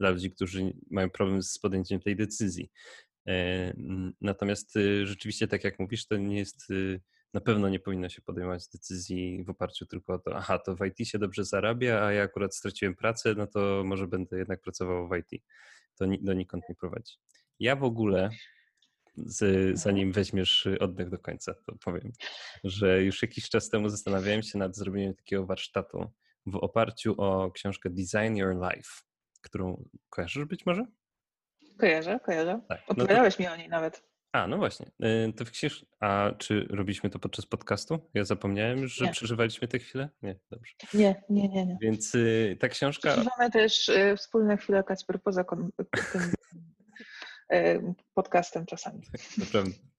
dla 0.00 0.10
ludzi, 0.10 0.30
którzy 0.30 0.72
mają 0.90 1.10
problem 1.10 1.42
z 1.42 1.58
podjęciem 1.58 2.00
tej 2.00 2.16
decyzji. 2.16 2.70
E, 3.28 3.74
natomiast 4.20 4.76
y, 4.76 5.06
rzeczywiście, 5.06 5.48
tak 5.48 5.64
jak 5.64 5.78
mówisz, 5.78 6.06
to 6.06 6.16
nie 6.16 6.38
jest, 6.38 6.70
y, 6.70 7.00
na 7.34 7.40
pewno 7.40 7.68
nie 7.68 7.80
powinno 7.80 8.08
się 8.08 8.22
podejmować 8.22 8.68
decyzji 8.68 9.44
w 9.44 9.50
oparciu 9.50 9.86
tylko 9.86 10.14
o 10.14 10.18
to, 10.18 10.36
aha, 10.36 10.58
to 10.58 10.76
w 10.76 10.86
IT 10.86 11.08
się 11.08 11.18
dobrze 11.18 11.44
zarabia, 11.44 12.02
a 12.04 12.12
ja 12.12 12.22
akurat 12.22 12.56
straciłem 12.56 12.94
pracę, 12.94 13.34
no 13.34 13.46
to 13.46 13.82
może 13.84 14.06
będę 14.06 14.38
jednak 14.38 14.60
pracował 14.60 15.08
w 15.08 15.16
IT. 15.16 15.42
To 15.98 16.04
donikąd 16.20 16.64
nie 16.68 16.74
prowadzi. 16.74 17.14
Ja 17.60 17.76
w 17.76 17.84
ogóle 17.84 18.30
z, 19.16 19.78
zanim 19.78 20.12
weźmiesz 20.12 20.68
oddech 20.80 21.10
do 21.10 21.18
końca, 21.18 21.54
to 21.54 21.76
powiem, 21.84 22.12
że 22.64 23.02
już 23.02 23.22
jakiś 23.22 23.48
czas 23.48 23.70
temu 23.70 23.88
zastanawiałem 23.88 24.42
się 24.42 24.58
nad 24.58 24.76
zrobieniem 24.76 25.14
takiego 25.14 25.46
warsztatu 25.46 26.10
w 26.46 26.56
oparciu 26.56 27.14
o 27.18 27.50
książkę 27.50 27.90
Design 27.90 28.36
Your 28.36 28.54
Life, 28.54 28.90
którą 29.42 29.88
kojarzysz 30.10 30.44
być 30.44 30.66
może? 30.66 30.86
Kojarzę, 31.78 32.20
kojarzę. 32.24 32.60
Tak. 32.68 32.82
Opowiadałeś 32.86 33.38
no 33.38 33.44
to... 33.44 33.50
mi 33.50 33.54
o 33.54 33.56
niej 33.56 33.68
nawet. 33.68 34.12
A, 34.32 34.46
no 34.46 34.56
właśnie. 34.58 34.86
Y, 35.04 35.32
to 35.32 35.44
książ... 35.44 35.86
A 36.00 36.30
czy 36.38 36.66
robiliśmy 36.70 37.10
to 37.10 37.18
podczas 37.18 37.46
podcastu? 37.46 38.10
Ja 38.14 38.24
zapomniałem, 38.24 38.86
że 38.86 39.04
nie. 39.04 39.10
przeżywaliśmy 39.10 39.68
tę 39.68 39.78
chwilę? 39.78 40.08
Nie, 40.22 40.38
dobrze. 40.50 40.74
Nie, 40.94 41.22
nie, 41.30 41.48
nie. 41.48 41.66
nie. 41.66 41.78
Więc 41.80 42.14
y, 42.14 42.56
ta 42.60 42.68
książka... 42.68 43.12
Przeżywamy 43.12 43.50
też 43.50 43.88
y, 43.88 44.16
wspólne 44.16 44.56
chwile 44.56 44.84
Kacper 44.84 45.22
poza 45.22 45.44
tym 45.44 45.70
podcastem 48.14 48.66
czasami. 48.66 49.00
Tak, 49.12 49.20
naprawdę. 49.38 49.91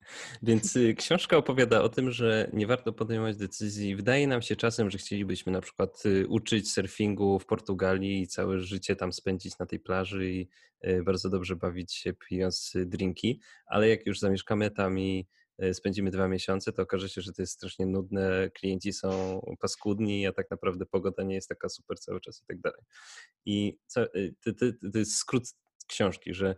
Więc 0.44 0.76
y, 0.76 0.94
książka 0.94 1.38
opowiada 1.38 1.82
o 1.82 1.90
tym, 1.90 2.12
że 2.12 2.50
nie 2.54 2.68
warto 2.68 2.94
podejmować 2.94 3.38
decyzji. 3.38 3.96
Wydaje 3.96 4.28
nam 4.28 4.42
się 4.42 4.56
czasem, 4.56 4.90
że 4.92 4.98
chcielibyśmy 4.98 5.52
na 5.52 5.62
przykład 5.62 6.06
y, 6.06 6.28
uczyć 6.28 6.74
surfingu 6.74 7.40
w 7.40 7.46
Portugalii 7.46 8.22
i 8.22 8.28
całe 8.28 8.60
życie 8.60 8.96
tam 8.96 9.14
spędzić 9.14 9.58
na 9.58 9.66
tej 9.66 9.80
plaży 9.80 10.30
i 10.30 10.50
y, 10.88 11.04
bardzo 11.04 11.30
dobrze 11.30 11.56
bawić 11.56 11.94
się 11.94 12.14
pijąc 12.14 12.74
drinki, 12.86 13.42
ale 13.66 13.90
jak 13.90 14.06
już 14.06 14.20
zamieszkamy 14.20 14.72
tam 14.72 15.00
i 15.00 15.28
spędzimy 15.74 16.12
dwa 16.12 16.28
miesiące, 16.28 16.72
to 16.72 16.82
okaże 16.82 17.10
się, 17.10 17.22
że 17.22 17.34
to 17.34 17.42
jest 17.42 17.54
strasznie 17.54 17.86
nudne, 17.86 18.50
klienci 18.54 18.94
są 18.94 19.42
paskudni, 19.60 20.28
a 20.28 20.34
tak 20.34 20.52
naprawdę 20.52 20.86
pogoda 20.86 21.24
nie 21.24 21.36
jest 21.36 21.50
taka 21.50 21.70
super 21.70 22.00
cały 22.00 22.22
czas 22.22 22.42
i 22.42 22.46
tak 22.46 22.62
dalej. 22.62 22.82
I 23.46 23.78
to, 23.94 24.06
to, 24.46 24.66
to 24.94 25.00
jest 25.00 25.16
skrót 25.16 25.44
książki, 25.88 26.34
że 26.34 26.56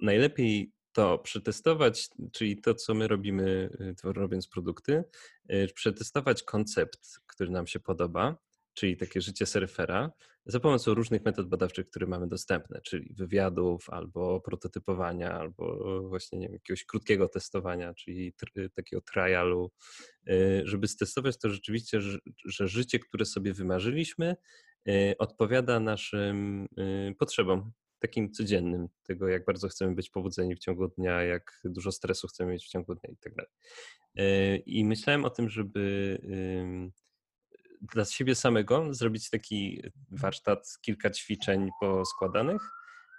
najlepiej 0.00 0.72
to 0.94 1.18
przetestować, 1.18 2.08
czyli 2.32 2.60
to, 2.60 2.74
co 2.74 2.94
my 2.94 3.08
robimy, 3.08 3.70
y, 4.04 4.12
robiąc 4.12 4.48
produkty, 4.48 5.04
y, 5.52 5.68
przetestować 5.74 6.42
koncept, 6.42 7.20
który 7.26 7.50
nam 7.50 7.66
się 7.66 7.80
podoba, 7.80 8.36
czyli 8.74 8.96
takie 8.96 9.20
życie 9.20 9.46
surfera, 9.46 10.10
za 10.46 10.60
pomocą 10.60 10.94
różnych 10.94 11.24
metod 11.24 11.48
badawczych, 11.48 11.90
które 11.90 12.06
mamy 12.06 12.28
dostępne, 12.28 12.80
czyli 12.80 13.14
wywiadów, 13.14 13.90
albo 13.90 14.40
prototypowania, 14.40 15.32
albo 15.32 16.02
właśnie 16.08 16.38
nie 16.38 16.46
wiem, 16.46 16.54
jakiegoś 16.54 16.84
krótkiego 16.84 17.28
testowania, 17.28 17.94
czyli 17.94 18.32
tr 18.32 18.70
takiego 18.74 19.02
trialu, 19.02 19.70
y, 20.28 20.62
żeby 20.64 20.88
stestować 20.88 21.38
to 21.38 21.50
rzeczywiście, 21.50 22.00
że 22.44 22.68
życie, 22.68 22.98
które 22.98 23.24
sobie 23.24 23.52
wymarzyliśmy, 23.52 24.36
odpowiada 25.18 25.80
naszym 25.80 26.66
potrzebom 27.18 27.72
takim 28.08 28.32
codziennym, 28.32 28.88
tego 29.02 29.28
jak 29.28 29.44
bardzo 29.44 29.68
chcemy 29.68 29.94
być 29.94 30.10
pobudzeni 30.10 30.54
w 30.54 30.58
ciągu 30.58 30.88
dnia, 30.88 31.22
jak 31.22 31.60
dużo 31.64 31.92
stresu 31.92 32.28
chcemy 32.28 32.52
mieć 32.52 32.64
w 32.64 32.68
ciągu 32.68 32.94
dnia 32.94 33.10
i 33.12 33.16
tak 33.16 33.34
dalej. 33.34 33.52
E, 34.16 34.56
I 34.56 34.84
myślałem 34.84 35.24
o 35.24 35.30
tym, 35.30 35.48
żeby 35.48 36.18
dla 37.80 38.04
siebie 38.04 38.34
samego 38.34 38.94
zrobić 38.94 39.30
taki 39.30 39.82
warsztat, 40.10 40.78
kilka 40.82 41.10
ćwiczeń 41.10 41.70
poskładanych, 41.80 42.70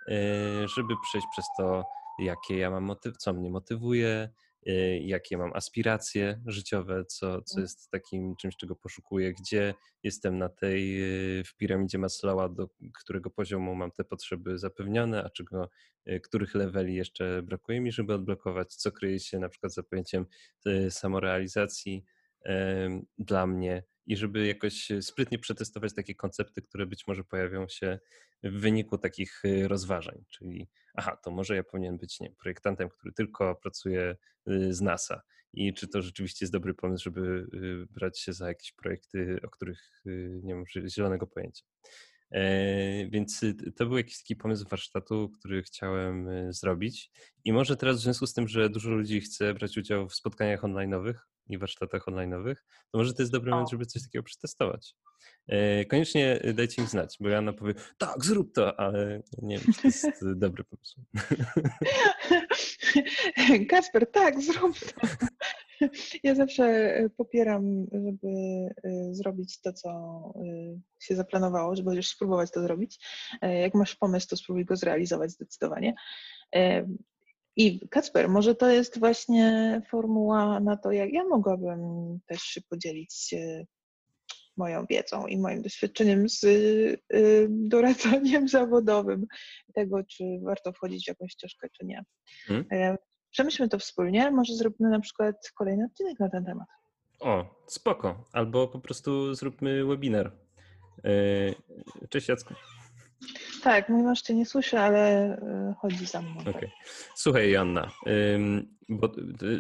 e, 0.08 0.68
żeby 0.68 0.94
przejść 1.04 1.28
przez 1.32 1.46
to, 1.58 1.84
jakie 2.20 2.58
ja 2.58 2.70
mam 2.70 2.84
motyw, 2.84 3.18
co 3.18 3.34
mnie 3.34 3.50
motywuje, 3.50 4.30
jakie 5.02 5.38
mam 5.38 5.54
aspiracje 5.54 6.42
życiowe, 6.46 7.06
co, 7.06 7.42
co 7.42 7.54
mhm. 7.54 7.62
jest 7.62 7.92
takim 7.92 8.36
czymś, 8.36 8.58
czego 8.58 8.76
poszukuję, 8.76 9.34
gdzie 9.34 9.74
jestem 10.04 10.38
na 10.38 10.50
tej, 10.50 11.04
y, 11.40 11.44
w 11.44 11.56
piramidzie 11.56 11.98
Maslowa, 11.98 12.50
do 12.50 12.68
którego 13.00 13.30
poziomu 13.30 13.76
mam 13.76 13.92
te 13.92 14.04
potrzeby 14.04 14.58
zapewnione, 14.58 15.24
a 15.24 15.30
czego, 15.30 15.70
y, 16.10 16.20
których 16.20 16.56
leveli 16.56 16.96
jeszcze 16.96 17.42
brakuje 17.44 17.82
mi, 17.82 17.92
żeby 17.92 18.14
odblokować, 18.14 18.76
co 18.76 18.92
kryje 18.92 19.20
się 19.20 19.40
na 19.40 19.50
przykład 19.50 19.74
za 19.74 19.84
pojęciem 19.84 20.26
samorealizacji 20.90 22.04
dla 23.18 23.48
mnie 23.48 23.84
i 24.06 24.18
żeby 24.18 24.48
jakoś 24.48 24.92
sprytnie 25.02 25.40
przetestować 25.40 25.94
takie 25.94 26.16
koncepty, 26.16 26.62
które 26.62 26.86
być 26.86 27.08
może 27.08 27.24
pojawią 27.24 27.68
się 27.68 28.00
w 28.44 28.60
wyniku 28.60 28.98
takich 28.98 29.44
rozważań, 29.68 30.24
czyli 30.30 30.68
aha, 30.96 31.18
to 31.24 31.32
może 31.32 31.56
ja 31.56 31.64
powinien 31.64 31.98
być 31.98 32.20
nie, 32.20 32.32
projektantem, 32.32 32.90
który 32.90 33.14
tylko 33.14 33.56
pracuje 33.56 34.16
y, 34.50 34.74
z 34.74 34.82
NASA. 34.82 35.22
I 35.54 35.74
czy 35.74 35.88
to 35.88 36.02
rzeczywiście 36.02 36.46
jest 36.46 36.54
dobry 36.54 36.74
pomysł, 36.74 37.04
żeby 37.04 37.48
y, 37.54 37.94
brać 37.94 38.20
się 38.20 38.34
za 38.34 38.48
jakieś 38.48 38.72
projekty, 38.72 39.40
o 39.44 39.50
których 39.50 40.02
y, 40.06 40.40
nie 40.44 40.56
mam 40.56 40.66
zielonego 40.88 41.28
pojęcia. 41.28 41.64
E, 42.32 43.10
więc 43.10 43.42
to 43.76 43.86
był 43.86 43.98
jakiś 43.98 44.18
taki 44.18 44.36
pomysł 44.36 44.66
warsztatu, 44.70 45.30
który 45.30 45.64
chciałem 45.64 46.30
zrobić. 46.54 47.12
I 47.44 47.54
może 47.54 47.78
teraz 47.78 47.98
w 47.98 48.04
związku 48.04 48.28
z 48.28 48.34
tym, 48.34 48.48
że 48.48 48.70
dużo 48.70 48.90
ludzi 48.90 49.22
chce 49.22 49.54
brać 49.54 49.78
udział 49.78 50.10
w 50.10 50.16
spotkaniach 50.16 50.62
online'owych 50.62 51.16
i 51.50 51.58
warsztatach 51.58 52.06
online'owych, 52.06 52.56
to 52.92 52.98
może 52.98 53.14
to 53.14 53.22
jest 53.22 53.32
dobry 53.32 53.52
moment, 53.52 53.70
żeby 53.70 53.86
coś 53.86 54.04
takiego 54.04 54.24
przetestować. 54.24 54.96
E, 55.48 55.86
koniecznie 55.86 56.40
dajcie 56.54 56.82
mi 56.82 56.88
znać, 56.88 57.18
bo 57.20 57.30
Joanna 57.30 57.54
powie, 57.54 57.74
tak, 57.98 58.26
zrób 58.26 58.54
to, 58.54 58.80
ale 58.80 59.22
nie 59.42 59.58
wiem, 59.58 59.74
czy 59.74 59.82
to 59.82 59.88
jest 59.88 60.08
dobry 60.36 60.64
pomysł. 60.64 61.02
Kasper, 63.70 64.12
tak, 64.12 64.42
zrób 64.42 64.80
to. 64.80 65.08
Ja 66.24 66.36
zawsze 66.36 66.96
popieram, 67.18 67.86
żeby 67.92 68.28
e, 68.84 69.14
zrobić 69.14 69.62
to, 69.62 69.74
co 69.74 69.90
e, 69.90 70.80
się 71.00 71.16
zaplanowało, 71.16 71.76
żeby 71.76 71.90
chociaż 71.90 72.08
spróbować 72.08 72.52
to 72.52 72.62
zrobić. 72.62 73.06
Jak 73.42 73.74
masz 73.74 73.96
pomysł, 73.96 74.28
to 74.28 74.38
spróbuj 74.38 74.66
go 74.66 74.76
zrealizować 74.76 75.32
zdecydowanie. 75.32 75.94
I 77.56 77.88
Kacper, 77.90 78.30
może 78.30 78.56
to 78.56 78.70
jest 78.70 79.00
właśnie 79.00 79.82
formuła 79.90 80.60
na 80.60 80.78
to, 80.78 80.92
jak 80.92 81.14
ja 81.14 81.24
mogłabym 81.24 81.80
też 82.28 82.42
się 82.42 82.62
podzielić 82.70 83.36
moją 84.58 84.86
wiedzą 84.86 85.28
i 85.28 85.38
moim 85.38 85.62
doświadczeniem 85.62 86.30
z 86.30 86.44
y, 86.44 87.48
doradzeniem 87.50 88.48
zawodowym 88.58 89.26
tego, 89.74 90.04
czy 90.04 90.24
warto 90.44 90.74
wchodzić 90.74 91.06
w 91.06 91.08
jakąś 91.08 91.32
ścieżkę, 91.32 91.68
czy 91.70 91.86
nie. 91.86 92.04
Hmm. 92.48 92.98
Przemyślmy 93.32 93.70
to 93.70 93.80
wspólnie, 93.80 94.32
może 94.32 94.56
zrobimy 94.56 94.90
na 94.90 95.00
przykład 95.00 95.52
kolejny 95.56 95.86
odcinek 95.86 96.20
na 96.20 96.30
ten 96.30 96.46
temat. 96.46 96.68
O, 97.20 97.64
spoko. 97.68 98.24
Albo 98.34 98.68
po 98.68 98.80
prostu 98.80 99.34
zróbmy 99.34 99.86
webinar. 99.86 100.32
E, 101.04 102.08
cześć 102.10 102.28
Jacku. 102.28 102.54
Tak, 103.66 103.90
mimo 103.90 104.16
że 104.16 104.22
cię 104.22 104.36
nie 104.36 104.46
słyszę, 104.46 104.82
ale 104.82 105.38
e, 105.38 105.74
chodzi 105.82 106.06
za 106.06 106.22
mną. 106.22 106.42
Okay. 106.42 106.72
Słuchaj, 107.16 107.52
Joanna, 107.52 107.92
bo 108.90 109.12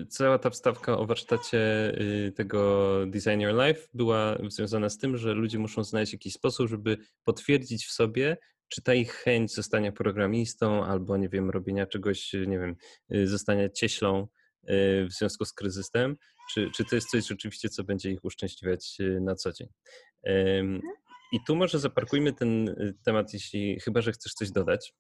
cała 0.09 0.39
ta 0.39 0.49
wstawka 0.49 0.97
o 0.97 1.05
warsztacie 1.05 1.59
y, 2.01 2.31
tego 2.35 2.91
Design 3.07 3.39
Your 3.39 3.53
Life 3.53 3.87
była 3.93 4.37
związana 4.49 4.89
z 4.89 4.97
tym, 4.97 5.17
że 5.17 5.33
ludzie 5.33 5.59
muszą 5.59 5.83
znaleźć 5.83 6.13
jakiś 6.13 6.33
sposób, 6.33 6.69
żeby 6.69 6.97
potwierdzić 7.23 7.85
w 7.85 7.91
sobie, 7.91 8.37
czy 8.67 8.81
ta 8.81 8.93
ich 8.93 9.13
chęć 9.13 9.53
zostania 9.53 9.91
programistą 9.91 10.85
albo, 10.85 11.17
nie 11.17 11.29
wiem, 11.29 11.49
robienia 11.49 11.85
czegoś, 11.85 12.33
nie 12.33 12.59
wiem, 12.59 12.75
y, 13.13 13.27
zostania 13.27 13.69
cieślą 13.69 14.21
y, 14.23 14.27
w 15.05 15.13
związku 15.13 15.45
z 15.45 15.53
kryzysem, 15.53 16.17
czy, 16.53 16.71
czy 16.75 16.85
to 16.85 16.95
jest 16.95 17.09
coś 17.09 17.27
rzeczywiście, 17.27 17.69
co 17.69 17.83
będzie 17.83 18.11
ich 18.11 18.25
uszczęśliwiać 18.25 18.97
na 19.21 19.35
co 19.35 19.51
dzień. 19.51 19.67
I 21.32 21.39
tu 21.47 21.55
może 21.55 21.80
zaparkujmy 21.80 22.34
ten 22.34 22.69
y, 22.69 22.95
temat, 23.05 23.34
jeśli 23.34 23.80
chyba, 23.80 24.01
że 24.01 24.11
chcesz 24.11 24.34
coś 24.34 24.51
dodać. 24.51 24.93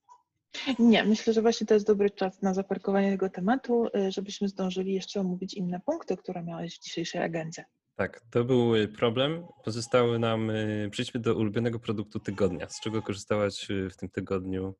Nie, 0.79 1.03
myślę, 1.03 1.33
że 1.33 1.41
właśnie 1.41 1.67
to 1.67 1.73
jest 1.73 1.87
dobry 1.87 2.09
czas 2.09 2.41
na 2.41 2.53
zaparkowanie 2.53 3.11
tego 3.11 3.29
tematu, 3.29 3.87
y, 3.87 4.11
żebyśmy 4.11 4.47
zdążyli 4.47 4.93
jeszcze 4.93 5.19
omówić 5.19 5.53
inne 5.53 5.79
punkty, 5.85 6.17
które 6.17 6.43
miałeś 6.43 6.77
w 6.77 6.83
dzisiejszej 6.83 7.21
agendzie. 7.21 7.65
Tak, 7.95 8.21
to 8.31 8.43
był 8.43 8.73
problem. 8.97 9.47
Pozostały 9.63 10.19
nam, 10.19 10.51
przejdźmy 10.91 11.19
do 11.19 11.35
ulubionego 11.35 11.79
produktu 11.79 12.19
tygodnia. 12.19 12.69
Z 12.69 12.81
czego 12.81 13.01
korzystałaś 13.01 13.67
w 13.91 13.95
tym 13.95 14.09
tygodniu, 14.09 14.75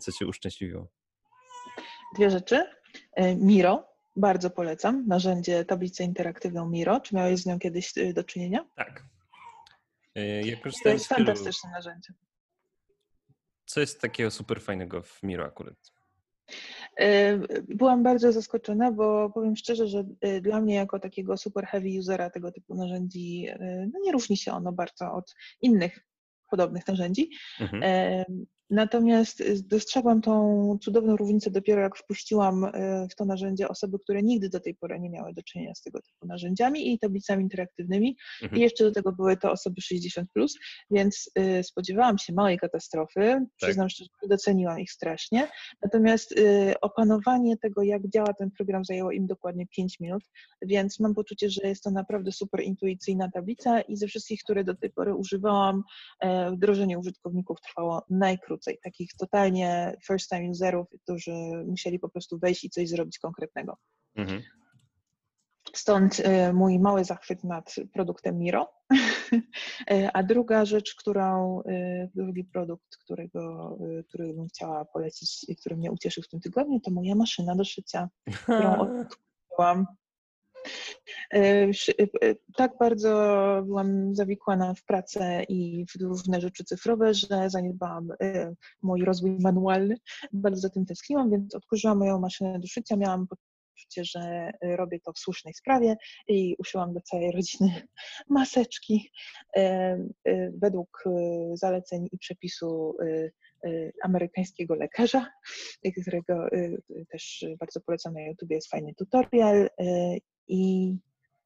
co 0.00 0.12
cię 0.12 0.26
uszczęśliwiło? 0.26 0.88
Dwie 2.16 2.30
rzeczy. 2.30 2.64
Miro, 3.36 3.88
bardzo 4.16 4.50
polecam. 4.50 5.06
Narzędzie, 5.06 5.64
tablicę 5.64 6.04
interaktywną 6.04 6.68
Miro. 6.68 7.00
Czy 7.00 7.14
miałeś 7.14 7.40
z 7.40 7.46
nią 7.46 7.58
kiedyś 7.58 7.94
do 8.14 8.24
czynienia? 8.24 8.66
Tak. 8.76 9.04
Ja 10.14 10.56
to 10.84 10.88
jest 10.88 11.06
fantastyczne 11.06 11.70
narzędzie. 11.70 12.12
Co 13.66 13.80
jest 13.80 14.00
takiego 14.00 14.30
super 14.30 14.60
fajnego 14.60 15.02
w 15.02 15.22
Miro 15.22 15.44
akurat? 15.44 15.92
Byłam 17.68 18.02
bardzo 18.02 18.32
zaskoczona, 18.32 18.92
bo 18.92 19.30
powiem 19.30 19.56
szczerze, 19.56 19.86
że 19.86 20.04
y, 20.26 20.40
dla 20.40 20.60
mnie 20.60 20.74
jako 20.74 20.98
takiego 20.98 21.36
super 21.36 21.66
heavy 21.66 21.88
usera 21.98 22.30
tego 22.30 22.52
typu 22.52 22.74
narzędzi, 22.74 23.48
no 23.92 24.00
nie 24.02 24.12
różni 24.12 24.36
się 24.36 24.52
ono 24.52 24.72
bardzo 24.72 25.12
od 25.12 25.34
innych 25.60 26.06
podobnych 26.50 26.86
narzędzi. 26.86 27.30
Mhm. 27.60 28.24
Natomiast 28.72 29.40
y, 29.40 29.62
dostrzegłam 29.62 30.22
tą 30.22 30.78
cudowną 30.82 31.16
różnicę 31.16 31.50
dopiero 31.50 31.80
jak 31.80 31.96
wpuściłam 31.96 32.64
y, 32.64 32.70
w 33.10 33.14
to 33.14 33.24
narzędzie 33.24 33.68
osoby, 33.68 33.98
które 33.98 34.22
nigdy 34.22 34.48
do 34.48 34.60
tej 34.60 34.74
pory 34.74 35.00
nie 35.00 35.10
miały 35.10 35.32
do 35.32 35.42
czynienia 35.42 35.74
z 35.74 35.82
tego 35.82 36.02
typu 36.02 36.26
narzędziami 36.26 36.92
i 36.92 36.98
tablicami 36.98 37.42
interaktywnymi. 37.42 38.16
Mhm. 38.42 38.60
I 38.60 38.62
jeszcze 38.62 38.84
do 38.84 38.92
tego 38.92 39.12
były 39.12 39.36
to 39.36 39.52
osoby 39.52 39.80
60, 39.80 40.28
plus, 40.32 40.54
więc 40.90 41.30
y, 41.38 41.62
spodziewałam 41.62 42.18
się 42.18 42.32
małej 42.32 42.58
katastrofy. 42.58 43.20
Tak. 43.20 43.48
Przyznam 43.56 43.88
szczerze, 43.88 44.10
że 44.22 44.28
doceniłam 44.28 44.80
ich 44.80 44.92
strasznie. 44.92 45.48
Natomiast 45.82 46.34
opanowanie 46.80 47.56
tego, 47.56 47.82
jak 47.82 48.08
działa 48.08 48.34
ten 48.34 48.50
program, 48.50 48.84
zajęło 48.84 49.12
im 49.12 49.26
dokładnie 49.26 49.66
5 49.66 50.00
minut, 50.00 50.22
więc 50.62 51.00
mam 51.00 51.14
poczucie, 51.14 51.50
że 51.50 51.68
jest 51.68 51.82
to 51.82 51.90
naprawdę 51.90 52.32
super 52.32 52.62
intuicyjna 52.62 53.30
tablica 53.30 53.80
i 53.80 53.96
ze 53.96 54.06
wszystkich, 54.06 54.42
które 54.42 54.64
do 54.64 54.74
tej 54.74 54.90
pory 54.90 55.14
używałam, 55.14 55.82
wdrożenie 56.52 56.98
użytkowników 56.98 57.60
trwało 57.60 58.02
najkrócej 58.10 58.61
krócej, 58.62 58.78
takich 58.84 59.10
totalnie 59.18 59.96
first 60.06 60.30
time 60.30 60.50
userów, 60.50 60.86
którzy 61.02 61.32
musieli 61.66 61.98
po 61.98 62.08
prostu 62.08 62.38
wejść 62.38 62.64
i 62.64 62.70
coś 62.70 62.88
zrobić 62.88 63.18
konkretnego. 63.18 63.76
Mhm. 64.16 64.42
Stąd 65.74 66.20
y, 66.20 66.52
mój 66.52 66.78
mały 66.78 67.04
zachwyt 67.04 67.44
nad 67.44 67.74
produktem 67.92 68.38
Miro. 68.38 68.72
A 70.14 70.22
druga 70.22 70.64
rzecz, 70.64 70.94
którą, 70.94 71.60
y, 71.60 72.10
drugi 72.14 72.44
produkt, 72.44 72.96
którego, 72.96 73.76
y, 74.00 74.04
który 74.04 74.34
bym 74.34 74.48
chciała 74.48 74.84
polecić 74.84 75.48
i 75.48 75.56
który 75.56 75.76
mnie 75.76 75.90
ucieszył 75.90 76.22
w 76.22 76.28
tym 76.28 76.40
tygodniu, 76.40 76.80
to 76.80 76.90
moja 76.90 77.14
maszyna 77.14 77.54
do 77.54 77.64
szycia, 77.64 78.08
którą 78.42 78.80
odkryłam 79.00 79.86
tak 82.56 82.72
bardzo 82.80 83.12
byłam 83.66 84.14
zawikłana 84.14 84.74
w 84.74 84.84
pracę 84.84 85.44
i 85.48 85.86
w 85.86 86.02
różne 86.02 86.40
rzeczy 86.40 86.64
cyfrowe, 86.64 87.14
że 87.14 87.50
zaniedbałam 87.50 88.08
e, 88.20 88.54
mój 88.82 89.04
rozwój 89.04 89.38
manualny. 89.40 89.96
Bardzo 90.32 90.60
za 90.60 90.70
tym 90.70 90.86
tęskniłam, 90.86 91.30
więc 91.30 91.54
odkurzyłam 91.54 91.98
moją 91.98 92.18
maszynę 92.18 92.58
do 92.60 92.66
szycia. 92.66 92.96
Miałam 92.96 93.26
poczucie, 93.26 94.04
że 94.04 94.50
robię 94.62 95.00
to 95.00 95.12
w 95.12 95.18
słusznej 95.18 95.54
sprawie 95.54 95.96
i 96.28 96.56
uszyłam 96.58 96.94
do 96.94 97.00
całej 97.00 97.32
rodziny 97.32 97.82
maseczki 98.28 99.10
według 100.52 101.04
zaleceń 101.54 102.08
i 102.12 102.18
przepisu 102.18 102.96
amerykańskiego 104.02 104.74
lekarza, 104.74 105.26
którego 106.02 106.48
też 107.10 107.44
bardzo 107.60 107.80
polecam 107.80 108.14
na 108.14 108.20
YouTube, 108.20 108.50
jest 108.50 108.70
fajny 108.70 108.94
tutorial 108.94 109.68
i, 110.48 110.96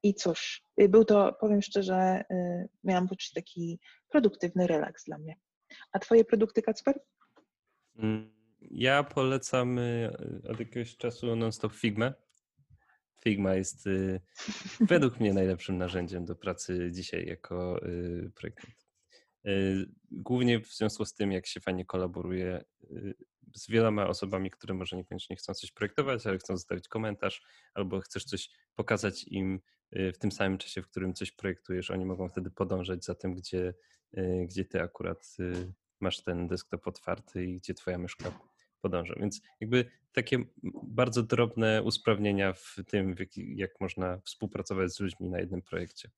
I 0.03 0.13
cóż, 0.13 0.61
y, 0.81 0.89
był 0.89 1.05
to, 1.05 1.37
powiem 1.39 1.61
szczerze, 1.61 2.23
y, 2.31 2.69
miałam 2.83 3.07
poczuć 3.07 3.31
taki 3.31 3.79
produktywny 4.09 4.67
relaks 4.67 5.05
dla 5.05 5.17
mnie. 5.17 5.35
A 5.91 5.99
twoje 5.99 6.25
produkty, 6.25 6.61
Kacper? 6.61 6.99
Mm, 7.95 8.33
ja 8.61 9.03
polecam 9.03 9.79
y, 9.79 10.11
od 10.49 10.59
jakiegoś 10.59 10.97
czasu 10.97 11.35
non-stop 11.35 11.73
Figma. 11.73 12.13
Figma 13.23 13.55
jest 13.55 13.85
według 14.89 15.19
mnie 15.19 15.33
najlepszym 15.33 15.77
narzędziem 15.77 16.25
do 16.25 16.35
pracy 16.35 16.89
dzisiaj 16.91 17.25
jako 17.25 17.79
projektant. 18.35 18.73
Głównie 20.11 20.59
w 20.59 20.67
związku 20.67 21.05
z 21.05 21.13
tym, 21.13 21.31
jak 21.31 21.47
się 21.47 21.59
fajnie 21.59 21.85
kolaboruje 21.85 22.63
z 23.55 23.67
wieloma 23.69 24.07
osobami, 24.07 24.51
które 24.51 24.73
może 24.73 24.97
niekoniecznie 24.97 25.35
chcą 25.35 25.53
coś 25.53 25.71
projektować, 25.71 26.27
ale 26.27 26.37
chcą 26.37 26.57
zostawić 26.57 26.87
komentarz, 26.87 27.41
albo 27.73 27.99
chcesz 27.99 28.23
coś 28.23 28.49
pokazać 28.75 29.23
im 29.23 29.59
y, 29.95 30.11
w 30.13 30.17
tym 30.17 30.31
samym 30.31 30.57
czasie, 30.57 30.81
w 30.81 30.87
którym 30.87 31.13
coś 31.13 31.31
projektujesz. 31.31 31.91
Oni 31.91 32.05
mogą 32.05 32.29
wtedy 32.29 32.51
podążać 32.51 33.05
za 33.05 33.15
tym, 33.15 33.35
gdzie, 33.35 33.73
y, 34.17 34.45
gdzie 34.49 34.65
ty 34.65 34.81
akurat 34.81 35.35
y, 35.39 35.73
masz 35.99 36.23
ten 36.23 36.47
desktop 36.47 36.87
otwarty 36.87 37.45
i 37.45 37.57
gdzie 37.57 37.73
twoja 37.73 37.97
myszka 37.97 38.39
podąża. 38.81 39.13
Więc 39.19 39.41
jakby 39.59 39.85
takie 40.11 40.39
bardzo 40.83 41.23
drobne 41.23 41.83
usprawnienia 41.83 42.53
w 42.53 42.75
tym, 42.87 43.15
jak 43.35 43.79
można 43.79 44.19
współpracować 44.25 44.93
z 44.93 44.99
ludźmi 44.99 45.29
na 45.29 45.39
jednym 45.39 45.61
projekcie. 45.61 46.09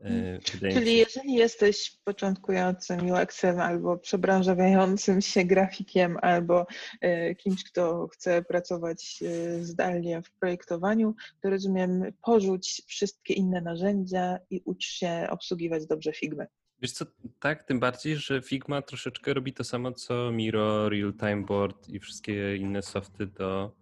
E, 0.00 0.38
Wydaje 0.52 0.74
Czyli 0.74 0.90
się... 0.90 0.96
jeżeli 0.96 1.34
jesteś 1.34 1.98
początkującym 2.04 3.10
UX-em 3.10 3.60
albo 3.60 3.98
przebranżawiającym 3.98 5.20
się 5.20 5.44
grafikiem 5.44 6.16
albo 6.22 6.66
e, 7.00 7.34
kimś, 7.34 7.64
kto 7.64 8.08
chce 8.08 8.42
pracować 8.42 9.20
e, 9.22 9.64
zdalnie 9.64 10.22
w 10.22 10.30
projektowaniu, 10.30 11.14
to 11.42 11.50
rozumiem, 11.50 12.02
porzuć 12.22 12.82
wszystkie 12.86 13.34
inne 13.34 13.60
narzędzia 13.60 14.38
i 14.50 14.62
ucz 14.64 14.84
się 14.84 15.26
obsługiwać 15.30 15.86
dobrze 15.86 16.12
Figmy. 16.12 16.46
Wiesz 16.82 16.92
co, 16.92 17.06
tak, 17.40 17.64
tym 17.64 17.80
bardziej, 17.80 18.16
że 18.16 18.42
Figma 18.42 18.82
troszeczkę 18.82 19.34
robi 19.34 19.52
to 19.52 19.64
samo, 19.64 19.92
co 19.92 20.32
Miro, 20.32 20.88
Real 20.88 21.14
Time 21.14 21.42
Board 21.42 21.88
i 21.88 22.00
wszystkie 22.00 22.56
inne 22.56 22.82
softy 22.82 23.26
do 23.26 23.76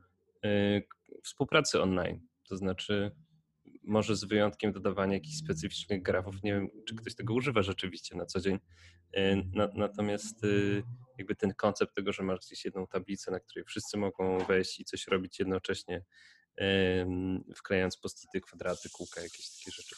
y, 0.44 0.86
współpracy 1.22 1.82
online. 1.82 2.20
To 2.48 2.56
znaczy 2.56 3.10
może 3.86 4.16
z 4.16 4.24
wyjątkiem 4.24 4.72
dodawania 4.72 5.14
jakichś 5.14 5.36
specyficznych 5.36 6.02
grafów. 6.02 6.42
Nie 6.42 6.52
wiem, 6.52 6.68
czy 6.88 6.94
ktoś 6.94 7.14
tego 7.14 7.34
używa 7.34 7.62
rzeczywiście 7.62 8.16
na 8.16 8.26
co 8.26 8.40
dzień. 8.40 8.58
E, 9.14 9.36
natomiast 9.74 10.44
y, 10.44 10.82
jakby 11.18 11.36
ten 11.36 11.54
koncept 11.54 11.94
tego, 11.94 12.12
że 12.12 12.22
masz 12.22 12.40
gdzieś 12.40 12.64
jedną 12.64 12.86
tablicę, 12.86 13.30
na 13.30 13.40
której 13.40 13.64
wszyscy 13.64 13.96
mogą 13.96 14.38
wejść 14.44 14.80
i 14.80 14.84
coś 14.84 15.06
robić 15.06 15.38
jednocześnie, 15.38 16.04
wklejając 17.56 17.96
postity, 17.96 18.40
kwadraty, 18.40 18.88
kółka, 18.90 19.20
jakieś 19.20 19.50
takie 19.50 19.70
rzeczy. 19.70 19.96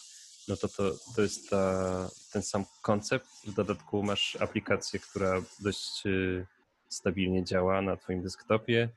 No 0.49 0.57
to, 0.57 0.69
to, 0.69 0.93
to 1.17 1.23
jest 1.23 1.51
ta, 1.51 2.09
ten 2.33 2.43
sam 2.43 2.65
koncept. 2.83 3.27
W 3.47 3.55
dodatku 3.55 4.03
masz 4.03 4.37
aplikację, 4.41 5.01
która 5.01 5.43
dość 5.61 6.07
y, 6.07 6.47
stabilnie 6.89 7.45
działa 7.45 7.83
na 7.83 7.97
Twoim 7.97 8.23
desktopie. 8.23 8.89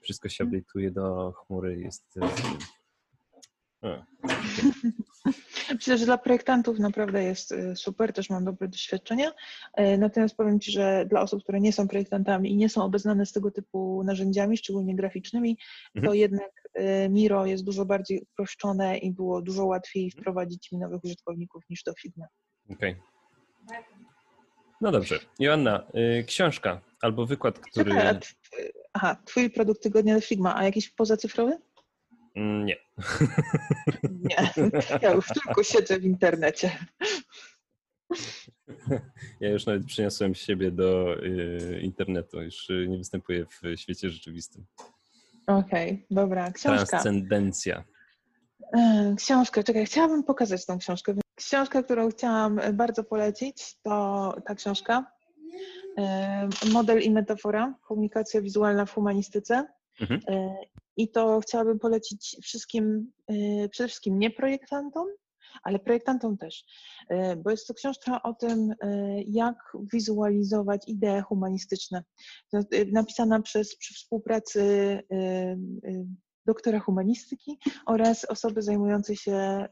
Wszystko 0.00 0.28
się 0.28 0.44
mhm. 0.44 0.62
update'uje 0.62 0.90
do 0.90 1.32
chmury, 1.32 1.80
jest 1.80 2.18
y, 3.84 4.02
Myślę, 5.74 5.98
że 5.98 6.04
dla 6.04 6.18
projektantów 6.18 6.78
naprawdę 6.78 7.24
jest 7.24 7.52
y, 7.52 7.76
super, 7.76 8.12
też 8.12 8.30
mam 8.30 8.44
dobre 8.44 8.68
doświadczenia. 8.68 9.32
E, 9.74 9.98
natomiast 9.98 10.36
powiem 10.36 10.60
Ci, 10.60 10.72
że 10.72 11.06
dla 11.08 11.20
osób, 11.20 11.42
które 11.42 11.60
nie 11.60 11.72
są 11.72 11.88
projektantami 11.88 12.52
i 12.52 12.56
nie 12.56 12.68
są 12.68 12.84
obeznane 12.84 13.26
z 13.26 13.32
tego 13.32 13.50
typu 13.50 14.04
narzędziami, 14.04 14.56
szczególnie 14.56 14.96
graficznymi, 14.96 15.58
mhm. 15.94 16.06
to 16.06 16.14
jednak 16.14 16.50
Miro 17.10 17.46
jest 17.46 17.64
dużo 17.64 17.84
bardziej 17.84 18.20
uproszczone 18.22 18.98
i 18.98 19.12
było 19.12 19.42
dużo 19.42 19.66
łatwiej 19.66 20.04
mhm. 20.04 20.22
wprowadzić 20.22 20.72
mi 20.72 20.78
nowych 20.78 21.04
użytkowników 21.04 21.62
niż 21.70 21.82
do 21.82 21.92
Figma. 21.94 22.26
Okej. 22.70 22.96
Okay. 23.66 23.90
No 24.80 24.92
dobrze. 24.92 25.18
Joanna, 25.38 25.86
y, 26.20 26.24
książka 26.24 26.80
albo 27.00 27.26
wykład, 27.26 27.58
który... 27.58 27.92
Aha, 28.92 29.16
twój 29.24 29.50
produkt 29.50 29.82
tygodnia 29.82 30.14
do 30.14 30.20
Figma, 30.20 30.56
a 30.56 30.64
jakiś 30.64 30.90
pozacyfrowy? 30.90 31.58
Mm, 32.36 32.66
nie. 32.66 32.76
Nie, 34.10 34.50
ja 35.02 35.12
już 35.12 35.26
tylko 35.26 35.62
siedzę 35.62 35.98
w 35.98 36.04
internecie. 36.04 36.70
Ja 39.40 39.48
już 39.48 39.66
nawet 39.66 39.86
przyniosłem 39.86 40.34
siebie 40.34 40.70
do 40.70 41.16
y, 41.24 41.80
internetu, 41.82 42.42
już 42.42 42.70
y, 42.70 42.86
nie 42.88 42.98
występuję 42.98 43.46
w 43.46 43.76
świecie 43.76 44.10
rzeczywistym. 44.10 44.66
Okej, 45.46 45.90
okay, 45.92 46.06
dobra. 46.10 46.50
Książka. 46.50 46.86
Transcendencja. 46.86 47.84
Książkę, 49.16 49.64
czekaj, 49.64 49.86
chciałabym 49.86 50.24
pokazać 50.24 50.66
tą 50.66 50.78
książkę. 50.78 51.14
Książka, 51.34 51.82
którą 51.82 52.10
chciałam 52.10 52.60
bardzo 52.72 53.04
polecić, 53.04 53.76
to 53.82 54.34
ta 54.44 54.54
książka. 54.54 55.12
Model 56.72 57.02
i 57.02 57.10
metafora, 57.10 57.74
komunikacja 57.82 58.40
wizualna 58.40 58.86
w 58.86 58.94
humanistyce. 58.94 59.66
Mhm. 60.00 60.20
E, 60.28 60.56
I 60.96 61.10
to 61.10 61.40
chciałabym 61.40 61.78
polecić 61.78 62.36
wszystkim, 62.42 63.12
e, 63.28 63.68
przede 63.68 63.88
wszystkim 63.88 64.18
nie 64.18 64.30
projektantom, 64.30 65.06
ale 65.62 65.78
projektantom 65.78 66.38
też, 66.38 66.64
e, 67.08 67.36
bo 67.36 67.50
jest 67.50 67.66
to 67.66 67.74
książka 67.74 68.22
o 68.22 68.34
tym, 68.34 68.74
jak 69.26 69.56
wizualizować 69.92 70.82
idee 70.86 71.22
humanistyczne. 71.28 72.04
Napisana 72.92 73.42
przez, 73.42 73.76
przy 73.76 73.94
współpracy 73.94 74.62
doktora 76.46 76.80
humanistyki 76.80 77.58
oraz 77.86 78.24
osoby 78.24 78.62
zajmujące 78.62 79.16
się 79.16 79.66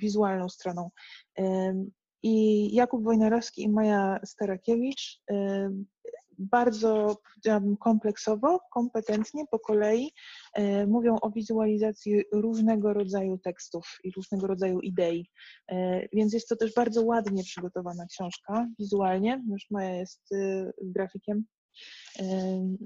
wizualną 0.00 0.48
stroną. 0.48 0.90
I 2.22 2.74
Jakub 2.74 3.04
Wojnarowski 3.04 3.62
i 3.62 3.68
Maja 3.68 4.20
Starakiewicz 4.24 5.22
bardzo 6.38 7.16
kompleksowo, 7.80 8.60
kompetentnie, 8.72 9.44
po 9.50 9.58
kolei 9.58 10.10
e, 10.54 10.86
mówią 10.86 11.16
o 11.22 11.30
wizualizacji 11.30 12.22
różnego 12.32 12.92
rodzaju 12.92 13.38
tekstów 13.38 13.98
i 14.04 14.10
różnego 14.10 14.46
rodzaju 14.46 14.80
idei. 14.80 15.30
E, 15.68 16.08
więc 16.12 16.32
jest 16.34 16.48
to 16.48 16.56
też 16.56 16.74
bardzo 16.74 17.04
ładnie 17.04 17.42
przygotowana 17.42 18.06
książka 18.06 18.66
wizualnie. 18.78 19.44
Już 19.50 19.66
Maja 19.70 19.94
jest 19.94 20.32
e, 20.32 20.72
grafikiem 20.82 21.44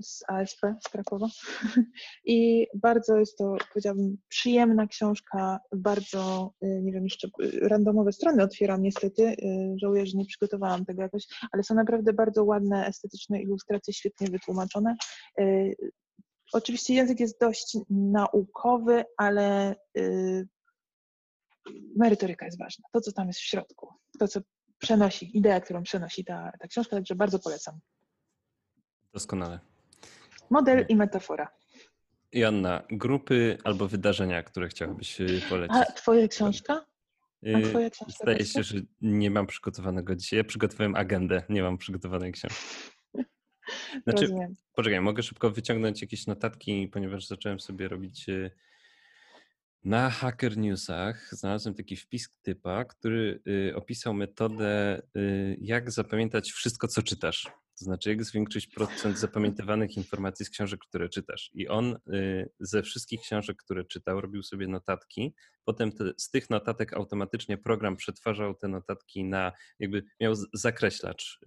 z 0.02 0.22
ASP 0.28 0.60
z 0.86 0.88
Krakowa. 0.88 1.26
I 2.24 2.66
bardzo 2.74 3.18
jest 3.18 3.38
to, 3.38 3.56
powiedziałabym, 3.72 4.18
przyjemna 4.28 4.86
książka, 4.86 5.60
bardzo, 5.76 6.52
y, 6.64 6.80
nie 6.82 6.92
wiem, 6.92 7.04
jeszcze 7.04 7.28
y, 7.42 7.68
randomowe 7.68 8.12
strony 8.12 8.42
otwieram 8.42 8.82
niestety, 8.82 9.22
y, 9.22 9.36
żałuję, 9.76 10.06
że 10.06 10.18
nie 10.18 10.24
przygotowałam 10.24 10.84
tego 10.84 11.02
jakoś, 11.02 11.26
ale 11.52 11.62
są 11.62 11.74
naprawdę 11.74 12.12
bardzo 12.12 12.44
ładne, 12.44 12.86
estetyczne 12.86 13.42
ilustracje, 13.42 13.94
świetnie 13.94 14.26
wytłumaczone. 14.30 14.96
Oczywiście 16.52 16.94
język 16.94 17.20
jest 17.20 17.40
dość 17.40 17.78
naukowy, 17.90 19.04
ale 19.16 19.74
merytoryka 21.96 22.46
jest 22.46 22.58
ważna. 22.58 22.84
To, 22.92 23.00
co 23.00 23.12
tam 23.12 23.26
jest 23.26 23.40
w 23.40 23.44
środku, 23.44 23.88
to, 24.18 24.28
co 24.28 24.40
przenosi, 24.78 25.38
idea, 25.38 25.60
którą 25.60 25.82
przenosi 25.82 26.24
ta, 26.24 26.52
ta 26.60 26.68
książka, 26.68 26.96
także 26.96 27.14
bardzo 27.14 27.38
polecam. 27.38 27.80
Doskonale. 29.12 29.58
Model 30.50 30.86
i 30.88 30.96
metafora. 30.96 31.48
Joanna, 32.32 32.82
grupy 32.90 33.58
albo 33.64 33.88
wydarzenia, 33.88 34.42
które 34.42 34.68
chciałabyś 34.68 35.20
y, 35.20 35.40
polecić? 35.48 35.76
A 35.76 35.92
twoja 35.92 36.28
książka? 36.28 36.86
A 37.54 37.58
y, 37.58 37.62
twoja 37.62 37.90
książka 37.90 38.22
Zdaje 38.22 38.46
się, 38.46 38.62
że 38.62 38.78
nie 39.00 39.30
mam 39.30 39.46
przygotowanego 39.46 40.16
dzisiaj. 40.16 40.36
Ja 40.36 40.44
przygotowałem 40.44 40.94
agendę, 40.94 41.42
nie 41.48 41.62
mam 41.62 41.78
przygotowanej 41.78 42.32
książki. 42.32 42.64
Znaczy, 44.04 44.22
Rozumiem. 44.22 44.54
poczekaj, 44.74 45.00
mogę 45.00 45.22
szybko 45.22 45.50
wyciągnąć 45.50 46.02
jakieś 46.02 46.26
notatki, 46.26 46.88
ponieważ 46.88 47.26
zacząłem 47.26 47.60
sobie 47.60 47.88
robić 47.88 48.28
y, 48.28 48.50
na 49.84 50.10
Hacker 50.10 50.58
Newsach 50.58 51.34
znalazłem 51.34 51.74
taki 51.74 51.96
wpis 51.96 52.28
typa, 52.42 52.84
który 52.84 53.42
opisał 53.74 54.14
metodę, 54.14 55.02
jak 55.58 55.90
zapamiętać 55.90 56.50
wszystko, 56.52 56.88
co 56.88 57.02
czytasz. 57.02 57.52
To 57.80 57.84
znaczy, 57.84 58.10
jak 58.10 58.24
zwiększyć 58.24 58.66
procent 58.66 59.18
zapamiętywanych 59.18 59.96
informacji 59.96 60.46
z 60.46 60.50
książek, 60.50 60.80
które 60.88 61.08
czytasz. 61.08 61.50
I 61.54 61.68
on 61.68 61.96
y, 62.14 62.50
ze 62.60 62.82
wszystkich 62.82 63.20
książek, 63.20 63.56
które 63.56 63.84
czytał, 63.84 64.20
robił 64.20 64.42
sobie 64.42 64.68
notatki. 64.68 65.34
Potem 65.64 65.92
te, 65.92 66.04
z 66.16 66.30
tych 66.30 66.50
notatek 66.50 66.92
automatycznie 66.92 67.58
program 67.58 67.96
przetwarzał 67.96 68.54
te 68.54 68.68
notatki 68.68 69.24
na, 69.24 69.52
jakby 69.78 70.02
miał 70.20 70.34
zakreślacz 70.54 71.38
y, 71.42 71.46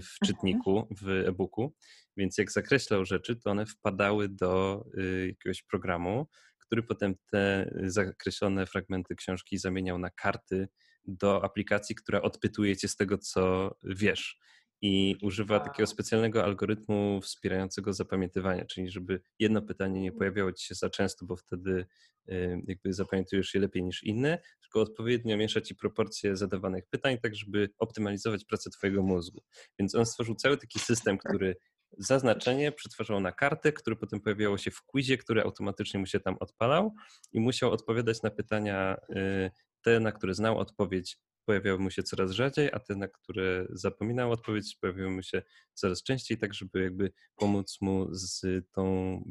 w 0.00 0.16
mhm. 0.22 0.26
czytniku, 0.26 0.88
w 1.00 1.08
e-booku. 1.08 1.74
Więc 2.16 2.38
jak 2.38 2.52
zakreślał 2.52 3.04
rzeczy, 3.04 3.36
to 3.36 3.50
one 3.50 3.66
wpadały 3.66 4.28
do 4.28 4.84
y, 4.98 5.26
jakiegoś 5.28 5.62
programu, 5.62 6.26
który 6.58 6.82
potem 6.82 7.14
te 7.30 7.74
zakreślone 7.82 8.66
fragmenty 8.66 9.14
książki 9.14 9.58
zamieniał 9.58 9.98
na 9.98 10.10
karty 10.10 10.68
do 11.04 11.44
aplikacji, 11.44 11.94
która 11.94 12.22
odpytuje 12.22 12.76
cię 12.76 12.88
z 12.88 12.96
tego, 12.96 13.18
co 13.18 13.74
wiesz 13.84 14.40
i 14.82 15.16
używa 15.22 15.60
takiego 15.60 15.86
specjalnego 15.86 16.44
algorytmu 16.44 17.20
wspierającego 17.20 17.92
zapamiętywania, 17.92 18.64
czyli 18.64 18.90
żeby 18.90 19.20
jedno 19.38 19.62
pytanie 19.62 20.00
nie 20.00 20.12
pojawiało 20.12 20.52
ci 20.52 20.66
się 20.66 20.74
za 20.74 20.90
często, 20.90 21.26
bo 21.26 21.36
wtedy 21.36 21.86
y, 22.28 22.62
jakby 22.66 22.92
zapamiętujesz 22.92 23.54
je 23.54 23.60
lepiej 23.60 23.82
niż 23.82 24.04
inne, 24.04 24.38
tylko 24.62 24.80
odpowiednio 24.80 25.36
miesza 25.36 25.60
ci 25.60 25.74
proporcje 25.74 26.36
zadawanych 26.36 26.86
pytań, 26.86 27.18
tak 27.22 27.34
żeby 27.34 27.70
optymalizować 27.78 28.44
pracę 28.44 28.70
twojego 28.70 29.02
mózgu. 29.02 29.40
Więc 29.78 29.94
on 29.94 30.06
stworzył 30.06 30.34
cały 30.34 30.56
taki 30.56 30.78
system, 30.78 31.18
który 31.18 31.56
zaznaczenie 31.98 32.72
przetwarzał 32.72 33.20
na 33.20 33.32
kartę, 33.32 33.72
które 33.72 33.96
potem 33.96 34.20
pojawiało 34.20 34.58
się 34.58 34.70
w 34.70 34.82
quizie, 34.82 35.18
który 35.18 35.42
automatycznie 35.42 36.00
mu 36.00 36.06
się 36.06 36.20
tam 36.20 36.36
odpalał 36.40 36.94
i 37.32 37.40
musiał 37.40 37.70
odpowiadać 37.70 38.22
na 38.22 38.30
pytania 38.30 38.96
y, 39.10 39.50
te, 39.82 40.00
na 40.00 40.12
które 40.12 40.34
znał 40.34 40.58
odpowiedź 40.58 41.18
pojawiały 41.50 41.78
mu 41.78 41.90
się 41.90 42.02
coraz 42.02 42.30
rzadziej, 42.30 42.68
a 42.72 42.78
te, 42.78 42.96
na 42.96 43.08
które 43.08 43.66
zapominał 43.70 44.32
odpowiedzieć, 44.32 44.76
pojawiały 44.80 45.10
mu 45.10 45.22
się 45.22 45.42
coraz 45.74 46.02
częściej, 46.02 46.38
tak 46.38 46.54
żeby 46.54 46.82
jakby 46.82 47.12
pomóc 47.36 47.78
mu 47.80 48.14
z 48.14 48.44
tą 48.72 48.84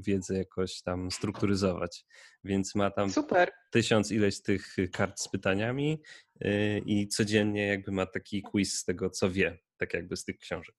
wiedzę 0.05 0.38
jakoś 0.38 0.82
tam 0.82 1.11
strukturyzować. 1.11 2.05
Więc 2.43 2.76
ma 2.76 2.91
tam 2.91 3.09
Super. 3.09 3.51
tysiąc 3.72 4.11
ileś 4.11 4.41
tych 4.41 4.76
kart 4.91 5.20
z 5.20 5.30
pytaniami 5.30 6.01
y, 6.45 6.82
i 6.86 7.07
codziennie 7.07 7.67
jakby 7.67 7.91
ma 7.91 8.05
taki 8.05 8.41
quiz 8.41 8.80
z 8.80 8.86
tego, 8.86 9.09
co 9.09 9.32
wie, 9.32 9.57
tak 9.78 9.93
jakby 9.93 10.17
z 10.17 10.24
tych 10.24 10.38
książek. 10.38 10.76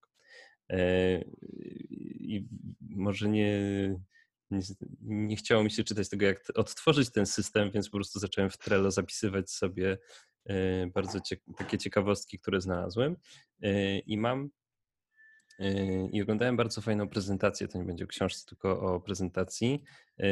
E, 0.70 1.20
I 2.20 2.48
może 2.80 3.28
nie, 3.28 3.60
nie, 4.50 4.60
nie, 5.00 5.36
chciało 5.36 5.64
mi 5.64 5.70
się 5.70 5.84
czytać 5.84 6.08
tego, 6.08 6.26
jak 6.26 6.44
odtworzyć 6.54 7.10
ten 7.12 7.26
system, 7.26 7.70
więc 7.70 7.88
po 7.88 7.98
prostu 7.98 8.18
zacząłem 8.18 8.50
w 8.50 8.58
Trello 8.58 8.90
zapisywać 8.90 9.50
sobie 9.50 9.98
bardzo 10.94 11.20
cie 11.20 11.36
takie 11.58 11.78
ciekawostki, 11.78 12.38
które 12.38 12.60
znalazłem. 12.60 13.16
E, 13.62 13.98
I 13.98 14.18
mam 14.18 14.50
e, 15.58 16.06
i 16.06 16.22
oglądałem 16.22 16.56
bardzo 16.56 16.80
fajną 16.80 17.08
prezentację, 17.08 17.68
to 17.68 17.78
nie 17.78 17.84
będzie 17.84 18.06
książce, 18.06 18.46
tylko 18.46 18.80
o 18.80 19.00
prezentacji, 19.00 19.82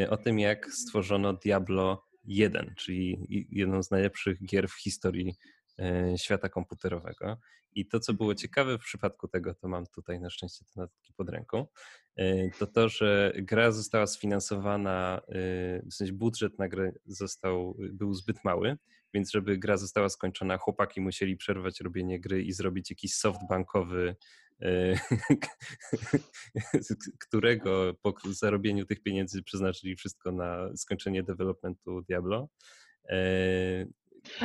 o 0.09 0.17
tym 0.17 0.39
jak 0.39 0.73
stworzono 0.73 1.33
Diablo 1.33 2.07
1, 2.25 2.75
czyli 2.77 3.27
jedną 3.51 3.83
z 3.83 3.91
najlepszych 3.91 4.45
gier 4.45 4.69
w 4.69 4.83
historii 4.83 5.35
świata 6.17 6.49
komputerowego. 6.49 7.37
I 7.73 7.87
to, 7.87 8.01
co 8.01 8.15
było 8.15 8.35
ciekawe 8.35 8.79
w 8.79 8.81
przypadku 8.81 9.29
tego, 9.29 9.55
to 9.55 9.69
mam 9.69 9.87
tutaj 9.87 10.21
na 10.21 10.31
szczęście 10.31 10.65
te 10.65 10.81
notatki 10.81 11.13
pod 11.13 11.29
ręką, 11.29 11.67
to 12.59 12.67
to, 12.67 12.89
że 12.89 13.33
gra 13.37 13.73
została 13.73 14.07
sfinansowana, 14.07 15.21
w 15.91 15.95
sensie 15.95 16.13
budżet 16.13 16.59
na 16.59 16.69
grę 16.69 16.93
został, 17.07 17.77
był 17.79 18.15
zbyt 18.15 18.45
mały, 18.45 18.77
więc 19.15 19.31
żeby 19.31 19.59
gra 19.59 19.77
została 19.77 20.09
skończona, 20.09 20.59
chłopaki 20.59 21.01
musieli 21.01 21.37
przerwać 21.37 21.81
robienie 21.81 22.21
gry 22.21 22.43
i 22.43 22.53
zrobić 22.53 22.91
jakiś 22.91 23.15
soft 23.15 23.41
bankowy, 23.49 24.17
e, 24.63 24.95
którego 27.27 27.95
po 28.03 28.15
zarobieniu 28.25 28.87
tych 28.87 29.03
pieniędzy 29.03 29.43
przeznaczyli 29.43 29.97
wszystko 29.97 30.33
na 30.33 30.77
skończenie 30.77 31.23
developmentu 31.23 32.03
Diablo. 32.09 32.49
E, 33.09 33.87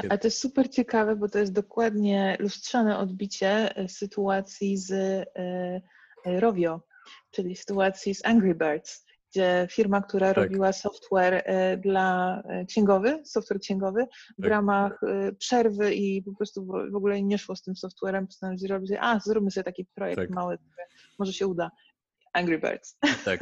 A 0.09 0.17
to 0.17 0.27
jest 0.27 0.39
super 0.39 0.69
ciekawe, 0.69 1.15
bo 1.15 1.29
to 1.29 1.39
jest 1.39 1.53
dokładnie 1.53 2.37
lustrzane 2.39 2.97
odbicie 2.97 3.75
e, 3.75 3.89
sytuacji 3.89 4.77
z 4.77 4.93
Rovio, 6.25 6.81
czyli 7.31 7.55
sytuacji 7.55 8.15
z 8.15 8.25
Angry 8.25 8.55
Birds 8.55 9.05
gdzie 9.33 9.67
firma, 9.71 10.01
która 10.01 10.33
tak. 10.33 10.37
robiła 10.37 10.73
software 10.73 11.43
e, 11.45 11.77
dla 11.77 12.41
e, 12.45 12.65
księgowy, 12.65 13.21
software 13.25 13.59
księgowy, 13.59 14.05
w 14.37 14.41
tak. 14.41 14.49
ramach 14.49 15.03
e, 15.03 15.31
przerwy 15.33 15.95
i 15.95 16.23
po 16.23 16.35
prostu 16.35 16.65
w 16.65 16.95
ogóle 16.95 17.21
nie 17.21 17.37
szło 17.37 17.55
z 17.55 17.61
tym 17.61 17.75
softwarem, 17.75 18.27
postanowili 18.27 18.67
zrobić, 18.67 18.91
a 18.99 19.19
zróbmy 19.19 19.51
sobie 19.51 19.63
taki 19.63 19.85
projekt 19.85 20.21
tak. 20.21 20.29
mały, 20.29 20.57
może 21.19 21.33
się 21.33 21.47
uda. 21.47 21.71
Angry 22.33 22.59
Birds. 22.59 22.97
Tak. 23.25 23.39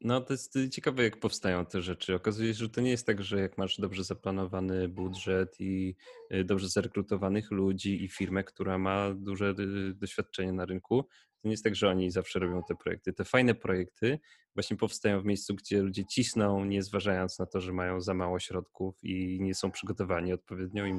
No, 0.00 0.20
to 0.20 0.32
jest 0.34 0.58
ciekawe, 0.70 1.02
jak 1.02 1.20
powstają 1.20 1.66
te 1.66 1.82
rzeczy. 1.82 2.14
Okazuje 2.14 2.54
się, 2.54 2.58
że 2.58 2.68
to 2.68 2.80
nie 2.80 2.90
jest 2.90 3.06
tak, 3.06 3.22
że 3.22 3.40
jak 3.40 3.58
masz 3.58 3.76
dobrze 3.80 4.04
zaplanowany 4.04 4.88
budżet 4.88 5.56
i 5.60 5.96
dobrze 6.44 6.68
zarekrutowanych 6.68 7.50
ludzi 7.50 8.04
i 8.04 8.08
firmę, 8.08 8.44
która 8.44 8.78
ma 8.78 9.14
duże 9.14 9.54
doświadczenie 9.94 10.52
na 10.52 10.64
rynku, 10.64 11.08
to 11.42 11.48
nie 11.48 11.50
jest 11.52 11.64
tak, 11.64 11.74
że 11.74 11.88
oni 11.88 12.10
zawsze 12.10 12.38
robią 12.38 12.62
te 12.68 12.74
projekty. 12.74 13.12
Te 13.12 13.24
fajne 13.24 13.54
projekty 13.54 14.18
właśnie 14.54 14.76
powstają 14.76 15.20
w 15.22 15.24
miejscu, 15.24 15.54
gdzie 15.54 15.82
ludzie 15.82 16.04
cisną, 16.04 16.64
nie 16.64 16.82
zważając 16.82 17.38
na 17.38 17.46
to, 17.46 17.60
że 17.60 17.72
mają 17.72 18.00
za 18.00 18.14
mało 18.14 18.38
środków 18.38 18.98
i 19.02 19.38
nie 19.40 19.54
są 19.54 19.70
przygotowani 19.70 20.32
odpowiednio 20.32 20.86
i 20.86 20.92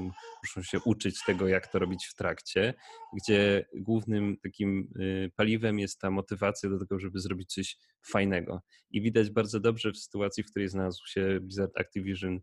muszą 0.43 0.63
się 0.63 0.79
uczyć 0.85 1.23
tego, 1.25 1.47
jak 1.47 1.67
to 1.67 1.79
robić 1.79 2.05
w 2.05 2.15
trakcie, 2.15 2.73
gdzie 3.13 3.65
głównym 3.73 4.37
takim 4.43 4.91
y, 4.99 5.31
paliwem 5.35 5.79
jest 5.79 5.99
ta 5.99 6.11
motywacja 6.11 6.69
do 6.69 6.79
tego, 6.79 6.99
żeby 6.99 7.19
zrobić 7.19 7.53
coś 7.53 7.77
fajnego. 8.05 8.61
I 8.91 9.01
widać 9.01 9.29
bardzo 9.29 9.59
dobrze 9.59 9.91
w 9.91 9.97
sytuacji, 9.97 10.43
w 10.43 10.49
której 10.49 10.69
znalazł 10.69 11.07
się 11.07 11.39
Blizzard 11.41 11.77
Activision 11.77 12.39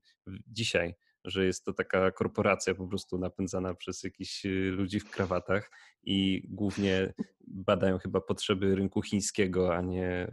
dzisiaj, 0.47 0.95
że 1.27 1.47
jest 1.47 1.65
to 1.65 1.73
taka 1.73 2.11
korporacja 2.11 2.75
po 2.75 2.89
prostu 2.89 3.19
napędzana 3.19 3.75
przez 3.75 4.03
jakichś 4.03 4.47
y, 4.47 4.71
ludzi 4.71 5.01
w 5.01 5.11
krawatach 5.11 5.71
i 6.05 6.43
głównie 6.49 7.15
badają 7.47 7.99
chyba 7.99 8.21
potrzeby 8.21 8.75
rynku 8.75 9.03
chińskiego, 9.03 9.75
a 9.75 9.81
nie 9.81 10.33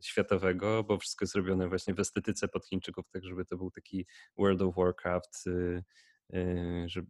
światowego, 0.00 0.84
bo 0.84 0.98
wszystko 0.98 1.24
jest 1.24 1.34
robione 1.34 1.68
właśnie 1.68 1.94
w 1.94 2.00
estetyce 2.00 2.48
pod 2.48 2.66
Chińczyków, 2.66 3.08
tak 3.12 3.24
żeby 3.24 3.44
to 3.44 3.56
był 3.56 3.70
taki 3.70 4.06
World 4.38 4.62
of 4.62 4.74
Warcraft 4.76 5.46
y, 5.46 5.82
Yy, 6.32 6.88
żeby, 6.88 7.06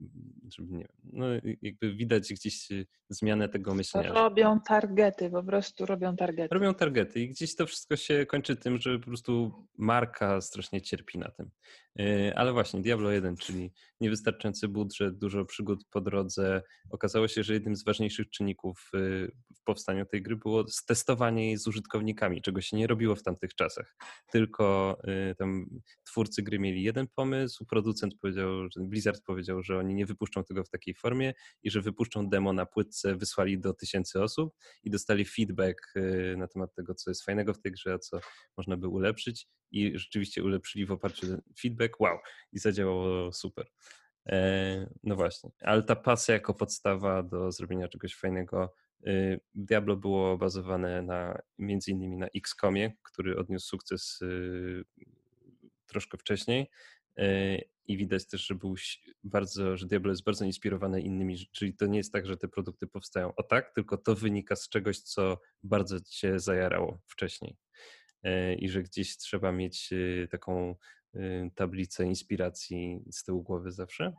żeby 0.56 0.72
nie 0.72 0.78
wiem, 0.78 1.12
no 1.12 1.26
jakby 1.62 1.94
widać 1.94 2.32
gdzieś 2.32 2.70
y, 2.70 2.86
zmianę 3.08 3.48
tego 3.48 3.74
myślenia. 3.74 4.12
Robią 4.12 4.60
targety, 4.60 5.30
po 5.30 5.42
prostu 5.42 5.86
robią 5.86 6.16
targety. 6.16 6.54
Robią 6.54 6.74
targety 6.74 7.20
i 7.20 7.28
gdzieś 7.28 7.56
to 7.56 7.66
wszystko 7.66 7.96
się 7.96 8.26
kończy 8.26 8.56
tym, 8.56 8.78
że 8.78 8.98
po 8.98 9.06
prostu 9.06 9.52
marka 9.78 10.40
strasznie 10.40 10.80
cierpi 10.80 11.18
na 11.18 11.30
tym. 11.30 11.50
Yy, 11.96 12.34
ale 12.36 12.52
właśnie 12.52 12.80
Diablo 12.80 13.10
1, 13.10 13.36
czyli 13.36 13.72
niewystarczający 14.00 14.68
budżet, 14.68 15.18
dużo 15.18 15.44
przygód 15.44 15.84
po 15.90 16.00
drodze. 16.00 16.62
Okazało 16.90 17.28
się, 17.28 17.42
że 17.42 17.54
jednym 17.54 17.76
z 17.76 17.84
ważniejszych 17.84 18.30
czynników 18.30 18.90
y, 18.94 19.32
w 19.54 19.64
powstaniu 19.64 20.06
tej 20.06 20.22
gry 20.22 20.36
było 20.36 20.64
testowanie 20.86 21.46
jej 21.46 21.56
z 21.56 21.66
użytkownikami, 21.66 22.42
czego 22.42 22.60
się 22.60 22.76
nie 22.76 22.86
robiło 22.86 23.16
w 23.16 23.22
tamtych 23.22 23.54
czasach. 23.54 23.96
Tylko 24.30 24.98
y, 25.30 25.34
tam 25.34 25.66
twórcy 26.04 26.42
gry 26.42 26.58
mieli 26.58 26.82
jeden 26.82 27.06
pomysł, 27.14 27.66
producent 27.66 28.14
powiedział, 28.20 28.68
że 28.70 28.80
Blizzard 28.80 29.22
powiedział, 29.24 29.62
że 29.62 29.78
oni 29.78 29.94
nie 29.94 30.06
wypuszczą 30.06 30.44
tego 30.44 30.64
w 30.64 30.68
takiej 30.68 30.94
formie 30.94 31.34
i 31.62 31.70
że 31.70 31.80
wypuszczą 31.80 32.28
demo 32.28 32.52
na 32.52 32.66
płytce, 32.66 33.16
wysłali 33.16 33.58
do 33.58 33.74
tysięcy 33.74 34.22
osób 34.22 34.54
i 34.84 34.90
dostali 34.90 35.24
feedback 35.24 35.96
y, 35.96 36.34
na 36.38 36.48
temat 36.48 36.74
tego, 36.74 36.94
co 36.94 37.10
jest 37.10 37.24
fajnego 37.24 37.54
w 37.54 37.60
tej 37.60 37.72
grze, 37.72 37.94
a 37.94 37.98
co 37.98 38.20
można 38.56 38.76
by 38.76 38.88
ulepszyć 38.88 39.48
i 39.72 39.98
rzeczywiście 39.98 40.44
ulepszyli 40.44 40.86
w 40.86 40.92
oparciu 40.92 41.34
o 41.34 41.36
feedback, 41.60 41.81
wow, 42.00 42.18
i 42.52 42.58
zadziałało 42.58 43.32
super. 43.32 43.66
E, 44.28 44.90
no 45.02 45.16
właśnie, 45.16 45.50
ale 45.60 45.82
ta 45.82 45.96
pasja 45.96 46.34
jako 46.34 46.54
podstawa 46.54 47.22
do 47.22 47.52
zrobienia 47.52 47.88
czegoś 47.88 48.14
fajnego. 48.14 48.74
Y, 49.06 49.40
Diablo 49.54 49.96
było 49.96 50.38
bazowane 50.38 51.02
na 51.02 51.42
między 51.58 51.90
innymi 51.90 52.16
na 52.16 52.26
XCOMie, 52.26 52.92
który 53.02 53.36
odniósł 53.36 53.68
sukces 53.68 54.22
y, 54.22 54.84
troszkę 55.86 56.18
wcześniej 56.18 56.70
e, 57.18 57.58
i 57.86 57.96
widać 57.96 58.26
też, 58.26 58.46
że 58.46 58.54
był 58.54 58.74
bardzo, 59.24 59.76
że 59.76 59.86
Diablo 59.86 60.12
jest 60.12 60.24
bardzo 60.24 60.44
inspirowany 60.44 61.00
innymi, 61.00 61.48
czyli 61.52 61.74
to 61.76 61.86
nie 61.86 61.98
jest 61.98 62.12
tak, 62.12 62.26
że 62.26 62.36
te 62.36 62.48
produkty 62.48 62.86
powstają 62.86 63.34
o 63.34 63.42
tak, 63.42 63.74
tylko 63.74 63.96
to 63.96 64.14
wynika 64.14 64.56
z 64.56 64.68
czegoś, 64.68 64.98
co 64.98 65.40
bardzo 65.62 66.00
cię 66.00 66.40
zajarało 66.40 67.00
wcześniej 67.06 67.56
e, 68.22 68.54
i 68.54 68.68
że 68.68 68.82
gdzieś 68.82 69.16
trzeba 69.16 69.52
mieć 69.52 69.90
taką 70.30 70.74
Y, 70.74 70.76
tablicę 71.54 72.04
inspiracji 72.04 73.04
z 73.10 73.24
tyłu 73.24 73.42
głowy 73.42 73.72
zawsze. 73.72 74.12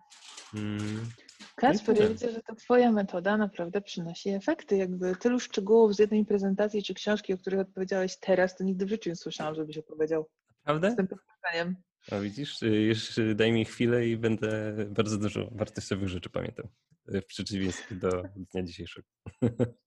Mm. 0.53 1.09
Kasper, 1.55 1.99
ja 1.99 2.09
widzę, 2.09 2.31
że 2.31 2.41
ta 2.41 2.55
twoja 2.55 2.91
metoda 2.91 3.37
naprawdę 3.37 3.81
przynosi 3.81 4.29
efekty. 4.29 4.77
Jakby 4.77 5.15
tylu 5.15 5.39
szczegółów 5.39 5.95
z 5.95 5.99
jednej 5.99 6.25
prezentacji 6.25 6.83
czy 6.83 6.93
książki, 6.93 7.33
o 7.33 7.37
których 7.37 7.59
odpowiedziałeś 7.59 8.17
teraz, 8.19 8.57
to 8.57 8.63
nigdy 8.63 8.85
w 8.85 8.89
życiu 8.89 9.09
nie 9.09 9.15
słyszałam, 9.15 9.55
żebyś 9.55 9.77
opowiedział. 9.77 10.29
Prawda? 10.63 10.91
Z 10.91 10.95
tym 10.95 11.07
pytaniem. 11.07 11.75
A 12.11 12.19
widzisz, 12.19 12.63
y, 12.63 12.67
już 12.67 13.19
daj 13.35 13.51
mi 13.51 13.65
chwilę 13.65 14.07
i 14.07 14.17
będę 14.17 14.75
bardzo 14.89 15.17
dużo 15.17 15.49
wartościowych 15.51 16.09
rzeczy 16.09 16.29
pamiętał. 16.29 16.67
Y, 17.15 17.21
w 17.21 17.25
przeciwieństwie 17.25 17.95
do 17.95 18.23
dnia 18.35 18.63
dzisiejszego. 18.63 19.07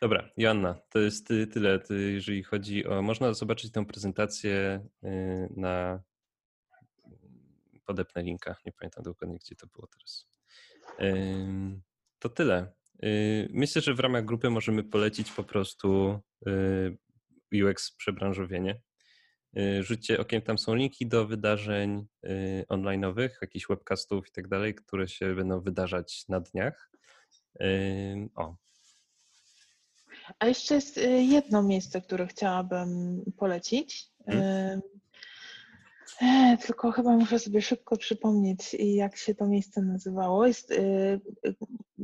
Dobra, 0.00 0.30
Joanna, 0.36 0.74
to 0.90 0.98
jest 0.98 1.28
tyle, 1.52 1.80
jeżeli 1.90 2.42
chodzi 2.42 2.86
o. 2.86 3.02
Można 3.02 3.34
zobaczyć 3.34 3.72
tę 3.72 3.86
prezentację 3.86 4.86
y, 5.04 5.08
na. 5.56 6.02
Podepnę 7.84 8.22
linka, 8.22 8.56
nie 8.66 8.72
pamiętam 8.72 9.04
dokładnie, 9.04 9.38
gdzie 9.38 9.56
to 9.56 9.66
było 9.66 9.86
teraz. 9.86 10.26
To 12.18 12.28
tyle. 12.28 12.72
Y, 13.04 13.48
myślę, 13.52 13.82
że 13.82 13.94
w 13.94 14.00
ramach 14.00 14.24
grupy 14.24 14.50
możemy 14.50 14.84
polecić 14.84 15.32
po 15.32 15.44
prostu 15.44 16.20
y, 17.52 17.64
UX 17.64 17.96
przebranżowienie. 17.96 18.80
Rzućcie 19.80 20.20
okiem, 20.20 20.42
tam 20.42 20.58
są 20.58 20.74
linki 20.74 21.06
do 21.06 21.26
wydarzeń 21.26 22.06
online'owych, 22.68 23.28
jakichś 23.42 23.66
webcastów 23.68 24.28
i 24.28 24.30
tak 24.30 24.48
dalej, 24.48 24.74
które 24.74 25.08
się 25.08 25.34
będą 25.34 25.60
wydarzać 25.60 26.24
na 26.28 26.40
dniach. 26.40 26.90
O, 28.34 28.56
a 30.38 30.46
jeszcze 30.46 30.74
jest 30.74 30.98
y, 30.98 31.22
jedno 31.22 31.62
miejsce, 31.62 32.00
które 32.00 32.26
chciałabym 32.26 33.22
polecić. 33.36 34.10
Hmm. 34.26 34.80
E, 36.22 36.56
tylko 36.66 36.92
chyba 36.92 37.16
muszę 37.16 37.38
sobie 37.38 37.62
szybko 37.62 37.96
przypomnieć, 37.96 38.74
jak 38.78 39.16
się 39.16 39.34
to 39.34 39.46
miejsce 39.46 39.82
nazywało. 39.82 40.46
Jest, 40.46 40.70
y, 40.70 41.20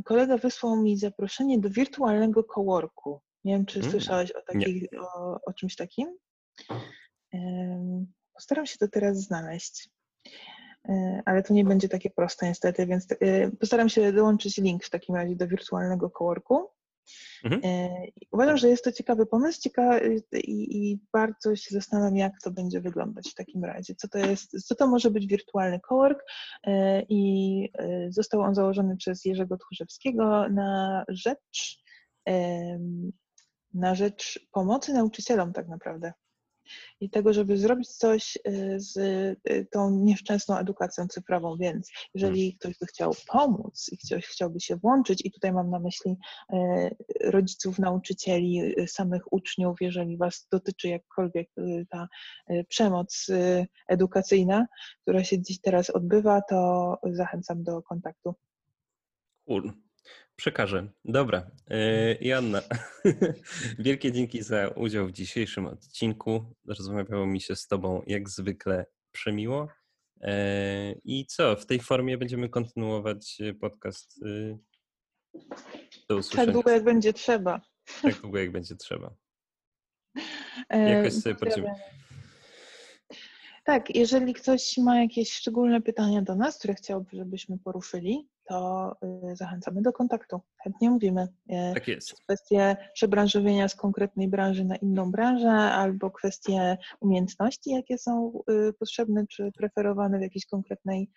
kolega 0.05 0.37
wysłał 0.37 0.77
mi 0.77 0.97
zaproszenie 0.99 1.59
do 1.59 1.70
wirtualnego 1.70 2.45
coworku. 2.45 3.20
Nie 3.45 3.53
wiem, 3.53 3.66
czy 3.66 3.75
hmm. 3.75 3.93
słyszałeś 3.93 4.33
o, 4.33 4.43
takich, 4.43 4.89
o, 5.01 5.41
o, 5.47 5.53
czymś 5.53 5.77
takim. 5.77 6.16
Postaram 8.35 8.66
się 8.66 8.79
to 8.79 8.89
teraz 8.89 9.20
znaleźć. 9.20 9.91
Ale 11.25 11.43
to 11.43 11.55
nie 11.55 11.64
będzie 11.64 11.89
takie 11.89 12.11
proste 12.11 12.49
niestety, 12.49 12.87
więc 12.87 13.07
postaram 13.61 13.89
się 13.89 14.12
dołączyć 14.12 14.59
link 14.59 14.85
w 14.85 14.91
takim 14.91 15.14
razie 15.14 15.37
do 15.37 15.49
wirtualnego 15.49 16.11
coworku. 16.11 16.70
Mhm. 17.44 17.61
E, 17.64 17.90
uważam, 18.32 18.57
że 18.57 18.68
jest 18.68 18.84
to 18.84 18.92
ciekawy 18.92 19.26
pomysł 19.26 19.61
ciekawy 19.61 20.22
i, 20.32 20.78
i, 20.78 21.00
bardzo 21.12 21.57
się 21.57 21.74
zastanawiam, 21.74 22.16
jak 22.16 22.32
to 22.44 22.50
będzie 22.50 22.80
wyglądać 22.80 23.30
w 23.30 23.34
takim 23.34 23.64
razie. 23.64 23.94
Co 23.94 24.09
to 24.09 24.18
jest, 24.18 24.66
co 24.66 24.74
to 24.74 24.86
może 24.86 25.11
być 25.11 25.26
wirtualny 25.26 25.80
cowork 25.88 26.24
e, 26.66 27.02
i 27.09 27.68
e, 27.78 28.12
został 28.12 28.40
on 28.40 28.55
założony 28.55 28.96
przez 28.96 29.24
Jerzego 29.24 29.57
Tchórzewskiego 29.57 30.48
na 30.48 31.05
rzecz 31.09 31.84
na 33.74 33.94
rzecz 33.94 34.48
pomocy 34.52 34.92
nauczycielom 34.92 35.52
tak 35.52 35.68
naprawdę 35.68 36.12
i 37.01 37.11
tego, 37.11 37.33
żeby 37.33 37.59
zrobić 37.59 37.89
coś 37.89 38.39
y, 38.49 38.81
z 38.81 38.97
y, 39.51 39.67
tą 39.71 39.91
nieszczęsną 39.91 40.59
edukacją 40.59 41.09
cyfrową. 41.09 41.57
Więc 41.57 41.91
jeżeli 42.15 42.41
hmm. 42.41 42.59
ktoś 42.59 42.79
by 42.79 42.87
chciał 42.87 43.15
pomóc 43.27 43.89
i 43.93 43.99
ktoś 43.99 44.27
chciałby 44.27 44.61
się 44.61 44.77
włączyć, 44.77 45.25
i 45.25 45.31
tutaj 45.31 45.53
mam 45.53 45.71
na 45.71 45.79
myśli 45.79 46.17
y, 46.53 46.97
rodziców, 47.21 47.79
nauczycieli, 47.79 48.75
samych 48.87 49.33
uczniów, 49.33 49.77
jeżeli 49.81 50.17
Was 50.17 50.49
dotyczy 50.53 50.89
jakkolwiek 50.89 51.51
ta 51.91 52.09
przemoc 52.69 53.27
edukacyjna, 53.89 54.67
która 55.03 55.25
się 55.25 55.43
dziś 55.43 55.61
teraz 55.61 55.91
odbywa, 55.91 56.43
to 56.43 56.99
zachęcam 57.03 57.62
do 57.62 57.83
kontaktu. 57.83 58.35
Cool. 59.47 59.84
Przekażę. 60.37 60.89
Dobra. 61.05 61.51
E, 61.70 62.14
Joanna, 62.20 62.62
wielkie 63.78 64.12
dzięki 64.12 64.43
za 64.43 64.68
udział 64.68 65.07
w 65.07 65.12
dzisiejszym 65.12 65.66
odcinku. 65.66 66.55
Rozmawiało 66.66 67.26
mi 67.26 67.41
się 67.41 67.57
z 67.57 67.66
Tobą 67.66 68.03
jak 68.07 68.28
zwykle 68.28 68.87
przemiło. 69.12 69.68
E, 70.20 70.93
I 71.05 71.26
co, 71.26 71.57
w 71.57 71.66
tej 71.66 71.80
formie 71.80 72.18
będziemy 72.18 72.49
kontynuować 72.49 73.39
podcast. 73.61 74.20
E, 74.22 74.59
do 76.09 76.16
usłyszenia. 76.16 76.47
Tak 76.47 76.53
długo 76.53 76.70
jak 76.70 76.85
będzie 76.85 77.12
trzeba. 77.12 77.61
Tak 78.03 78.20
długo 78.20 78.39
jak 78.39 78.53
będzie 78.53 78.76
trzeba. 78.76 79.14
Jakoś 80.70 81.12
sobie 81.12 81.35
poradzimy. 81.35 81.68
Tak, 83.64 83.97
jeżeli 83.97 84.35
ktoś 84.35 84.78
ma 84.78 85.01
jakieś 85.01 85.32
szczególne 85.32 85.82
pytania 85.82 86.22
do 86.22 86.37
nas, 86.37 86.59
które 86.59 86.74
chciałby, 86.74 87.16
żebyśmy 87.16 87.59
poruszyli, 87.59 88.28
to 88.49 88.92
y, 89.32 89.36
zachęcamy 89.36 89.82
do 89.82 89.92
kontaktu. 89.92 90.40
Chętnie 90.64 90.90
mówimy. 90.90 91.22
Y, 91.22 91.74
tak 91.74 91.88
jest. 91.88 92.14
Kwestie 92.22 92.76
przebranżowienia 92.95 93.68
z 93.68 93.74
konkretnej 93.74 94.28
branży 94.28 94.64
na 94.64 94.76
inną 94.76 95.11
branżę, 95.11 95.51
albo 95.51 96.11
kwestie 96.11 96.76
umiejętności, 97.01 97.70
jakie 97.70 97.99
są 97.99 98.42
y, 98.51 98.72
potrzebne 98.72 99.26
czy 99.26 99.51
preferowane 99.57 100.18
w 100.18 100.22
jakiejś 100.22 100.47
konkretnej 100.47 101.11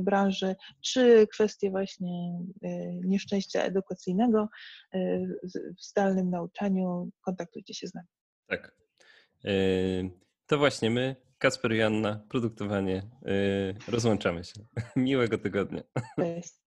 branży, 0.00 0.56
czy 0.80 1.26
kwestie 1.26 1.70
właśnie 1.70 2.38
nieszczęścia 3.04 3.62
edukacyjnego 3.62 4.48
w 5.78 5.84
zdalnym 5.84 6.30
nauczaniu. 6.30 7.10
Kontaktujcie 7.24 7.74
się 7.74 7.86
z 7.86 7.94
nami. 7.94 8.06
Tak. 8.48 8.76
To 10.46 10.58
właśnie 10.58 10.90
my 10.90 11.16
Kasper 11.38 11.72
Janna, 11.72 12.24
produktowanie. 12.28 13.02
Rozłączamy 13.88 14.44
się. 14.44 14.64
Miłego 14.96 15.38
tygodnia. 15.38 15.82
Cześć. 16.16 16.61